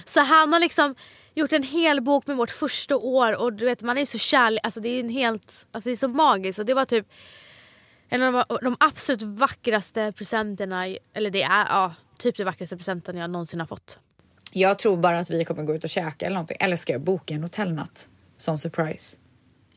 Så 0.06 0.20
han 0.20 0.54
har 0.54 0.60
liksom 0.60 0.96
gjort 1.36 1.54
en 1.54 1.64
hel 1.64 2.02
bok 2.02 2.28
med 2.28 2.38
vårt 2.38 2.52
första 2.52 2.98
år 2.98 3.42
och 3.42 3.54
du 3.54 3.66
vet 3.66 3.82
man 3.82 3.98
är 3.98 4.06
så 4.06 4.18
kärlek, 4.18 4.60
alltså 4.64 4.80
det 4.80 4.90
är 4.90 5.00
en 5.00 5.10
helt, 5.10 5.66
alltså 5.72 5.90
det 5.90 5.94
är 5.94 5.98
så 5.98 6.08
magiskt 6.08 6.60
och 6.60 6.66
det 6.66 6.74
var 6.74 6.86
typ 6.86 7.08
en 8.10 8.24
av 8.24 8.34
de, 8.50 8.58
de 8.62 8.76
absolut 8.80 9.22
vackraste 9.22 10.12
presenterna, 10.18 10.88
eller 11.14 11.30
det 11.30 11.44
är 11.44 11.66
ja, 11.70 11.94
typ 12.18 12.38
det 12.38 12.44
vackraste 12.44 12.78
presenten 12.78 13.18
jag 13.18 13.30
någonsin 13.30 13.60
har 13.60 13.68
fått. 13.68 14.00
Jag 14.52 14.80
tror 14.80 14.98
bara 14.98 15.20
att 15.20 15.30
vi 15.30 15.46
kommer 15.46 15.64
gå 15.64 15.76
ut 15.76 15.84
och 15.84 15.90
käka 15.90 16.26
eller 16.26 16.34
någonting. 16.34 16.58
Eller 16.60 16.76
ska 16.76 16.94
jag 16.94 17.02
boka 17.02 17.34
en 17.34 17.42
hotellnatt 17.42 18.08
som 18.38 18.58
surprise? 18.58 19.18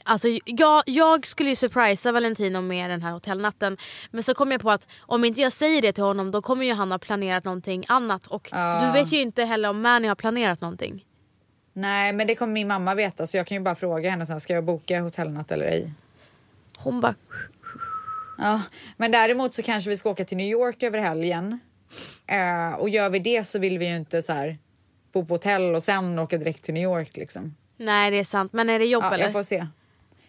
Alltså 0.08 0.28
jag, 0.44 0.82
jag 0.86 1.26
skulle 1.26 1.48
ju 1.48 1.56
surprisa 1.56 2.12
Valentino 2.12 2.60
med 2.60 2.90
den 2.90 3.02
här 3.02 3.12
hotellnatten 3.12 3.76
men 4.10 4.22
så 4.22 4.34
kom 4.34 4.52
jag 4.52 4.60
på 4.60 4.70
att 4.70 4.88
om 5.00 5.24
inte 5.24 5.40
jag 5.40 5.52
säger 5.52 5.82
det 5.82 5.92
till 5.92 6.04
honom 6.04 6.30
då 6.30 6.42
kommer 6.42 6.66
ju 6.66 6.72
han 6.72 6.90
ha 6.92 6.98
planerat 6.98 7.44
någonting 7.44 7.84
annat 7.88 8.26
och 8.26 8.48
Ja. 8.52 8.82
du 8.86 9.00
vet 9.00 9.12
ju 9.12 9.20
inte 9.20 9.44
heller 9.44 9.68
om 9.68 9.80
Mani 9.82 10.08
har 10.08 10.14
planerat 10.14 10.60
någonting. 10.60 11.04
Nej, 11.78 12.12
men 12.12 12.26
det 12.26 12.34
kommer 12.34 12.52
min 12.52 12.68
mamma 12.68 12.94
veta 12.94 13.26
så 13.26 13.36
jag 13.36 13.46
kan 13.46 13.56
ju 13.56 13.62
bara 13.62 13.74
fråga 13.74 14.10
henne 14.10 14.26
sen. 14.26 14.40
Ska 14.40 14.52
jag 14.52 14.64
boka 14.64 15.00
hotellnatt 15.00 15.50
eller 15.50 15.66
ej? 15.66 15.92
Hon 16.78 17.00
bara 17.00 17.14
Ja, 18.38 18.62
men 18.96 19.12
däremot 19.12 19.54
så 19.54 19.62
kanske 19.62 19.90
vi 19.90 19.96
ska 19.96 20.10
åka 20.10 20.24
till 20.24 20.36
New 20.36 20.50
York 20.50 20.82
över 20.82 20.98
helgen. 20.98 21.60
Eh, 22.26 22.74
och 22.78 22.88
gör 22.88 23.10
vi 23.10 23.18
det 23.18 23.44
så 23.44 23.58
vill 23.58 23.78
vi 23.78 23.88
ju 23.88 23.96
inte 23.96 24.22
så 24.22 24.32
här 24.32 24.58
bo 25.12 25.26
på 25.26 25.34
hotell 25.34 25.74
och 25.74 25.82
sen 25.82 26.18
åka 26.18 26.38
direkt 26.38 26.62
till 26.62 26.74
New 26.74 26.82
York 26.82 27.16
liksom. 27.16 27.54
nej 27.76 28.10
det 28.10 28.16
är 28.16 28.24
sant 28.24 28.52
men 28.52 28.70
är 28.70 28.78
det 28.78 28.84
jobb 28.84 29.04
Ja, 29.04 29.14
eller? 29.14 29.24
jag 29.24 29.32
får 29.32 29.42
se. 29.42 29.66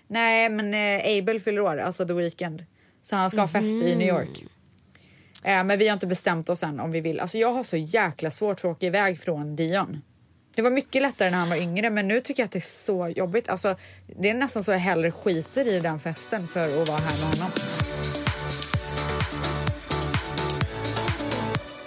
Nej, 0.08 0.50
men 0.50 0.74
eh, 0.74 1.18
Abel 1.18 1.40
fyller 1.40 1.62
år, 1.62 1.78
alltså 1.78 2.08
the 2.08 2.14
weekend. 2.14 2.66
Så 3.02 3.16
han 3.16 3.30
ska 3.30 3.40
ha 3.42 3.48
fest 3.48 3.84
i 3.84 3.96
New 3.96 4.08
York. 4.08 4.46
Eh, 5.44 5.64
men 5.64 5.80
vi 5.80 5.88
har 5.88 5.94
inte 5.94 6.08
bestämt 6.08 6.50
oss 6.50 6.64
än 6.64 6.80
om 6.80 6.92
vi 6.92 7.02
vill. 7.02 7.20
Alltså 7.20 7.38
jag 7.38 7.54
har 7.54 7.64
så 7.64 7.78
jäkla 7.78 8.32
svårt 8.32 8.60
för 8.60 8.72
att 8.72 8.76
åka 8.78 8.86
iväg 8.86 9.20
från 9.20 9.56
Dion. 9.56 10.02
Det 10.58 10.64
var 10.64 10.72
mycket 10.72 11.02
lättare 11.02 11.30
när 11.30 11.38
han 11.38 11.50
var 11.50 11.56
yngre 11.56 11.90
men 11.90 12.08
nu 12.08 12.22
tycker 12.22 12.44
jag 12.44 12.46
att 12.46 12.52
det 12.52 12.60
är 12.60 12.62
så 12.62 13.08
jobbigt. 13.08 13.50
Alltså, 13.50 13.76
det 14.20 14.30
är 14.30 14.34
nästan 14.34 14.64
så 14.64 14.72
jag 14.72 14.80
hellre 14.80 15.12
skiter 15.12 15.68
i 15.68 15.80
den 15.80 16.00
festen 16.00 16.48
för 16.48 16.82
att 16.82 16.90
vara 16.90 16.98
här 16.98 17.18
med 17.18 17.26
honom. 17.26 17.52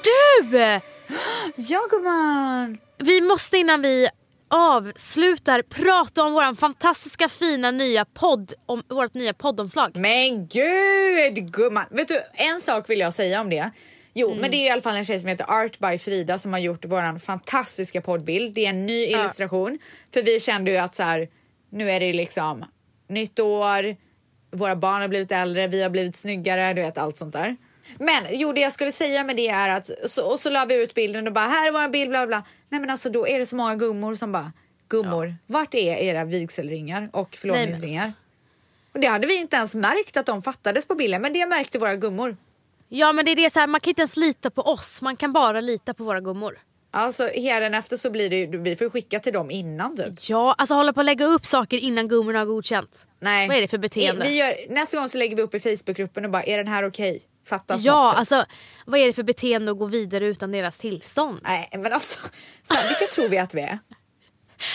Du! 0.03 0.81
Ja 1.57 1.81
gumman! 1.91 2.79
Vi 2.99 3.21
måste 3.21 3.59
innan 3.59 3.83
vi 3.83 4.09
avslutar 4.49 5.63
prata 5.63 6.25
om 6.25 6.33
våran 6.33 6.57
fantastiska 6.57 7.29
fina 7.29 7.71
nya 7.71 8.05
podd, 8.05 8.53
om 8.67 8.83
vårt 8.89 9.15
nya 9.15 9.35
poddomslag. 9.35 9.97
Men 9.97 10.47
gud 10.47 11.53
gumman! 11.53 11.85
Vet 11.91 12.09
du, 12.09 12.21
en 12.35 12.61
sak 12.61 12.91
vill 12.91 13.01
jag 13.01 13.15
säga 13.15 13.41
om 13.41 13.51
det. 13.51 13.71
Jo, 14.13 14.35
men 14.35 14.51
det 14.51 14.57
är 14.57 14.67
i 14.67 14.71
alla 14.71 14.83
fall 14.83 14.97
en 14.97 15.05
tjej 15.05 15.19
som 15.19 15.29
heter 15.29 15.47
Art 15.49 15.79
by 15.79 15.99
Frida 15.99 16.39
som 16.39 16.53
har 16.53 16.61
gjort 16.61 16.85
våran 16.85 17.21
fantastiska 17.21 18.01
poddbild. 18.01 18.55
Det 18.55 18.67
är 18.67 18.71
en 18.71 18.87
ny 18.87 19.07
illustration. 19.07 19.79
För 20.15 20.23
vi 20.23 20.41
kände 20.41 20.71
ju 20.71 20.77
att 20.77 20.95
så 20.95 21.03
här, 21.03 21.29
nu 21.71 21.91
är 21.91 22.01
det 22.01 22.13
liksom 22.13 22.65
nytt 23.09 23.39
år, 23.39 23.97
våra 24.51 24.77
barn 24.77 25.01
har 25.01 25.09
blivit 25.09 25.33
äldre, 25.33 25.67
vi 25.67 25.83
har 25.83 25.91
blivit 25.91 26.17
snyggare, 26.17 26.75
du 26.75 26.83
vet 26.83 26.99
allt 26.99 27.17
sånt 27.17 27.33
där. 27.33 27.57
Men 27.99 28.27
jo, 28.31 28.53
det 28.53 28.61
jag 28.61 28.73
skulle 28.73 28.93
säga 28.93 29.25
med 29.25 29.37
det 29.37 29.49
är 29.49 29.69
att 29.69 29.91
så, 30.07 30.27
och 30.27 30.41
så 30.41 30.51
la 30.51 30.65
vi 30.65 30.83
ut 30.83 30.95
bilden 30.95 31.27
och 31.27 31.33
bara 31.33 31.47
här 31.47 31.69
är 31.69 31.73
vår 31.73 31.89
bild 31.89 32.11
bla 32.11 32.27
bla. 32.27 32.45
Nej 32.69 32.81
men 32.81 32.91
alltså 32.91 33.11
då 33.11 33.29
är 33.29 33.39
det 33.39 33.47
så 33.47 33.57
många 33.57 33.75
gummor 33.75 34.15
som 34.15 34.33
bara 34.33 34.53
gummor, 34.89 35.35
vart 35.47 35.75
är 35.75 35.97
era 35.97 36.25
vigselringar 36.25 37.11
och 37.13 37.37
förlovningsringar? 37.37 38.13
Och 38.93 39.01
det 39.01 39.07
hade 39.07 39.27
vi 39.27 39.37
inte 39.37 39.57
ens 39.57 39.75
märkt 39.75 40.17
att 40.17 40.27
de 40.27 40.43
fattades 40.43 40.87
på 40.87 40.95
bilden, 40.95 41.23
men 41.23 41.33
det 41.33 41.47
märkte 41.47 41.79
våra 41.79 41.97
gummor. 41.97 42.37
Ja 42.93 43.13
men 43.13 43.25
det 43.25 43.31
är 43.31 43.37
det 43.37 43.51
så 43.51 43.61
här, 43.61 43.67
man 43.67 43.81
kan 43.81 43.89
inte 43.91 44.01
ens 44.03 44.17
lita 44.17 44.51
på 44.51 44.63
oss, 44.63 45.03
man 45.03 45.17
kan 45.17 45.33
bara 45.33 45.61
lita 45.61 45.95
på 45.95 46.05
våra 46.05 46.21
gummor. 46.21 46.59
Alltså 46.93 47.25
efter 47.29 47.97
så 47.97 48.11
blir 48.11 48.31
det 48.31 48.37
ju- 48.37 48.59
vi 48.63 48.77
får 48.77 48.91
skicka 48.91 49.21
till 49.21 49.33
dem 49.33 49.51
innan 49.51 49.97
typ. 49.97 50.29
Ja, 50.29 50.55
alltså 50.59 50.75
hålla 50.75 50.93
på 50.93 51.01
att 51.01 51.07
lägga 51.07 51.25
upp 51.25 51.47
saker 51.47 51.79
innan 51.79 52.09
gummorna 52.09 52.39
har 52.39 52.47
godkänt. 52.47 53.07
Nej. 53.21 53.49
Vad 53.49 53.57
är 53.57 53.61
det 53.61 53.69
för 53.69 53.79
beteende? 53.79 54.25
Vi 54.25 54.37
gör, 54.39 54.55
nästa 54.69 54.97
gång 54.99 55.09
så 55.09 55.19
lägger 55.19 55.37
vi 55.37 55.43
upp 55.43 55.55
i 55.55 55.61
Facebookgruppen 55.61 56.25
och 56.25 56.31
bara 56.31 56.43
är 56.43 56.59
den 56.59 56.69
här 56.69 56.87
okej? 56.89 57.23
Fattas 57.49 57.83
Ja, 57.83 58.03
något, 58.03 58.13
typ. 58.13 58.19
alltså 58.19 58.45
vad 58.87 59.01
är 59.01 59.07
det 59.07 59.13
för 59.13 59.23
beteende 59.23 59.73
att 59.73 59.79
gå 59.79 59.87
vidare 59.87 60.27
utan 60.27 60.53
deras 60.53 60.79
tillstånd? 60.79 61.41
Nej 61.43 61.69
men 61.73 61.93
alltså, 61.93 62.19
så 62.63 62.75
här, 62.75 62.89
vilka 62.89 63.07
tror 63.15 63.29
vi 63.29 63.39
att 63.39 63.55
vi 63.55 63.61
är? 63.61 63.79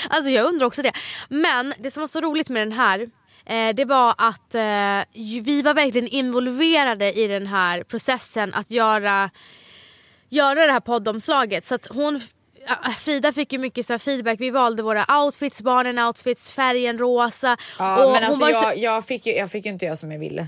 Alltså 0.10 0.32
jag 0.32 0.46
undrar 0.46 0.66
också 0.68 0.82
det. 0.82 0.92
Men 1.30 1.74
det 1.80 1.92
som 1.92 2.02
var 2.02 2.08
så 2.08 2.22
roligt 2.22 2.50
med 2.50 2.62
den 2.68 2.72
här 2.72 3.10
eh, 3.46 3.76
det 3.76 3.86
var 3.86 4.10
att 4.18 4.56
eh, 4.56 5.02
vi 5.44 5.62
var 5.66 5.74
verkligen 5.74 6.08
involverade 6.08 7.14
i 7.20 7.28
den 7.28 7.48
här 7.48 7.84
processen 7.84 8.54
att 8.54 8.72
göra, 8.72 9.30
göra 10.30 10.66
det 10.66 10.72
här 10.72 10.80
poddomslaget. 10.80 11.66
Så 11.66 11.76
att 11.76 11.88
hon, 11.88 12.22
Frida 13.00 13.32
fick 13.34 13.54
ju 13.54 13.60
mycket 13.60 13.86
så 13.86 14.00
feedback. 14.00 14.40
Vi 14.40 14.50
valde 14.50 14.84
våra 14.84 15.24
outfits, 15.24 15.62
barnen 15.62 16.00
outfits, 16.00 16.50
färgen 16.50 16.98
rosa. 16.98 17.58
Ja, 17.80 18.06
och 18.06 18.12
men 18.12 18.24
alltså 18.24 18.46
så- 18.46 18.52
jag, 18.52 18.78
jag, 18.78 19.06
fick 19.06 19.26
ju, 19.26 19.34
jag 19.34 19.52
fick 19.52 19.66
ju 19.66 19.72
inte 19.72 19.86
göra 19.86 19.98
som 19.98 20.12
jag 20.12 20.20
ville. 20.20 20.48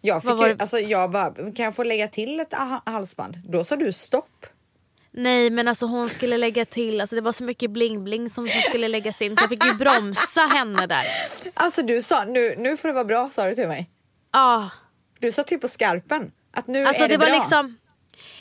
Jag 0.00 0.22
fick 0.22 0.30
ju, 0.30 0.56
alltså 0.58 0.78
jag 0.78 1.10
bara, 1.10 1.30
kan 1.34 1.64
jag 1.64 1.76
få 1.76 1.82
lägga 1.84 2.08
till 2.08 2.40
ett 2.40 2.52
ha- 2.54 2.82
halsband? 2.86 3.38
Då 3.48 3.64
sa 3.64 3.76
du 3.76 3.92
stopp. 3.92 4.46
Nej 5.12 5.50
men 5.50 5.68
alltså 5.68 5.86
hon 5.86 6.08
skulle 6.08 6.36
lägga 6.38 6.64
till, 6.64 7.00
alltså 7.00 7.16
det 7.16 7.22
var 7.22 7.32
så 7.32 7.44
mycket 7.44 7.70
bling 7.70 8.04
bling 8.04 8.30
som 8.30 8.48
skulle 8.68 8.88
läggas 8.88 9.22
in 9.22 9.36
så 9.36 9.42
jag 9.42 9.48
fick 9.48 9.64
ju 9.64 9.74
bromsa 9.74 10.40
henne 10.40 10.86
där. 10.86 11.04
Alltså 11.54 11.82
du 11.82 12.02
sa, 12.02 12.24
nu, 12.24 12.54
nu 12.58 12.76
får 12.76 12.88
det 12.88 12.94
vara 12.94 13.04
bra 13.04 13.30
sa 13.32 13.44
du 13.44 13.54
till 13.54 13.68
mig. 13.68 13.90
Ja, 14.32 14.70
Du 15.18 15.32
sa 15.32 15.42
till 15.42 15.60
på 15.60 15.68
skarpen 15.68 16.32
att 16.56 16.66
nu 16.66 16.84
alltså 16.86 17.04
är 17.04 17.08
det, 17.08 17.14
det 17.14 17.18
var 17.18 17.26
bra. 17.26 17.36
liksom 17.36 17.76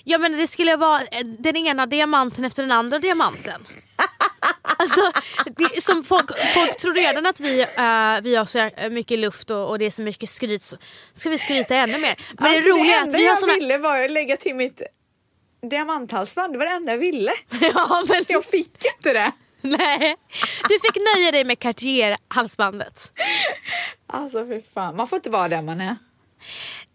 Ja 0.04 0.18
men 0.18 0.38
det 0.38 0.48
skulle 0.48 0.76
vara 0.76 1.02
eh, 1.02 1.26
den 1.26 1.58
ena 1.58 1.86
diamanten 1.86 2.46
efter 2.46 2.64
den 2.64 2.72
andra 2.72 3.00
diamanten. 3.00 3.68
Alltså, 4.82 5.12
det, 5.46 5.84
som 5.84 6.04
folk, 6.04 6.30
folk 6.54 6.78
tror 6.78 6.94
redan 6.94 7.26
att 7.26 7.40
vi, 7.40 7.62
uh, 7.62 8.22
vi 8.24 8.36
har 8.36 8.46
så 8.46 8.70
mycket 8.90 9.20
luft 9.20 9.50
och, 9.50 9.70
och 9.70 9.80
det 9.80 9.86
är 9.86 9.92
så 9.92 10.02
mycket 10.02 10.30
skryt 10.30 10.62
så 10.62 10.78
ska 11.14 11.30
vi 11.30 11.38
skryta 11.38 11.76
ännu 11.76 11.98
mer. 11.98 12.16
Men 12.38 12.48
alltså, 12.48 12.64
det 12.64 12.72
roliga 12.72 12.96
är 12.96 13.08
att 13.08 13.14
vi 13.14 13.26
har 13.26 13.32
jag 13.32 13.40
såna... 13.40 13.54
ville 13.54 13.78
var 13.78 14.04
att 14.04 14.12
lägga 14.12 14.38
till 14.38 14.56
mitt 14.56 14.82
diamanthalsband. 15.62 16.54
Det 16.54 16.58
var 16.58 16.66
det 16.66 16.72
enda 16.72 16.92
jag 16.92 17.00
ville. 17.00 17.32
ja, 17.62 18.04
men... 18.08 18.26
Jag 18.28 18.46
fick 18.46 18.86
inte 18.98 19.14
det. 19.14 19.32
Nej, 19.62 20.16
du 20.70 20.80
fick 20.80 20.98
nöja 21.16 21.32
dig 21.32 21.44
med 21.44 21.60
Cartier-halsbandet. 21.60 23.12
Alltså 24.08 24.46
fy 24.46 24.62
fan, 24.62 24.96
man 24.96 25.08
får 25.08 25.16
inte 25.16 25.30
vara 25.30 25.48
där 25.48 25.62
man 25.62 25.82
är. 25.82 25.96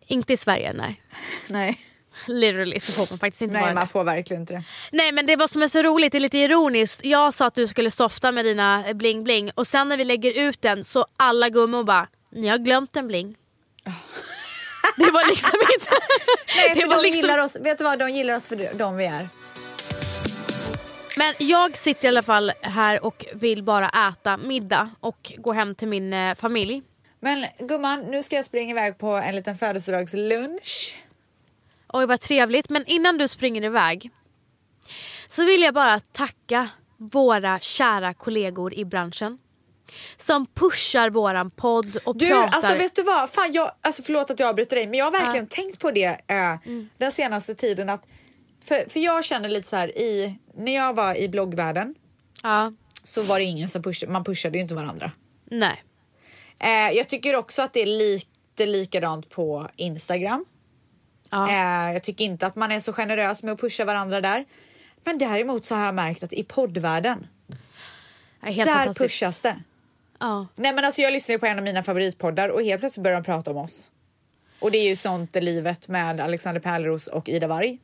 Inte 0.07 0.33
i 0.33 0.37
Sverige, 0.37 0.73
nej. 0.73 1.03
Nej. 1.49 1.81
Literally 2.27 2.81
så 2.81 2.93
får 2.93 3.07
man 3.11 3.19
faktiskt 3.19 3.43
inte 3.43 3.53
Nej, 3.53 3.63
vara 3.63 3.75
man 3.75 3.85
det. 3.85 3.91
får 3.91 4.05
verkligen 4.05 4.43
inte 4.43 4.55
det. 4.55 4.63
Nej 4.93 5.13
men 5.13 5.27
det 5.27 5.37
var 5.37 5.49
som 5.49 5.63
är 5.63 5.69
så 5.69 5.83
roligt, 5.83 6.13
det 6.13 6.19
är 6.19 6.21
lite 6.21 6.39
ironiskt. 6.39 7.05
Jag 7.05 7.35
sa 7.35 7.47
att 7.47 7.55
du 7.55 7.69
skulle 7.69 7.91
softa 7.91 8.33
med 8.33 8.45
dina 8.45 8.85
bling 8.95 9.25
bling 9.25 9.51
och 9.55 9.67
sen 9.67 9.89
när 9.89 9.97
vi 9.97 10.05
lägger 10.05 10.39
ut 10.49 10.63
den 10.63 10.85
så 10.85 11.07
alla 11.17 11.49
gummor 11.49 11.85
bara, 11.85 12.07
ni 12.33 12.49
har 12.49 12.59
glömt 12.59 12.97
en 12.97 13.09
bling. 13.09 13.37
Det 14.97 15.11
var 15.11 15.29
liksom 15.29 15.59
inte... 15.75 15.91
Nej, 16.57 16.73
det 16.75 16.87
var 16.87 16.97
de 16.97 17.03
liksom- 17.03 17.21
gillar 17.21 17.45
oss, 17.45 17.57
vet 17.57 17.79
du 17.79 17.85
vad, 17.85 17.99
de 17.99 18.11
gillar 18.11 18.35
oss 18.37 18.49
för 18.49 18.79
de 18.79 18.97
vi 18.97 19.05
är. 19.05 19.29
Men 21.17 21.35
jag 21.39 21.77
sitter 21.77 22.05
i 22.05 22.09
alla 22.09 22.23
fall 22.23 22.53
här 22.61 23.05
och 23.05 23.25
vill 23.35 23.63
bara 23.63 23.89
äta 23.89 24.37
middag 24.37 24.91
och 25.01 25.33
gå 25.39 25.53
hem 25.53 25.75
till 25.75 25.89
min 25.89 26.13
eh, 26.13 26.35
familj. 26.35 26.83
Men 27.21 27.47
gumman, 27.59 28.01
nu 28.01 28.23
ska 28.23 28.37
jag 28.37 28.45
springa 28.45 28.71
iväg 28.71 28.99
på 28.99 29.09
en 29.09 29.37
liten 29.37 29.57
födelsedagslunch. 29.59 30.97
Oj 31.89 32.07
vad 32.07 32.21
trevligt. 32.21 32.71
Men 32.71 32.85
innan 32.87 33.19
du 33.19 33.29
springer 33.29 33.65
iväg 33.65 34.11
så 35.29 35.45
vill 35.45 35.63
jag 35.63 35.75
bara 35.75 36.01
tacka 36.01 36.69
våra 36.97 37.61
kära 37.61 38.15
kollegor 38.15 38.75
i 38.75 38.85
branschen. 38.85 39.39
Som 40.19 40.47
pushar 40.47 41.11
våran 41.11 41.51
podd 41.51 41.97
och 42.05 42.17
Du, 42.17 42.29
pratar. 42.29 42.57
alltså 42.57 42.75
vet 42.77 42.95
du 42.95 43.03
vad? 43.03 43.31
Fan, 43.31 43.53
jag, 43.53 43.73
alltså 43.81 44.03
förlåt 44.03 44.31
att 44.31 44.39
jag 44.41 44.49
avbryter 44.49 44.77
dig, 44.77 44.87
men 44.87 44.99
jag 44.99 45.05
har 45.07 45.13
verkligen 45.13 45.47
tänkt 45.47 45.79
på 45.79 45.91
det 45.91 46.21
eh, 46.27 46.57
den 46.99 47.13
senaste 47.13 47.55
tiden. 47.55 47.89
Att, 47.89 48.07
för, 48.65 48.89
för 48.91 49.01
jag 49.01 49.25
känner 49.25 49.49
lite 49.49 49.69
så 49.69 49.77
här, 49.77 49.99
i, 49.99 50.39
när 50.55 50.75
jag 50.75 50.95
var 50.95 51.15
i 51.15 51.29
bloggvärlden 51.29 51.95
Ja, 52.43 52.73
så 53.05 53.23
var 53.23 53.39
det 53.39 53.45
ingen 53.45 53.69
som 53.69 53.83
pushade, 53.83 54.13
man 54.13 54.25
pushade 54.25 54.57
ju 54.59 54.63
inte 54.63 54.75
varandra. 54.75 55.13
nej. 55.51 55.85
Eh, 56.59 56.97
jag 56.97 57.09
tycker 57.09 57.37
också 57.37 57.63
att 57.63 57.73
det 57.73 57.83
är 57.83 57.87
lite 57.87 58.67
likadant 58.67 59.31
på 59.31 59.69
Instagram. 59.77 60.45
Ja. 61.31 61.51
Eh, 61.51 61.93
jag 61.93 62.03
tycker 62.03 62.25
inte 62.25 62.47
att 62.47 62.57
man 62.57 62.73
är 62.73 62.81
så 62.81 62.93
generös 62.93 63.43
med 63.43 63.53
att 63.55 63.61
pusha 63.61 63.85
varandra 63.85 64.21
där. 64.21 64.45
Men 65.05 65.19
däremot 65.19 65.65
så 65.65 65.75
har 65.75 65.85
jag 65.85 65.95
märkt 65.95 66.23
att 66.23 66.33
i 66.33 66.45
poddvärlden, 66.45 67.27
där 68.41 68.95
pushas 68.95 69.41
det. 69.41 69.57
Ja. 70.21 70.47
Nej 70.55 70.73
men 70.75 70.85
alltså 70.85 71.01
jag 71.01 71.13
lyssnar 71.13 71.33
ju 71.33 71.39
på 71.39 71.47
en 71.47 71.59
av 71.59 71.65
mina 71.65 71.83
favoritpoddar 71.83 72.49
och 72.49 72.63
helt 72.63 72.81
plötsligt 72.81 73.05
börjar 73.05 73.21
de 73.21 73.25
prata 73.25 73.51
om 73.51 73.57
oss. 73.57 73.91
Och 74.61 74.71
det 74.71 74.79
är 74.79 74.89
ju 74.89 74.97
sånt 74.97 75.37
är 75.37 75.41
livet 75.41 75.89
med 75.89 76.21
Alexander 76.21 76.61
Pärleros 76.61 77.07
och 77.07 77.29
Ida 77.29 77.47
Warg. 77.47 77.79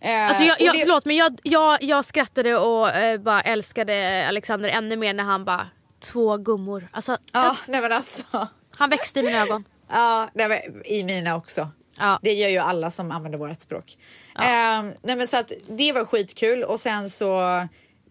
Eh, 0.00 0.26
Alltså 0.28 0.44
jag, 0.44 0.60
jag, 0.60 0.74
det- 0.74 0.80
Förlåt 0.80 1.04
men 1.04 1.16
jag, 1.16 1.40
jag, 1.42 1.82
jag 1.82 2.04
skrattade 2.04 2.56
och 2.58 2.88
eh, 2.90 3.20
bara 3.20 3.40
älskade 3.40 4.24
Alexander 4.28 4.68
ännu 4.68 4.96
mer 4.96 5.14
när 5.14 5.24
han 5.24 5.44
bara 5.44 5.68
två 6.00 6.36
gummor. 6.36 6.88
Alltså, 6.92 7.18
Ja, 7.32 7.56
nej 7.66 7.80
men 7.80 7.92
alltså. 7.92 8.48
Han 8.76 8.90
växte 8.90 9.20
i 9.20 9.22
mina 9.22 9.38
ögon. 9.42 9.64
Ja, 9.92 10.28
nej, 10.34 10.82
i 10.84 11.04
mina 11.04 11.36
också. 11.36 11.68
Ja. 11.98 12.18
Det 12.22 12.32
gör 12.32 12.48
ju 12.48 12.58
alla 12.58 12.90
som 12.90 13.10
använder 13.10 13.38
vårt 13.38 13.60
språk. 13.60 13.96
Ehm, 14.38 14.92
nej 15.02 15.16
men 15.16 15.28
så 15.28 15.36
att 15.36 15.52
det 15.68 15.92
var 15.92 16.04
skitkul 16.04 16.62
och 16.64 16.80
sen 16.80 17.10
så 17.10 17.40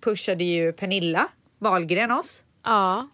pushade 0.03 0.43
ju 0.43 0.73
Pernilla 0.73 1.27
Wahlgren 1.59 2.11
oss. 2.11 2.43
Ja, 2.65 3.07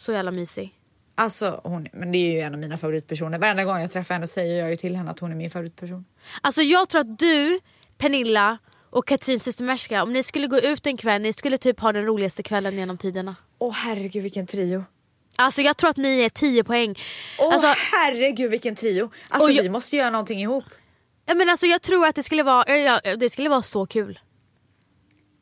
så 0.00 0.12
jävla 0.12 0.30
mysig. 0.30 0.74
Alltså 1.14 1.60
hon, 1.64 1.88
men 1.92 2.12
det 2.12 2.18
är 2.18 2.32
ju 2.32 2.40
en 2.40 2.54
av 2.54 2.60
mina 2.60 2.76
favoritpersoner. 2.76 3.38
Varenda 3.38 3.64
gång 3.64 3.80
jag 3.80 3.92
träffar 3.92 4.14
henne 4.14 4.26
säger 4.26 4.58
jag 4.60 4.70
ju 4.70 4.76
till 4.76 4.96
henne 4.96 5.10
att 5.10 5.18
hon 5.18 5.30
är 5.30 5.36
min 5.36 5.50
favoritperson. 5.50 6.04
Alltså 6.40 6.62
jag 6.62 6.88
tror 6.88 7.00
att 7.00 7.18
du, 7.18 7.60
Pernilla 7.98 8.58
och 8.90 9.06
Katrin 9.06 9.40
Systemerska, 9.40 10.02
om 10.02 10.12
ni 10.12 10.22
skulle 10.22 10.46
gå 10.46 10.58
ut 10.58 10.86
en 10.86 10.96
kväll, 10.96 11.22
ni 11.22 11.32
skulle 11.32 11.58
typ 11.58 11.80
ha 11.80 11.92
den 11.92 12.04
roligaste 12.06 12.42
kvällen 12.42 12.74
genom 12.78 12.98
tiderna. 12.98 13.36
Åh 13.58 13.72
herregud 13.74 14.22
vilken 14.22 14.46
trio. 14.46 14.84
Alltså 15.36 15.62
jag 15.62 15.76
tror 15.76 15.90
att 15.90 15.96
ni 15.96 16.20
är 16.20 16.28
10 16.28 16.64
poäng. 16.64 16.94
Åh 17.38 17.52
Alltså, 17.54 17.74
herregud 17.92 18.50
vilken 18.50 18.74
trio. 18.76 19.10
Alltså 19.28 19.50
jag- 19.50 19.62
vi 19.62 19.68
måste 19.70 19.96
göra 19.96 20.10
någonting 20.10 20.40
ihop. 20.40 20.64
jag, 21.26 21.36
men 21.36 21.48
alltså 21.48 21.66
jag 21.66 21.82
tror 21.82 22.06
att 22.06 22.14
det 22.14 22.22
skulle 22.22 22.42
vara, 22.42 22.64
ja, 22.78 23.00
ja, 23.04 23.16
det 23.16 23.30
skulle 23.30 23.48
vara 23.48 23.62
så 23.62 23.86
kul. 23.86 24.18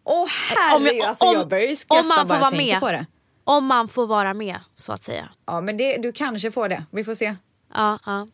Åh 0.05 0.27
herregud, 0.29 1.03
alltså 1.03 1.25
om- 1.25 1.35
jag 1.35 1.49
börjar 1.49 1.67
ju 1.69 1.77
skratta 1.77 2.01
om 2.01 2.09
man 2.09 2.19
får 2.19 2.25
bara 2.27 2.35
jag 2.35 2.41
vara 2.41 2.51
tänker 2.51 2.73
med. 2.73 2.81
på 2.81 2.91
det. 2.93 3.07
Om 3.49 3.67
man 3.67 3.89
får 3.89 4.07
vara 4.07 4.35
med 4.35 4.61
så 4.77 4.93
att 4.93 5.03
säga. 5.05 5.29
Ja 5.47 5.61
men 5.61 5.77
det, 5.77 5.97
du 5.97 6.13
kanske 6.13 6.51
får 6.51 6.69
det, 6.69 6.85
vi 6.91 7.05
får 7.05 7.15
se. 7.15 7.37
Ja, 7.75 7.99
ja. 8.07 8.27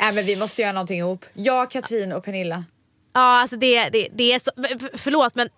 Nej 0.00 0.12
men 0.12 0.26
vi 0.26 0.36
måste 0.36 0.62
göra 0.62 0.72
någonting 0.72 0.98
ihop. 0.98 1.24
Jag, 1.34 1.70
Katrin 1.70 2.12
och 2.12 2.24
Pernilla. 2.24 2.64
Ja 3.12 3.20
alltså 3.40 3.56
det, 3.56 3.88
det, 3.88 4.08
det 4.12 4.32
är 4.32 4.38
så, 4.38 4.50
förlåt 4.98 5.34
men 5.34 5.48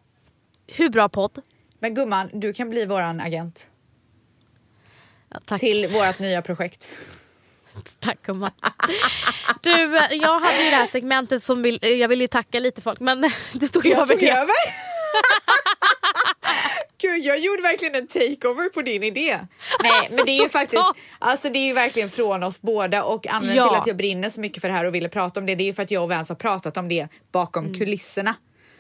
hur 0.66 0.88
bra 0.88 1.08
podd? 1.08 1.42
Men 1.78 1.94
gumman, 1.94 2.30
du 2.32 2.52
kan 2.52 2.70
bli 2.70 2.86
våran 2.86 3.20
agent 3.20 3.68
Ja, 5.28 5.36
tack. 5.44 5.60
till 5.60 5.88
vårt 5.88 6.18
nya 6.18 6.42
projekt. 6.42 6.88
Tack 8.00 8.22
gumman. 8.22 8.50
Du, 9.62 9.70
jag 10.10 10.40
hade 10.40 10.64
ju 10.64 10.70
det 10.70 10.76
här 10.76 10.86
segmentet 10.86 11.42
som 11.42 11.62
vill, 11.62 11.78
jag 11.82 12.08
vill 12.08 12.20
ju 12.20 12.26
tacka 12.28 12.60
lite 12.60 12.80
folk 12.82 13.00
men 13.00 13.20
du 13.52 13.68
tog 13.68 13.86
Jag 13.86 13.96
över 13.98 14.06
tog 14.06 14.18
det. 14.18 14.30
över! 14.30 14.54
Gud, 16.98 17.24
jag 17.24 17.38
gjorde 17.38 17.62
verkligen 17.62 17.94
en 17.94 18.06
takeover 18.06 18.68
på 18.68 18.82
din 18.82 19.02
idé. 19.02 19.38
Nej, 19.82 20.08
men 20.10 20.24
det 20.26 20.30
är 20.32 20.42
ju 20.42 20.48
faktiskt, 20.48 20.82
alltså 21.18 21.48
det 21.48 21.58
är 21.58 21.66
ju 21.66 21.72
verkligen 21.72 22.10
från 22.10 22.42
oss 22.42 22.62
båda 22.62 23.04
och 23.04 23.26
anledningen 23.26 23.64
Ja. 23.64 23.70
till 23.70 23.80
att 23.80 23.86
jag 23.86 23.96
brinner 23.96 24.30
så 24.30 24.40
mycket 24.40 24.60
för 24.60 24.68
det 24.68 24.74
här 24.74 24.84
och 24.84 24.94
ville 24.94 25.08
prata 25.08 25.40
om 25.40 25.46
det, 25.46 25.54
det 25.54 25.62
är 25.64 25.66
ju 25.66 25.74
för 25.74 25.82
att 25.82 25.90
jag 25.90 26.02
och 26.02 26.08
Vance 26.08 26.32
har 26.32 26.36
pratat 26.36 26.76
om 26.76 26.88
det 26.88 27.08
bakom 27.32 27.64
Mm. 27.64 27.78
kulisserna. 27.78 28.34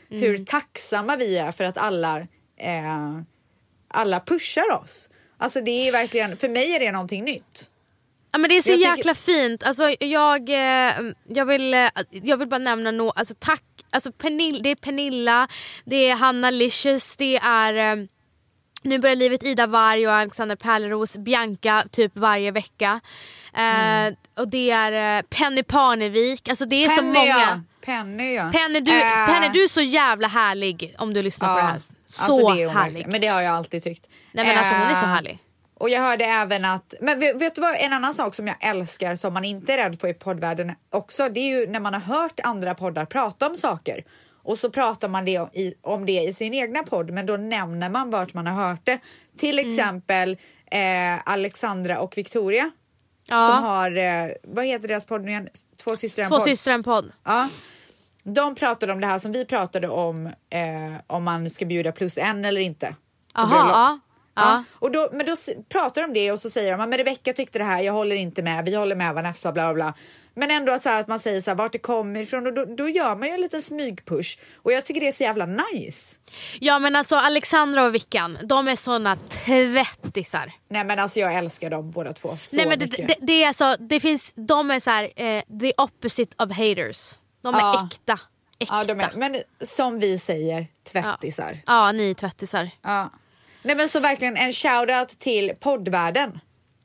Hur 0.08 0.38
tacksamma 0.44 1.16
vi 1.16 1.38
är 1.38 1.52
för 1.52 1.64
att 1.64 1.78
alla, 1.78 2.18
eh, 2.60 3.20
alla 3.88 4.20
pushar 4.20 4.72
oss. 4.82 5.08
Alltså 5.38 5.60
det 5.60 5.88
är 5.88 5.92
verkligen, 5.92 6.36
för 6.36 6.48
mig 6.48 6.74
är 6.74 6.80
det 6.80 6.92
någonting 6.92 7.24
nytt. 7.24 7.70
Ja, 8.36 8.40
men 8.40 8.50
det 8.50 8.56
är 8.56 8.62
så 8.62 8.70
Jag 8.70 8.78
tycker- 8.80 8.96
jäkla 8.96 9.14
fint. 9.14 9.62
Alltså, 9.66 9.90
jag, 10.00 10.48
eh, 10.50 10.92
jag, 11.28 11.44
vill, 11.46 11.74
eh, 11.74 11.88
jag 12.10 12.36
vill 12.36 12.48
bara 12.48 12.58
nämna 12.58 12.90
no, 12.90 13.12
alltså, 13.16 13.34
tack. 13.38 13.62
Alltså, 13.90 14.12
Pernilla, 14.12 14.58
det 14.62 14.70
är 14.70 14.74
Pernilla, 14.74 15.48
det 15.84 15.96
är 16.10 16.14
Hanna 16.16 16.50
Licious, 16.50 17.16
det 17.16 17.36
är 17.36 17.74
eh, 17.98 18.04
Nu 18.82 18.98
börjar 18.98 19.16
livet 19.16 19.42
Ida 19.42 19.66
Warg 19.66 20.06
och 20.06 20.12
Alexander 20.14 20.56
Pärleros, 20.56 21.16
Bianca 21.16 21.84
typ 21.92 22.12
varje 22.16 22.50
vecka. 22.50 23.00
Eh, 23.54 24.14
Och 24.42 24.48
det 24.50 24.70
är 24.70 25.22
Penny 25.22 25.62
Parnevik, 25.62 26.48
alltså 26.48 26.64
det 26.64 26.84
är 26.84 26.88
så 26.88 27.00
Penny, 27.00 27.14
ja. 27.26 27.34
många. 27.34 27.64
Penny 27.84 28.34
ja. 28.34 28.50
Penny 28.52 28.80
du, 28.80 28.90
Eh, 28.90 29.26
Penny 29.26 29.48
du 29.52 29.64
är 29.64 29.68
så 29.68 29.80
jävla 29.80 30.28
härlig 30.28 30.94
om 30.98 31.14
du 31.14 31.22
lyssnar 31.22 31.48
på 31.48 31.56
det 31.56 31.62
här. 31.62 31.80
Så 32.06 32.32
alltså 32.32 32.54
det 32.54 32.68
härlig. 32.68 33.06
Men 33.06 33.20
det 33.20 33.26
har 33.26 33.40
jag 33.42 33.54
alltid 33.54 33.82
tyckt. 33.82 34.06
Nej 34.32 34.46
men 34.46 34.58
alltså 34.58 34.74
hon 34.74 34.86
är 34.86 34.94
så 35.00 35.06
härlig. 35.06 35.38
Och 35.80 35.88
jag 35.90 36.00
hörde 36.00 36.24
även 36.24 36.64
att, 36.64 36.94
men 37.00 37.20
vet, 37.20 37.54
du 37.54 37.60
vad, 37.60 37.74
en 37.78 37.92
annan 37.92 38.14
sak 38.14 38.34
som 38.34 38.46
jag 38.46 38.56
älskar 38.60 39.14
som 39.16 39.34
man 39.34 39.44
inte 39.44 39.72
är 39.72 39.76
rädd 39.76 40.00
för 40.00 40.08
i 40.08 40.14
poddvärlden 40.14 40.72
också, 40.90 41.28
det 41.28 41.40
är 41.40 41.60
ju 41.60 41.66
när 41.66 41.80
man 41.80 41.94
har 41.94 42.00
hört 42.00 42.40
andra 42.42 42.74
poddar 42.74 43.04
prata 43.04 43.46
om 43.46 43.56
saker 43.56 44.04
och 44.42 44.58
så 44.58 44.70
pratar 44.70 45.08
man 45.08 45.24
det 45.24 45.48
i, 45.52 45.74
om 45.82 46.06
det 46.06 46.20
i 46.22 46.32
sin 46.32 46.54
egna 46.54 46.82
podd, 46.82 47.10
men 47.10 47.26
då 47.26 47.36
nämner 47.36 47.90
man 47.90 48.10
vart 48.10 48.34
man 48.34 48.46
har 48.46 48.68
hört 48.68 48.80
det. 48.84 48.98
Till 49.38 49.58
Mm. 49.58 49.70
exempel 49.72 50.36
eh, 50.70 51.28
Alexandra 51.28 51.98
och 52.00 52.18
Victoria 52.18 52.62
som 53.28 53.36
Ja, 53.36 53.42
har, 53.46 53.96
eh, 53.96 54.28
vad 54.42 54.64
heter 54.64 54.88
deras 54.88 55.04
podd 55.06 55.22
nu 55.24 55.30
igen? 55.30 55.48
Två 55.84 55.96
systrar 55.96 56.24
en 56.24 56.30
två 56.30 56.36
podd. 56.36 56.48
systrar 56.48 56.74
en 56.74 56.82
podd. 56.82 57.12
Ja. 57.24 57.48
De 58.22 58.54
pratade 58.54 58.92
om 58.92 59.00
det 59.00 59.06
här 59.06 59.18
som 59.18 59.32
vi 59.32 59.44
pratade 59.44 59.88
om, 59.88 60.26
eh, 60.26 60.96
om 61.06 61.24
man 61.24 61.50
ska 61.50 61.64
bjuda 61.64 61.92
plus 61.92 62.18
en 62.18 62.44
eller 62.44 62.60
inte. 62.60 62.94
bröllop. 63.34 64.00
Ja. 64.36 64.42
Ja. 64.42 64.50
ja. 64.52 64.64
Och 64.78 64.90
då, 64.90 65.08
men 65.12 65.26
då 65.26 65.34
pratar 65.68 66.02
de 66.02 66.06
om 66.06 66.14
det 66.14 66.32
och 66.32 66.40
så 66.40 66.50
säger 66.50 66.78
de 66.78 66.80
att 66.80 66.98
Rebecka 66.98 67.32
tyckte 67.32 67.58
det 67.58 67.64
här, 67.64 67.82
jag 67.82 67.92
håller 67.92 68.16
inte 68.16 68.42
med, 68.42 68.64
vi 68.64 68.74
håller 68.74 68.96
med 68.96 69.14
Vanessa 69.14 69.52
bla 69.52 69.64
bla 69.64 69.74
bla. 69.74 69.94
Men 70.38 70.50
ändå 70.50 70.78
så 70.78 70.90
att 70.90 71.08
man 71.08 71.18
säger 71.18 71.40
så 71.40 71.50
här, 71.50 71.56
vart 71.56 71.72
det 71.72 71.78
kommer 71.78 72.20
ifrån 72.20 72.46
och 72.46 72.52
då, 72.54 72.64
då 72.64 72.88
gör 72.88 73.16
man 73.16 73.28
ju 73.28 73.34
en 73.34 73.40
liten 73.40 73.62
smygpush 73.62 74.38
och 74.54 74.72
jag 74.72 74.84
tycker 74.84 75.00
det 75.00 75.08
är 75.08 75.12
så 75.12 75.22
jävla 75.22 75.46
nice. 75.46 76.16
Ja 76.60 76.78
men 76.78 76.96
alltså 76.96 77.16
Alexandra 77.16 77.84
och 77.84 77.94
Vickan, 77.94 78.38
de 78.42 78.68
är 78.68 78.76
såna 78.76 79.16
tvättisar. 79.16 80.52
Nej 80.68 80.84
men 80.84 80.98
alltså 80.98 81.20
jag 81.20 81.34
älskar 81.34 81.70
dem 81.70 81.90
båda 81.90 82.12
två 82.12 82.36
så 82.36 82.56
Nej 82.56 82.66
men 82.66 82.78
det, 82.78 82.84
mycket. 82.84 83.08
det, 83.08 83.16
det 83.20 83.42
är 83.44 83.48
alltså, 83.48 83.76
det 83.78 84.00
finns, 84.00 84.32
de 84.34 84.70
är 84.70 84.80
så 84.80 84.90
här, 84.90 85.04
eh, 85.16 85.42
the 85.60 85.72
opposite 85.76 86.44
of 86.44 86.50
haters. 86.50 87.18
De 87.42 87.54
är 87.54 87.58
Ja. 87.60 87.88
äkta. 87.92 88.18
Äkta. 88.58 88.74
ja, 88.74 88.84
de 88.84 89.00
är, 89.00 89.12
men 89.14 89.36
som 89.60 89.98
vi 90.00 90.18
säger, 90.18 90.66
tvättisar. 90.92 91.58
Ja, 91.66 91.92
ni 91.92 92.10
är 92.10 92.14
tvättisar. 92.14 92.70
Ja. 92.82 93.10
Nej 93.66 93.76
men 93.76 93.88
så 93.88 94.00
verkligen 94.00 94.36
en 94.36 94.52
shoutout 94.52 95.08
till 95.18 95.52
poddvärlden. 95.60 96.38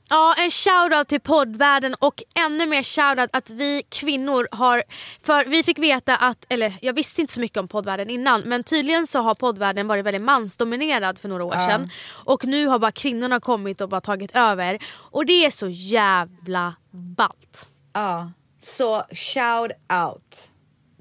Ja, 0.09 0.35
en 0.37 0.51
shoutout 0.51 1.07
till 1.07 1.19
poddvärlden 1.21 1.95
och 1.99 2.23
ännu 2.35 2.65
mer 2.65 2.83
shoutout 2.83 3.29
att 3.33 3.49
vi 3.49 3.83
kvinnor 3.89 4.47
har... 4.51 4.83
För 5.23 5.45
vi 5.45 5.63
fick 5.63 5.79
veta 5.79 6.15
att, 6.15 6.45
eller 6.49 6.77
jag 6.81 6.93
visste 6.93 7.21
inte 7.21 7.33
så 7.33 7.39
mycket 7.39 7.57
om 7.57 7.67
poddvärlden 7.67 8.09
innan 8.09 8.41
men 8.41 8.63
tydligen 8.63 9.07
så 9.07 9.19
har 9.19 9.35
poddvärlden 9.35 9.87
varit 9.87 10.05
väldigt 10.05 10.21
mansdominerad 10.21 11.19
för 11.19 11.29
några 11.29 11.43
år 11.43 11.53
Ja. 11.55 11.69
sedan. 11.69 11.89
Och 12.09 12.45
nu 12.45 12.67
har 12.67 12.79
bara 12.79 12.91
kvinnorna 12.91 13.39
kommit 13.39 13.81
och 13.81 13.89
bara 13.89 14.01
tagit 14.01 14.35
över. 14.35 14.79
Och 14.93 15.25
det 15.25 15.45
är 15.45 15.51
så 15.51 15.67
jävla 15.69 16.75
ballt 16.91 17.69
Ja. 17.93 18.31
Så 18.59 19.03
shout 19.11 19.71
out. 20.07 20.51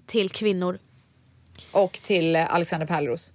till 0.07 0.31
kvinnor. 0.31 0.79
Och 1.73 1.93
till 1.93 2.37
Alexander 2.37 2.87
Pärleros. 2.87 3.31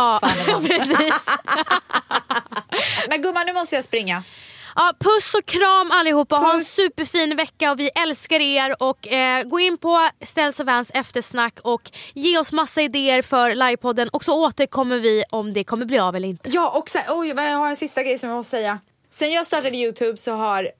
Ja, 0.00 0.20
precis. 0.66 1.26
Men 3.08 3.22
gumman 3.22 3.46
nu 3.46 3.52
måste 3.52 3.74
jag 3.74 3.84
springa. 3.84 4.22
Ja, 4.74 4.92
puss 4.98 5.34
och 5.34 5.46
kram 5.46 5.90
allihopa, 5.90 6.36
ha 6.36 6.52
en 6.52 6.58
Puss. 6.58 6.68
superfin 6.74 7.36
vecka 7.36 7.70
och 7.70 7.80
vi 7.80 7.88
älskar 7.88 8.40
er. 8.40 8.82
Och 8.82 9.08
eh, 9.08 9.42
Gå 9.44 9.60
in 9.60 9.78
på 9.78 10.08
Ställs 10.24 10.60
och 10.60 10.66
Vans 10.66 10.90
eftersnack 10.94 11.58
och 11.62 11.90
ge 12.14 12.38
oss 12.38 12.52
massa 12.52 12.82
idéer 12.82 13.22
för 13.22 13.54
livepodden 13.54 14.08
och 14.08 14.24
så 14.24 14.44
återkommer 14.44 14.98
vi 14.98 15.24
om 15.30 15.52
det 15.52 15.64
kommer 15.64 15.86
bli 15.86 15.98
av 15.98 16.16
eller 16.16 16.28
inte. 16.28 16.50
Ja 16.50 16.70
och 16.78 16.88
sen, 16.88 17.02
oj 17.08 17.28
jag 17.28 17.58
har 17.58 17.68
en 17.68 17.76
sista 17.76 18.02
grej 18.02 18.18
som 18.18 18.28
jag 18.28 18.36
måste 18.36 18.50
säga. 18.50 18.78
Sen 19.10 19.32
jag 19.32 19.46
startade 19.46 19.76
Youtube 19.76 20.16
så 20.16 20.32
har 20.32 20.70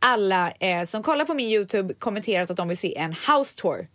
alla 0.00 0.50
eh, 0.60 0.84
som 0.86 1.02
kollar 1.02 1.24
på 1.24 1.34
min 1.34 1.48
Youtube 1.48 1.94
kommenterat 1.94 2.50
att 2.50 2.56
de 2.56 2.68
vill 2.68 2.78
se 2.78 2.96
en 2.96 3.12
house 3.28 3.60
tour. 3.60 3.86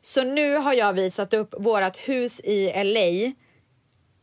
Så 0.00 0.24
nu 0.24 0.56
har 0.56 0.72
jag 0.72 0.92
visat 0.92 1.34
upp 1.34 1.54
vårat 1.58 1.96
hus 1.96 2.40
i 2.40 2.72
LA. 2.84 3.32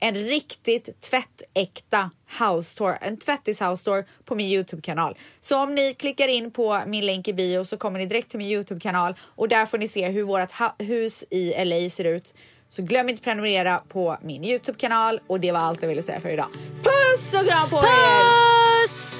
En 0.01 0.15
riktigt 0.15 1.01
tvättäkta 1.01 2.09
house 2.39 2.77
tour, 2.77 2.97
en 3.01 3.17
tvättis 3.17 3.59
house 3.59 3.85
tour 3.85 4.05
på 4.25 4.35
min 4.35 4.47
Youtube-kanal. 4.47 5.17
Så 5.39 5.63
om 5.63 5.75
ni 5.75 5.93
klickar 5.93 6.27
in 6.27 6.51
på 6.51 6.81
min 6.85 7.05
länk 7.05 7.27
i 7.27 7.33
bio 7.33 7.65
så 7.65 7.77
kommer 7.77 7.99
ni 7.99 8.05
direkt 8.05 8.29
till 8.29 8.39
min 8.39 8.47
Youtube-kanal 8.47 9.15
och 9.21 9.49
där 9.49 9.65
får 9.65 9.77
ni 9.77 9.87
se 9.87 10.09
hur 10.09 10.23
vårt 10.23 10.51
hus 10.77 11.23
i 11.29 11.65
LA 11.65 11.89
ser 11.89 12.05
ut. 12.05 12.33
Så 12.69 12.81
glöm 12.81 13.09
inte 13.09 13.19
att 13.19 13.23
prenumerera 13.23 13.81
på 13.89 14.17
min 14.21 14.43
Youtube-kanal 14.43 15.19
och 15.27 15.39
det 15.39 15.51
var 15.51 15.59
allt 15.59 15.81
jag 15.81 15.89
ville 15.89 16.03
säga 16.03 16.19
för 16.19 16.29
idag. 16.29 16.47
Puss 16.83 17.33
och 17.33 17.49
kram 17.49 17.69
på 17.69 17.77
er! 17.77 19.18